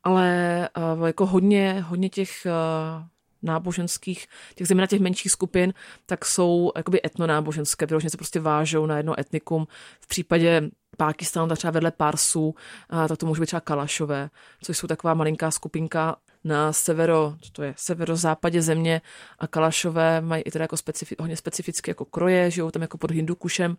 Ale 0.03 0.69
uh, 0.97 1.07
jako 1.07 1.25
hodně, 1.25 1.85
hodně 1.87 2.09
těch 2.09 2.31
uh, 2.45 3.03
náboženských, 3.43 4.27
těch 4.55 4.67
zejména 4.67 4.87
těch 4.87 4.99
menších 4.99 5.31
skupin, 5.31 5.73
tak 6.05 6.25
jsou 6.25 6.71
jakoby 6.75 7.01
etnonáboženské, 7.05 7.87
protože 7.87 8.09
se 8.09 8.17
prostě 8.17 8.39
vážou 8.39 8.85
na 8.85 8.97
jedno 8.97 9.19
etnikum. 9.19 9.67
V 9.99 10.07
případě 10.07 10.69
Pákistánu, 10.97 11.55
třeba 11.55 11.71
vedle 11.71 11.91
Parsů, 11.91 12.55
tak 13.07 13.17
to 13.17 13.25
může 13.25 13.41
být 13.41 13.45
třeba 13.45 13.59
Kalašové, 13.59 14.29
což 14.61 14.77
jsou 14.77 14.87
taková 14.87 15.13
malinká 15.13 15.51
skupinka 15.51 16.15
na 16.43 16.73
severo, 16.73 17.35
to 17.51 17.63
je 17.63 17.73
severozápadě 17.77 18.61
země 18.61 19.01
a 19.39 19.47
Kalašové 19.47 20.21
mají 20.21 20.43
i 20.43 20.51
teda 20.51 20.63
jako 20.63 20.77
specifi, 20.77 21.15
hodně 21.19 21.37
specificky 21.37 21.91
jako 21.91 22.05
kroje, 22.05 22.51
žijou 22.51 22.71
tam 22.71 22.81
jako 22.81 22.97
pod 22.97 23.11
Hindukušem 23.11 23.77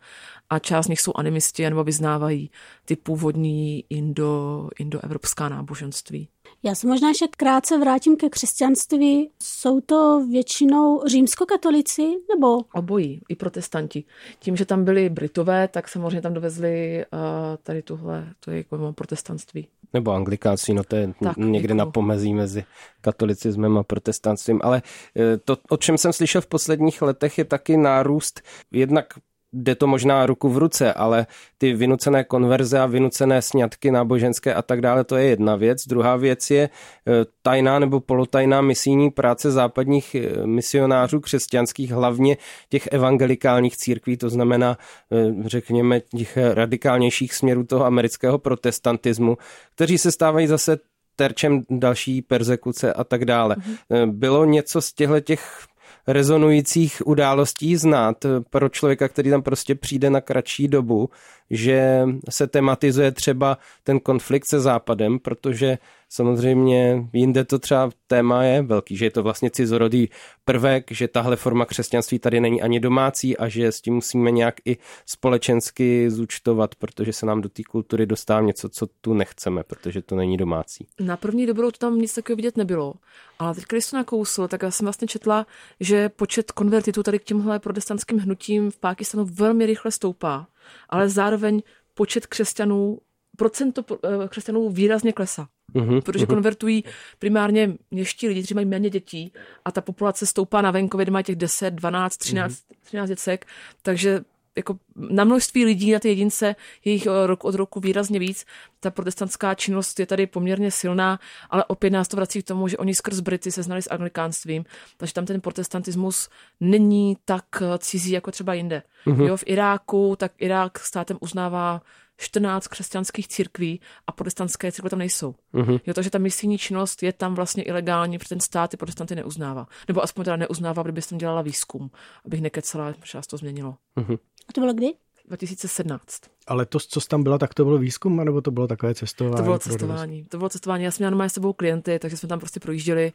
a 0.50 0.58
část 0.58 0.86
z 0.86 0.88
nich 0.88 1.00
jsou 1.00 1.12
animisti 1.14 1.70
nebo 1.70 1.84
vyznávají 1.84 2.50
ty 2.84 2.96
původní 2.96 3.84
indo, 3.90 4.68
indoevropská 4.78 5.48
náboženství. 5.48 6.28
Já 6.62 6.74
se 6.74 6.86
možná 6.86 7.08
ještě 7.08 7.28
krátce 7.36 7.78
vrátím 7.78 8.16
ke 8.16 8.28
křesťanství. 8.28 9.30
Jsou 9.42 9.80
to 9.80 10.26
většinou 10.30 11.02
římskokatolici 11.06 12.02
nebo? 12.34 12.58
Obojí, 12.74 13.20
i 13.28 13.36
protestanti. 13.36 14.04
Tím, 14.38 14.56
že 14.56 14.64
tam 14.64 14.84
byli 14.84 15.10
Britové, 15.10 15.68
tak 15.68 15.88
samozřejmě 15.88 16.20
tam 16.20 16.34
dovezli 16.34 17.04
uh, 17.12 17.20
tady 17.62 17.82
tuhle, 17.82 18.28
to 18.40 18.50
je 18.50 18.56
jako 18.56 18.92
protestantství. 18.92 19.68
Nebo 19.92 20.12
anglikáci, 20.12 20.74
no 20.74 20.84
to 20.84 20.96
je 20.96 21.14
tak, 21.22 21.36
někde 21.36 21.74
na 21.74 21.86
pomezí 21.86 22.34
mezi 22.34 22.64
katolicismem 23.00 23.78
a 23.78 23.82
protestantstvím. 23.82 24.60
Ale 24.62 24.82
eh, 25.16 25.38
to, 25.38 25.56
o 25.68 25.76
čem 25.76 25.98
jsem 25.98 26.12
slyšel 26.12 26.40
v 26.40 26.46
posledních 26.46 27.02
letech, 27.02 27.38
je 27.38 27.44
taky 27.44 27.76
nárůst 27.76 28.40
jednak 28.70 29.06
jde 29.52 29.74
to 29.74 29.86
možná 29.86 30.26
ruku 30.26 30.48
v 30.48 30.58
ruce, 30.58 30.92
ale 30.92 31.26
ty 31.58 31.72
vynucené 31.72 32.24
konverze 32.24 32.80
a 32.80 32.86
vynucené 32.86 33.42
sňatky 33.42 33.90
náboženské 33.90 34.54
a 34.54 34.62
tak 34.62 34.80
dále, 34.80 35.04
to 35.04 35.16
je 35.16 35.24
jedna 35.24 35.56
věc. 35.56 35.86
Druhá 35.86 36.16
věc 36.16 36.50
je 36.50 36.62
eh, 36.62 37.12
tajná 37.42 37.78
nebo 37.78 38.00
polotajná 38.00 38.60
misijní 38.60 39.10
práce 39.10 39.50
západních 39.50 40.14
eh, 40.14 40.46
misionářů 40.46 41.20
křesťanských, 41.20 41.90
hlavně 41.90 42.36
těch 42.68 42.86
evangelikálních 42.86 43.76
církví, 43.76 44.16
to 44.16 44.28
znamená, 44.28 44.78
eh, 45.12 45.48
řekněme, 45.48 46.00
těch 46.00 46.38
radikálnějších 46.54 47.34
směrů 47.34 47.64
toho 47.64 47.84
amerického 47.84 48.38
protestantismu, 48.38 49.38
kteří 49.74 49.98
se 49.98 50.12
stávají 50.12 50.46
zase 50.46 50.78
terčem 51.16 51.62
další 51.70 52.22
persekuce 52.22 52.92
a 52.92 53.04
tak 53.04 53.24
dále. 53.24 53.56
Mm-hmm. 53.56 54.10
Bylo 54.10 54.44
něco 54.44 54.82
z 54.82 54.92
těchto 54.92 55.20
těch 55.20 55.66
rezonujících 56.06 57.02
událostí 57.06 57.76
znát 57.76 58.16
pro 58.50 58.68
člověka, 58.68 59.08
který 59.08 59.30
tam 59.30 59.42
prostě 59.42 59.74
přijde 59.74 60.10
na 60.10 60.20
kratší 60.20 60.68
dobu, 60.68 61.10
že 61.52 62.06
se 62.30 62.46
tematizuje 62.46 63.12
třeba 63.12 63.58
ten 63.84 64.00
konflikt 64.00 64.46
se 64.46 64.60
Západem, 64.60 65.18
protože 65.18 65.78
samozřejmě 66.08 67.08
jinde 67.12 67.44
to 67.44 67.58
třeba 67.58 67.90
téma 68.06 68.44
je 68.44 68.62
velký, 68.62 68.96
že 68.96 69.04
je 69.04 69.10
to 69.10 69.22
vlastně 69.22 69.50
cizorodý 69.50 70.08
prvek, 70.44 70.90
že 70.90 71.08
tahle 71.08 71.36
forma 71.36 71.66
křesťanství 71.66 72.18
tady 72.18 72.40
není 72.40 72.62
ani 72.62 72.80
domácí 72.80 73.36
a 73.36 73.48
že 73.48 73.72
s 73.72 73.80
tím 73.80 73.94
musíme 73.94 74.30
nějak 74.30 74.54
i 74.64 74.76
společensky 75.06 76.10
zúčtovat, 76.10 76.74
protože 76.74 77.12
se 77.12 77.26
nám 77.26 77.40
do 77.40 77.48
té 77.48 77.62
kultury 77.62 78.06
dostává 78.06 78.40
něco, 78.40 78.68
co 78.68 78.86
tu 79.00 79.14
nechceme, 79.14 79.62
protože 79.62 80.02
to 80.02 80.16
není 80.16 80.36
domácí. 80.36 80.86
Na 81.00 81.16
první 81.16 81.46
dobrou 81.46 81.70
to 81.70 81.78
tam 81.78 81.98
nic 81.98 82.14
takového 82.14 82.36
vidět 82.36 82.56
nebylo, 82.56 82.94
ale 83.38 83.54
teď, 83.54 83.64
když 83.68 83.90
to 83.90 83.96
nakousl, 83.96 84.48
tak 84.48 84.62
já 84.62 84.70
jsem 84.70 84.86
vlastně 84.86 85.08
četla, 85.08 85.46
že 85.80 86.08
počet 86.08 86.52
konvertitů 86.52 87.02
tady 87.02 87.18
k 87.18 87.24
těmhle 87.24 87.58
protestantským 87.58 88.18
hnutím 88.18 88.70
v 88.70 88.78
Pákistanu 88.78 89.24
velmi 89.24 89.66
rychle 89.66 89.90
stoupá 89.90 90.46
ale 90.88 91.08
zároveň 91.08 91.62
počet 91.94 92.26
křesťanů, 92.26 92.98
procento 93.36 93.84
eh, 94.04 94.28
křesťanů 94.28 94.70
výrazně 94.70 95.12
klesá. 95.12 95.48
Uhum, 95.74 96.02
protože 96.02 96.26
uhum. 96.26 96.34
konvertují 96.34 96.84
primárně 97.18 97.74
měští 97.90 98.28
lidi, 98.28 98.40
kteří 98.40 98.54
mají 98.54 98.66
méně 98.66 98.90
dětí 98.90 99.32
a 99.64 99.72
ta 99.72 99.80
populace 99.80 100.26
stoupá 100.26 100.62
na 100.62 100.70
venkově, 100.70 101.04
kde 101.04 101.12
má 101.12 101.22
těch 101.22 101.36
10, 101.36 101.74
12, 101.74 102.16
13, 102.16 102.62
13 102.82 103.08
děcek, 103.08 103.46
takže 103.82 104.20
jako 104.56 104.78
na 104.96 105.24
množství 105.24 105.64
lidí, 105.64 105.92
na 105.92 105.98
ty 105.98 106.08
jedince, 106.08 106.56
je 106.84 106.92
jich 106.92 107.06
eh, 107.06 107.26
rok 107.26 107.44
od 107.44 107.54
roku 107.54 107.80
výrazně 107.80 108.18
víc. 108.18 108.44
Ta 108.80 108.90
protestantská 108.90 109.54
činnost 109.54 110.00
je 110.00 110.06
tady 110.06 110.26
poměrně 110.26 110.70
silná, 110.70 111.20
ale 111.50 111.64
opět 111.64 111.90
nás 111.90 112.08
to 112.08 112.16
vrací 112.16 112.42
k 112.42 112.46
tomu, 112.46 112.68
že 112.68 112.78
oni 112.78 112.94
skrz 112.94 113.20
Brity 113.20 113.52
se 113.52 113.62
znali 113.62 113.82
s 113.82 113.90
anglikánstvím, 113.90 114.64
takže 114.96 115.14
tam 115.14 115.26
ten 115.26 115.40
protestantismus 115.40 116.28
není 116.60 117.16
tak 117.24 117.44
eh, 117.60 117.78
cizí 117.78 118.12
jako 118.12 118.30
třeba 118.30 118.54
jinde. 118.54 118.82
Mm-hmm. 119.06 119.26
Jo, 119.26 119.36
v 119.36 119.44
Iráku, 119.46 120.16
tak 120.18 120.32
Irák 120.38 120.78
státem 120.78 121.16
uznává 121.20 121.82
14 122.22 122.68
křesťanských 122.68 123.28
církví 123.28 123.80
a 124.06 124.12
protestantské 124.12 124.72
církve 124.72 124.90
tam 124.90 124.98
nejsou. 124.98 125.34
Mm-hmm. 125.54 125.80
Jo, 125.86 125.94
takže 125.94 126.10
ta 126.10 126.18
misijní 126.18 126.58
činnost 126.58 127.02
je 127.02 127.12
tam 127.12 127.34
vlastně 127.34 127.62
ilegální, 127.62 128.18
protože 128.18 128.28
ten 128.28 128.40
stát 128.40 128.70
ty 128.70 128.76
protestanty 128.76 129.14
neuznává. 129.14 129.66
Nebo 129.88 130.02
aspoň 130.02 130.24
teda 130.24 130.36
neuznává, 130.36 130.82
kdyby 130.82 131.02
tam 131.02 131.18
dělala 131.18 131.42
výzkum, 131.42 131.90
abych 132.26 132.40
nekecela, 132.40 132.94
že 133.04 133.18
to 133.30 133.36
změnilo. 133.36 133.76
Mm-hmm. 133.96 134.18
A 134.48 134.52
to 134.52 134.60
bylo 134.60 134.72
kdy? 134.72 134.92
2017. 135.28 136.20
Ale 136.46 136.66
to, 136.66 136.78
co 136.80 137.00
tam 137.00 137.22
byla, 137.22 137.38
tak 137.38 137.54
to 137.54 137.64
bylo 137.64 137.78
výzkum, 137.78 138.24
nebo 138.24 138.40
to 138.40 138.50
bylo 138.50 138.66
takové 138.66 138.94
cestování? 138.94 139.36
To 139.36 139.42
bylo 139.42 139.58
cestování. 139.58 140.24
To 140.24 140.38
bylo 140.38 140.48
cestování. 140.48 140.84
Já 140.84 140.90
jsem 140.90 141.02
měla 141.02 141.10
normálně 141.10 141.30
s 141.30 141.32
sebou 141.32 141.52
klienty, 141.52 141.98
takže 141.98 142.16
jsme 142.16 142.28
tam 142.28 142.38
prostě 142.38 142.60
projížděli, 142.60 143.12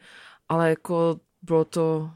ale 0.49 0.69
jako 0.69 1.19
bylo 1.41 1.65
to, 1.65 2.09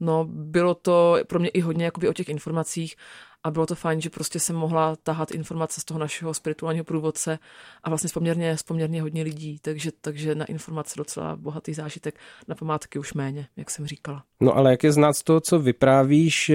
no, 0.00 0.24
bylo 0.30 0.74
to 0.74 1.16
pro 1.26 1.38
mě 1.38 1.48
i 1.48 1.60
hodně 1.60 1.84
jakoby 1.84 2.08
o 2.08 2.12
těch 2.12 2.28
informacích 2.28 2.96
a 3.44 3.50
bylo 3.50 3.66
to 3.66 3.74
fajn, 3.74 4.00
že 4.00 4.10
prostě 4.10 4.40
jsem 4.40 4.56
mohla 4.56 4.96
tahat 4.96 5.30
informace 5.30 5.80
z 5.80 5.84
toho 5.84 6.00
našeho 6.00 6.34
spirituálního 6.34 6.84
průvodce 6.84 7.38
a 7.82 7.88
vlastně 7.88 8.08
z 8.08 8.12
poměrně, 8.12 8.56
z 8.56 8.62
poměrně 8.62 9.02
hodně 9.02 9.22
lidí, 9.22 9.58
takže, 9.62 9.90
takže 10.00 10.34
na 10.34 10.44
informace 10.44 10.94
docela 10.96 11.36
bohatý 11.36 11.74
zážitek, 11.74 12.14
na 12.48 12.54
památky 12.54 12.98
už 12.98 13.14
méně, 13.14 13.48
jak 13.56 13.70
jsem 13.70 13.86
říkala. 13.86 14.24
No 14.40 14.56
ale 14.56 14.70
jak 14.70 14.84
je 14.84 14.92
znát 14.92 15.12
z 15.12 15.22
toho, 15.22 15.40
co 15.40 15.58
vyprávíš, 15.58 16.52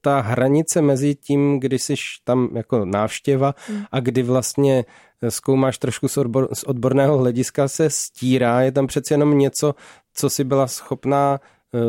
ta 0.00 0.20
hranice 0.20 0.82
mezi 0.82 1.14
tím, 1.14 1.60
kdy 1.60 1.78
jsi 1.78 1.94
tam 2.24 2.48
jako 2.56 2.84
návštěva 2.84 3.54
hmm. 3.68 3.84
a 3.92 4.00
kdy 4.00 4.22
vlastně 4.22 4.84
zkoumáš 5.28 5.78
trošku 5.78 6.08
z, 6.08 6.16
odbor, 6.16 6.48
z 6.52 6.64
odborného 6.64 7.18
hlediska 7.18 7.68
se 7.68 7.90
stírá, 7.90 8.60
je 8.60 8.72
tam 8.72 8.86
přeci 8.86 9.14
jenom 9.14 9.38
něco, 9.38 9.74
co 10.14 10.30
si 10.30 10.44
byla 10.44 10.66
schopná 10.66 11.40
Eh, 11.40 11.40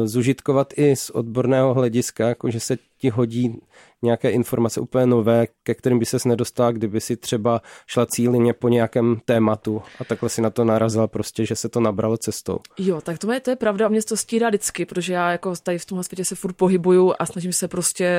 zužitkovat 0.04 0.74
i 0.78 0.96
z 0.96 1.10
odborného 1.10 1.74
hlediska, 1.74 2.28
jako 2.28 2.52
že 2.52 2.60
se 2.60 2.78
ti 2.98 3.10
hodí 3.10 3.60
nějaké 4.02 4.30
informace 4.30 4.82
úplně 4.82 5.06
nové, 5.06 5.48
ke 5.64 5.76
kterým 5.76 6.00
by 6.00 6.06
ses 6.06 6.26
nedostal, 6.26 6.74
kdyby 6.74 7.02
si 7.02 7.18
třeba 7.18 7.62
šla 7.88 8.06
cíleně 8.06 8.54
po 8.54 8.70
nějakém 8.70 9.18
tématu 9.26 9.82
a 10.00 10.04
takhle 10.04 10.30
si 10.30 10.42
na 10.42 10.50
to 10.50 10.64
narazila 10.64 11.08
prostě, 11.08 11.46
že 11.46 11.56
se 11.56 11.70
to 11.70 11.80
nabralo 11.80 12.18
cestou. 12.18 12.60
Jo, 12.78 13.02
tak 13.02 13.18
to 13.18 13.32
je, 13.32 13.40
to 13.40 13.50
je 13.50 13.56
pravda, 13.56 13.88
mě 13.88 14.04
to 14.04 14.18
stírá 14.18 14.50
vždycky, 14.50 14.86
protože 14.86 15.14
já 15.14 15.32
jako 15.32 15.54
tady 15.64 15.78
v 15.78 15.86
tomhle 15.86 16.04
světě 16.04 16.26
se 16.26 16.36
furt 16.36 16.54
pohybuju 16.54 17.14
a 17.20 17.26
snažím 17.26 17.54
se 17.54 17.68
prostě 17.68 18.10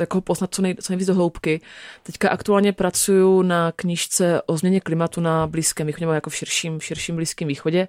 jako 0.00 0.20
poznat 0.20 0.54
co, 0.54 0.62
nej, 0.62 0.74
co 0.74 0.92
nejvíc 0.92 1.06
do 1.06 1.14
hloubky. 1.14 1.60
Teďka 2.02 2.28
aktuálně 2.28 2.72
pracuju 2.72 3.42
na 3.42 3.72
knížce 3.76 4.42
o 4.46 4.56
změně 4.56 4.80
klimatu 4.80 5.20
na 5.20 5.46
Blízkém 5.46 5.86
východě, 5.86 6.06
jako 6.06 6.30
v 6.30 6.36
širším, 6.36 6.78
v 6.78 6.84
širším 6.84 7.16
Blízkém 7.16 7.48
východě 7.48 7.88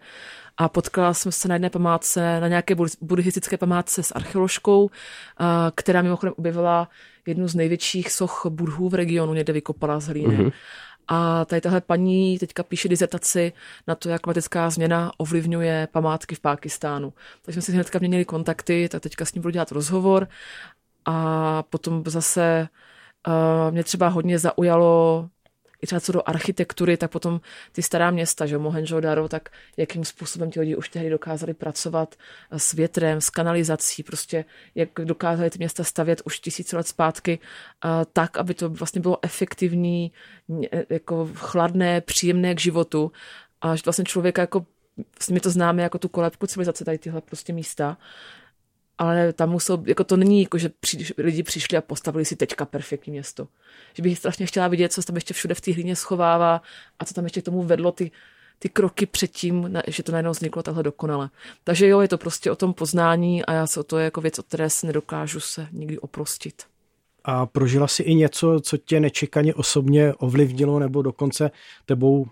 a 0.58 0.70
potkala 0.70 1.14
jsem 1.14 1.32
se 1.32 1.48
na 1.48 1.56
jedné 1.56 1.70
památce, 1.70 2.40
na 2.40 2.48
nějaké 2.48 2.76
buddhistické 3.02 3.58
památce 3.58 4.04
s 4.04 4.12
archeoložkou, 4.12 4.90
která 5.76 6.02
mimochodem 6.02 6.34
objevila 6.38 6.90
jednu 7.26 7.48
z 7.48 7.56
největších 7.56 8.12
soch 8.12 8.46
budhů 8.50 8.90
v 8.90 8.94
regionu, 8.94 9.34
někde 9.34 9.54
vykopala 9.54 10.00
z 10.00 10.08
hlíny. 10.08 10.38
Mm-hmm. 10.38 10.52
A 11.08 11.46
tady 11.46 11.62
tahle 11.62 11.82
paní 11.82 12.40
teďka 12.40 12.64
píše 12.64 12.90
dizertaci 12.90 13.54
na 13.88 13.96
to, 13.96 14.10
jak 14.10 14.22
klimatická 14.22 14.70
změna 14.70 15.12
ovlivňuje 15.18 15.88
památky 15.92 16.36
v 16.36 16.40
Pákistánu. 16.40 17.14
Takže 17.42 17.62
jsme 17.62 17.66
si 17.66 17.72
hnedka 17.72 18.00
měnili 18.00 18.26
kontakty, 18.26 18.90
tak 18.92 19.02
teďka 19.02 19.26
s 19.26 19.34
ním 19.34 19.42
budu 19.42 19.52
dělat 19.52 19.72
rozhovor. 19.72 20.28
A 21.06 21.64
potom 21.64 22.04
zase 22.08 22.68
uh, 23.28 23.72
mě 23.72 23.84
třeba 23.84 24.08
hodně 24.08 24.40
zaujalo 24.40 25.30
i 25.86 25.88
třeba 25.88 26.00
co 26.00 26.12
do 26.12 26.30
architektury, 26.30 26.98
tak 26.98 27.12
potom 27.12 27.42
ty 27.72 27.82
stará 27.82 28.12
města, 28.12 28.46
že 28.46 28.58
Mohenjo-Daro, 28.58 29.28
tak 29.28 29.50
jakým 29.78 30.06
způsobem 30.06 30.52
ti 30.52 30.60
lidi 30.60 30.76
už 30.76 30.90
tehdy 30.90 31.10
dokázali 31.10 31.54
pracovat 31.54 32.16
s 32.52 32.74
větrem, 32.74 33.22
s 33.22 33.30
kanalizací, 33.30 34.04
prostě 34.04 34.46
jak 34.76 34.90
dokázali 35.04 35.50
ty 35.50 35.58
města 35.58 35.84
stavět 35.84 36.22
už 36.26 36.40
tisíce 36.40 36.78
let 36.78 36.88
zpátky, 36.88 37.40
tak, 38.14 38.38
aby 38.38 38.54
to 38.54 38.70
vlastně 38.70 39.02
bylo 39.02 39.18
efektivní, 39.22 40.12
jako 40.90 41.30
chladné, 41.34 42.02
příjemné 42.02 42.56
k 42.56 42.60
životu. 42.60 43.12
A 43.62 43.76
že 43.76 43.82
vlastně 43.86 44.06
člověka 44.06 44.42
jako, 44.42 44.66
vlastně 45.18 45.34
my 45.34 45.40
to 45.40 45.50
známe 45.50 45.84
jako 45.84 45.98
tu 45.98 46.08
kolébku 46.08 46.48
civilizace, 46.48 46.86
tady 46.86 46.98
tyhle 46.98 47.22
prostě 47.22 47.54
místa, 47.54 47.98
ale 48.98 49.34
tam 49.34 49.50
musel, 49.50 49.84
jako 49.86 50.04
to 50.04 50.18
není 50.18 50.42
jako, 50.42 50.58
že 50.58 50.70
při, 50.80 51.06
lidi 51.18 51.44
přišli 51.44 51.78
a 51.78 51.82
postavili 51.82 52.26
si 52.26 52.36
teďka 52.36 52.66
perfektní 52.66 53.12
město. 53.12 53.48
Že 53.94 54.04
bych 54.04 54.18
strašně 54.18 54.46
chtěla 54.46 54.68
vidět, 54.68 54.94
co 54.94 55.02
se 55.02 55.08
tam 55.08 55.16
ještě 55.16 55.34
všude 55.34 55.56
v 55.56 55.62
té 55.62 55.74
hlíně 55.74 55.96
schovává 55.96 56.62
a 57.00 57.06
co 57.06 57.14
tam 57.14 57.24
ještě 57.24 57.42
k 57.42 57.46
tomu 57.46 57.64
vedlo 57.64 57.92
ty, 57.92 58.12
ty 58.60 58.70
kroky 58.70 59.06
předtím, 59.06 59.78
že 59.88 60.04
to 60.04 60.12
najednou 60.12 60.32
vzniklo 60.32 60.64
takhle 60.64 60.84
dokonale. 60.84 61.30
Takže 61.64 61.88
jo, 61.88 62.02
je 62.02 62.08
to 62.08 62.18
prostě 62.18 62.52
o 62.52 62.56
tom 62.56 62.74
poznání 62.74 63.46
a 63.46 63.54
já 63.54 63.68
se 63.68 63.80
o 63.80 63.84
to 63.84 63.98
je 63.98 64.04
jako 64.04 64.22
věc, 64.22 64.40
o 64.40 64.44
které 64.44 64.70
se 64.70 64.88
nedokážu 64.88 65.40
se 65.40 65.68
nikdy 65.72 66.00
oprostit. 66.00 66.64
A 67.24 67.46
prožila 67.46 67.88
si 67.88 68.04
i 68.04 68.16
něco, 68.16 68.60
co 68.60 68.78
tě 68.78 69.00
nečekaně 69.00 69.54
osobně 69.54 70.14
ovlivnilo 70.14 70.80
nebo 70.80 71.02
dokonce 71.02 71.52
tebou 71.86 72.28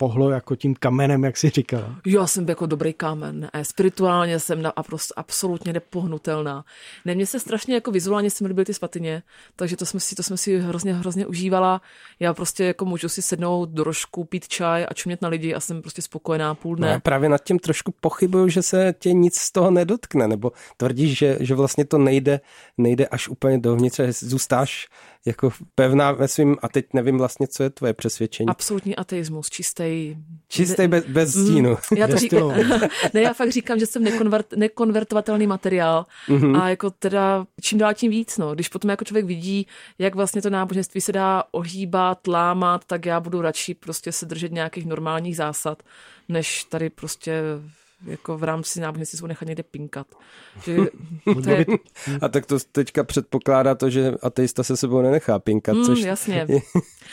pohlo 0.00 0.30
jako 0.30 0.56
tím 0.56 0.74
kamenem, 0.74 1.24
jak 1.24 1.36
si 1.36 1.50
říkala. 1.50 1.96
Já 2.06 2.26
jsem 2.26 2.48
jako 2.48 2.66
dobrý 2.66 2.92
kámen, 2.92 3.50
ne, 3.54 3.64
spirituálně 3.64 4.38
jsem 4.38 4.62
na, 4.62 4.72
prostě 4.86 5.14
absolutně 5.16 5.72
nepohnutelná. 5.72 6.64
Ne, 7.04 7.14
mně 7.14 7.26
se 7.26 7.40
strašně 7.40 7.74
jako 7.74 7.90
vizuálně 7.90 8.30
se 8.30 8.44
mi 8.44 8.48
líbily 8.48 8.64
ty 8.64 8.74
svatyně, 8.74 9.22
takže 9.56 9.76
to 9.76 9.86
jsme 9.86 10.00
si, 10.00 10.14
to 10.14 10.22
jsme 10.22 10.36
si 10.36 10.58
hrozně, 10.58 10.94
hrozně 10.94 11.26
užívala. 11.26 11.80
Já 12.20 12.34
prostě 12.34 12.64
jako 12.64 12.84
můžu 12.84 13.08
si 13.08 13.22
sednout 13.22 13.68
do 13.68 13.84
rožku, 13.84 14.24
pít 14.24 14.48
čaj 14.48 14.86
a 14.88 14.94
čumět 14.94 15.22
na 15.22 15.28
lidi 15.28 15.54
a 15.54 15.60
jsem 15.60 15.82
prostě 15.82 16.02
spokojená 16.02 16.54
půl 16.54 16.76
dne. 16.76 16.86
No 16.86 16.92
já 16.92 17.00
právě 17.00 17.28
nad 17.28 17.44
tím 17.44 17.58
trošku 17.58 17.94
pochybuju, 18.00 18.48
že 18.48 18.62
se 18.62 18.94
tě 18.98 19.12
nic 19.12 19.36
z 19.36 19.52
toho 19.52 19.70
nedotkne, 19.70 20.28
nebo 20.28 20.52
tvrdíš, 20.76 21.18
že, 21.18 21.36
že 21.40 21.54
vlastně 21.54 21.84
to 21.84 21.98
nejde, 21.98 22.40
nejde 22.78 23.06
až 23.06 23.28
úplně 23.28 23.58
dovnitř, 23.58 23.96
že 23.96 24.12
zůstáš 24.12 24.88
jako 25.26 25.50
pevná 25.74 26.12
ve 26.12 26.28
svým, 26.28 26.56
a 26.62 26.68
teď 26.68 26.86
nevím 26.94 27.18
vlastně, 27.18 27.46
co 27.48 27.62
je 27.62 27.70
tvoje 27.70 27.94
přesvědčení. 27.94 28.48
Absolutní 28.48 28.96
ateismus, 28.96 29.50
čistý. 29.50 30.16
Čistý 30.48 30.88
bez, 30.88 31.04
bez 31.06 31.30
stínu. 31.30 31.70
Mm, 31.70 31.96
já 31.96 32.08
to 32.08 32.16
říkám, 32.16 32.52
ne, 33.14 33.20
já 33.20 33.32
fakt 33.32 33.52
říkám, 33.52 33.78
že 33.78 33.86
jsem 33.86 34.04
nekonvert, 34.04 34.52
nekonvertovatelný 34.52 35.46
materiál 35.46 36.06
mm-hmm. 36.28 36.62
a 36.62 36.68
jako 36.68 36.90
teda 36.90 37.46
čím 37.60 37.78
dál 37.78 37.94
tím 37.94 38.10
víc, 38.10 38.38
no. 38.38 38.54
Když 38.54 38.68
potom 38.68 38.90
jako 38.90 39.04
člověk 39.04 39.26
vidí, 39.26 39.66
jak 39.98 40.14
vlastně 40.14 40.42
to 40.42 40.50
náboženství 40.50 41.00
se 41.00 41.12
dá 41.12 41.44
ohýbat, 41.50 42.26
lámat, 42.26 42.84
tak 42.84 43.06
já 43.06 43.20
budu 43.20 43.40
radši 43.40 43.74
prostě 43.74 44.12
se 44.12 44.26
držet 44.26 44.52
nějakých 44.52 44.86
normálních 44.86 45.36
zásad, 45.36 45.82
než 46.28 46.64
tady 46.64 46.90
prostě 46.90 47.42
jako 48.06 48.38
v 48.38 48.44
rámci 48.44 48.80
náboženství 48.80 49.18
jsou 49.18 49.26
nechat 49.26 49.48
někde 49.48 49.62
pinkat. 49.62 50.06
Že 50.64 50.76
to 51.44 51.50
je... 51.50 51.66
A 52.20 52.28
tak 52.28 52.46
to 52.46 52.58
teďka 52.72 53.04
předpokládá 53.04 53.74
to, 53.74 53.90
že 53.90 54.12
ateista 54.22 54.62
se 54.62 54.76
sebou 54.76 55.02
nenechá 55.02 55.38
pinkat, 55.38 55.76
mm, 55.76 55.84
což... 55.84 56.00
Jasně. 56.00 56.46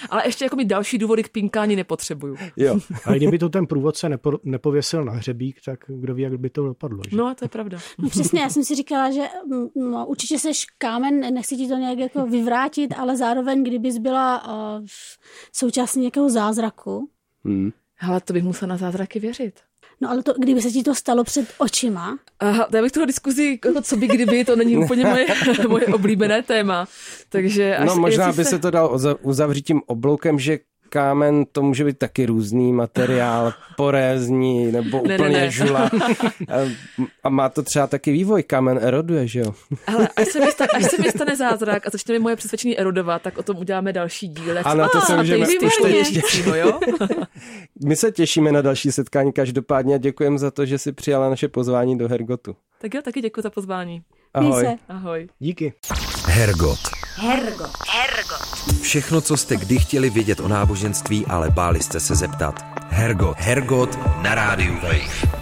Ale 0.09 0.27
ještě 0.27 0.45
jako 0.45 0.55
mi 0.55 0.65
další 0.65 0.97
důvody 0.97 1.23
k 1.23 1.29
pinkání 1.29 1.75
nepotřebuju. 1.75 2.35
Jo. 2.57 2.79
A 3.05 3.13
kdyby 3.13 3.39
to 3.39 3.49
ten 3.49 3.67
průvodce 3.67 4.09
nepo, 4.09 4.39
nepověsil 4.43 5.05
na 5.05 5.13
hřebík, 5.13 5.57
tak 5.65 5.79
kdo 5.87 6.13
ví, 6.13 6.23
jak 6.23 6.37
by 6.37 6.49
to 6.49 6.65
dopadlo. 6.65 7.01
Že? 7.09 7.17
No, 7.17 7.35
to 7.35 7.45
je 7.45 7.49
pravda. 7.49 7.77
No, 7.97 8.09
přesně, 8.09 8.41
já 8.41 8.49
jsem 8.49 8.63
si 8.63 8.75
říkala, 8.75 9.11
že 9.11 9.23
mm, 9.47 9.91
no, 9.91 10.05
určitě 10.07 10.39
seš 10.39 10.65
kámen, 10.77 11.33
nechci 11.33 11.57
ti 11.57 11.67
to 11.67 11.75
nějak 11.75 11.97
jako 11.97 12.25
vyvrátit, 12.25 12.93
ale 12.97 13.17
zároveň, 13.17 13.63
kdybys 13.63 13.97
byla 13.97 14.47
uh, 14.47 14.85
součástí 15.53 15.99
nějakého 15.99 16.29
zázraku, 16.29 17.09
hmm. 17.45 17.71
Hele, 17.97 18.21
to 18.21 18.33
bych 18.33 18.43
musela 18.43 18.69
na 18.69 18.77
zázraky 18.77 19.19
věřit. 19.19 19.53
No 20.01 20.09
ale 20.09 20.23
to, 20.23 20.33
kdyby 20.33 20.61
se 20.61 20.71
ti 20.71 20.83
to 20.83 20.95
stalo 20.95 21.23
před 21.23 21.53
očima? 21.57 22.19
Aha, 22.39 22.67
já 22.73 22.81
bych 22.81 22.91
tuhle 22.91 23.07
diskuzi, 23.07 23.59
jako 23.63 23.81
co 23.81 23.97
by 23.97 24.07
kdyby, 24.07 24.45
to 24.45 24.55
není 24.55 24.77
úplně 24.77 25.05
moje, 25.05 25.25
moje 25.67 25.87
oblíbené 25.87 26.43
téma. 26.43 26.87
Takže 27.29 27.77
až, 27.77 27.87
no 27.87 27.95
možná 27.95 28.27
by 28.31 28.43
se... 28.43 28.49
se 28.49 28.59
to 28.59 28.71
dal 28.71 28.97
uzavřít 29.21 29.61
tím 29.61 29.81
obloukem, 29.85 30.39
že 30.39 30.59
kámen, 30.89 31.45
to 31.51 31.61
může 31.61 31.85
být 31.85 31.97
taky 31.97 32.25
různý 32.25 32.73
materiál, 32.73 33.53
porézní 33.77 34.71
nebo 34.71 34.97
ne, 35.07 35.15
úplně 35.15 35.29
ne, 35.29 35.39
ne. 35.39 35.51
žula. 35.51 35.89
A 37.23 37.29
má 37.29 37.49
to 37.49 37.63
třeba 37.63 37.87
taky 37.87 38.11
vývoj, 38.11 38.43
kámen 38.43 38.79
eroduje, 38.81 39.27
že 39.27 39.39
jo? 39.39 39.53
Ale 39.87 40.09
až 40.15 40.27
se 40.27 40.39
mi 40.39 40.51
stane, 40.51 40.69
až 40.73 40.83
se 40.83 41.01
mi 41.01 41.09
stane 41.09 41.35
zázrak 41.35 41.87
a 41.87 41.89
začne 41.89 42.13
mi 42.13 42.19
moje 42.19 42.35
přesvědčení 42.35 42.79
erodovat, 42.79 43.21
tak 43.21 43.37
o 43.37 43.43
tom 43.43 43.57
uděláme 43.57 43.93
další 43.93 44.27
díl. 44.27 44.57
Ano, 44.63 44.89
to 44.89 45.01
se 45.01 45.17
můžeme 45.17 45.47
už 45.47 45.77
teď 45.81 46.45
jo? 46.55 46.79
My 47.85 47.95
se 47.95 48.11
těšíme 48.11 48.51
na 48.51 48.61
další 48.61 48.91
setkání 48.91 49.33
každopádně 49.33 49.95
a 49.95 49.97
děkujeme 49.97 50.37
za 50.37 50.51
to, 50.51 50.65
že 50.65 50.77
jsi 50.77 50.91
přijala 50.91 51.29
naše 51.29 51.47
pozvání 51.47 51.97
do 51.97 52.07
Hergotu. 52.07 52.55
Tak 52.81 52.93
jo, 52.93 53.01
taky 53.01 53.21
děkuji 53.21 53.41
za 53.41 53.49
pozvání. 53.49 54.01
Ahoj. 54.37 54.77
Ahoj. 54.89 55.27
Díky. 55.39 55.73
Hergot. 56.25 56.79
Hergot. 57.15 57.71
Hergot. 57.89 58.81
Všechno, 58.81 59.21
co 59.21 59.37
jste 59.37 59.55
kdy 59.57 59.79
chtěli 59.79 60.09
vědět 60.09 60.39
o 60.39 60.47
náboženství, 60.47 61.25
ale 61.25 61.49
báli 61.49 61.81
jste 61.81 61.99
se 61.99 62.15
zeptat. 62.15 62.65
Hergot. 62.89 63.37
Hergot 63.37 63.99
na 64.21 64.35
rádiu 64.35 64.73
Wave. 64.73 65.37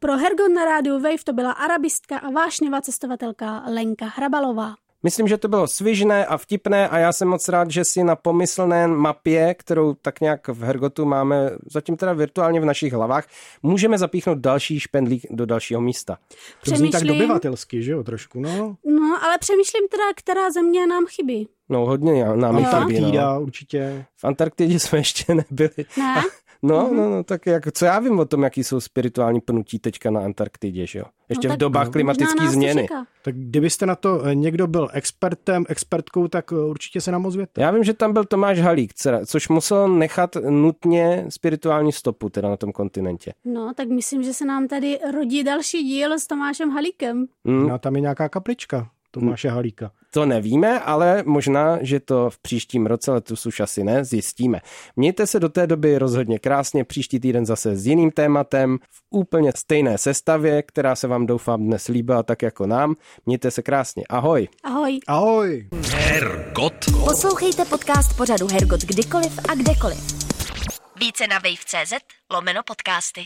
Pro 0.00 0.16
Hergot 0.16 0.52
na 0.54 0.64
rádiu 0.64 0.94
Wave 0.94 1.24
to 1.24 1.32
byla 1.32 1.52
arabistka 1.52 2.18
a 2.18 2.30
vášnivá 2.30 2.80
cestovatelka 2.80 3.62
Lenka 3.68 4.06
Hrabalová. 4.16 4.74
Myslím, 5.02 5.28
že 5.28 5.38
to 5.38 5.48
bylo 5.48 5.66
svižné 5.66 6.26
a 6.26 6.36
vtipné 6.36 6.88
a 6.88 6.98
já 6.98 7.12
jsem 7.12 7.28
moc 7.28 7.48
rád, 7.48 7.70
že 7.70 7.84
si 7.84 8.04
na 8.04 8.16
pomyslné 8.16 8.86
mapě, 8.88 9.54
kterou 9.54 9.94
tak 9.94 10.20
nějak 10.20 10.48
v 10.48 10.62
Hergotu 10.62 11.04
máme 11.04 11.50
zatím 11.66 11.96
teda 11.96 12.12
virtuálně 12.12 12.60
v 12.60 12.64
našich 12.64 12.92
hlavách, 12.92 13.26
můžeme 13.62 13.98
zapíchnout 13.98 14.38
další 14.38 14.80
špendlík 14.80 15.26
do 15.30 15.46
dalšího 15.46 15.80
místa. 15.80 16.18
To 16.64 16.76
zní 16.76 16.90
tak 16.90 17.04
dobyvatelsky, 17.04 17.82
že 17.82 17.92
jo, 17.92 18.02
trošku, 18.02 18.40
no. 18.40 18.76
No, 18.84 19.18
ale 19.22 19.38
přemýšlím 19.38 19.88
teda, 19.90 20.04
která 20.16 20.50
země 20.50 20.86
nám 20.86 21.04
chybí. 21.06 21.48
No 21.68 21.86
hodně 21.86 22.24
nám 22.24 22.86
chybí, 22.86 23.00
no. 23.00 23.40
určitě. 23.40 24.04
V 24.16 24.24
Antarktidě 24.24 24.78
jsme 24.78 24.98
ještě 24.98 25.34
nebyli. 25.34 25.86
Ne? 25.98 26.22
No, 26.62 26.76
mm-hmm. 26.76 26.96
no, 26.96 27.10
no, 27.10 27.24
tak 27.24 27.46
jak, 27.46 27.72
co 27.72 27.84
já 27.84 27.98
vím 27.98 28.18
o 28.18 28.24
tom, 28.24 28.42
jaký 28.42 28.64
jsou 28.64 28.80
spirituální 28.80 29.40
pnutí 29.40 29.78
teďka 29.78 30.10
na 30.10 30.20
Antarktidě, 30.20 30.86
že 30.86 30.98
jo? 30.98 31.04
Ještě 31.28 31.48
no, 31.48 31.54
v 31.54 31.58
dobách 31.58 31.86
no, 31.86 31.92
klimatické 31.92 32.48
změny. 32.48 32.88
Tak 33.24 33.34
kdybyste 33.34 33.86
na 33.86 33.96
to 33.96 34.24
eh, 34.24 34.34
někdo 34.34 34.66
byl 34.66 34.88
expertem, 34.92 35.64
expertkou, 35.68 36.28
tak 36.28 36.52
eh, 36.52 36.56
určitě 36.56 37.00
se 37.00 37.12
nám 37.12 37.26
ozvěte. 37.26 37.60
Já 37.60 37.70
vím, 37.70 37.84
že 37.84 37.94
tam 37.94 38.12
byl 38.12 38.24
Tomáš 38.24 38.60
Halík, 38.60 38.92
což 39.26 39.48
musel 39.48 39.88
nechat 39.88 40.36
nutně 40.50 41.26
spirituální 41.28 41.92
stopu 41.92 42.28
teda 42.28 42.48
na 42.48 42.56
tom 42.56 42.72
kontinentě. 42.72 43.32
No, 43.44 43.72
tak 43.76 43.88
myslím, 43.88 44.22
že 44.22 44.34
se 44.34 44.44
nám 44.44 44.68
tady 44.68 44.98
rodí 45.12 45.44
další 45.44 45.82
díl 45.82 46.12
s 46.12 46.26
Tomášem 46.26 46.70
Halíkem. 46.70 47.26
Mm. 47.44 47.68
No, 47.68 47.78
tam 47.78 47.94
je 47.94 48.00
nějaká 48.00 48.28
kaplička. 48.28 48.90
Tomáše 49.10 49.48
Halíka. 49.48 49.90
To 50.10 50.26
nevíme, 50.26 50.80
ale 50.80 51.22
možná, 51.26 51.78
že 51.80 52.00
to 52.00 52.30
v 52.30 52.38
příštím 52.38 52.86
roce, 52.86 53.12
letos 53.12 53.46
už 53.46 53.60
asi 53.60 53.84
ne, 53.84 54.04
zjistíme. 54.04 54.60
Mějte 54.96 55.26
se 55.26 55.40
do 55.40 55.48
té 55.48 55.66
doby 55.66 55.98
rozhodně 55.98 56.38
krásně, 56.38 56.84
příští 56.84 57.20
týden 57.20 57.46
zase 57.46 57.76
s 57.76 57.86
jiným 57.86 58.10
tématem, 58.10 58.78
v 58.90 59.02
úplně 59.10 59.52
stejné 59.56 59.98
sestavě, 59.98 60.62
která 60.62 60.96
se 60.96 61.08
vám 61.08 61.26
doufám 61.26 61.64
dnes 61.64 61.88
líbila 61.88 62.22
tak 62.22 62.42
jako 62.42 62.66
nám. 62.66 62.94
Mějte 63.26 63.50
se 63.50 63.62
krásně, 63.62 64.04
ahoj. 64.08 64.48
Ahoj. 64.64 64.98
Ahoj. 65.06 65.68
Hergot. 65.92 66.84
Poslouchejte 67.04 67.64
podcast 67.64 68.16
pořadu 68.16 68.46
Hergot 68.52 68.80
kdykoliv 68.80 69.38
a 69.48 69.54
kdekoliv. 69.54 70.30
Více 71.00 71.26
na 71.26 71.38
wave.cz 71.38 71.92
lomeno 72.30 72.62
podcasty. 72.66 73.20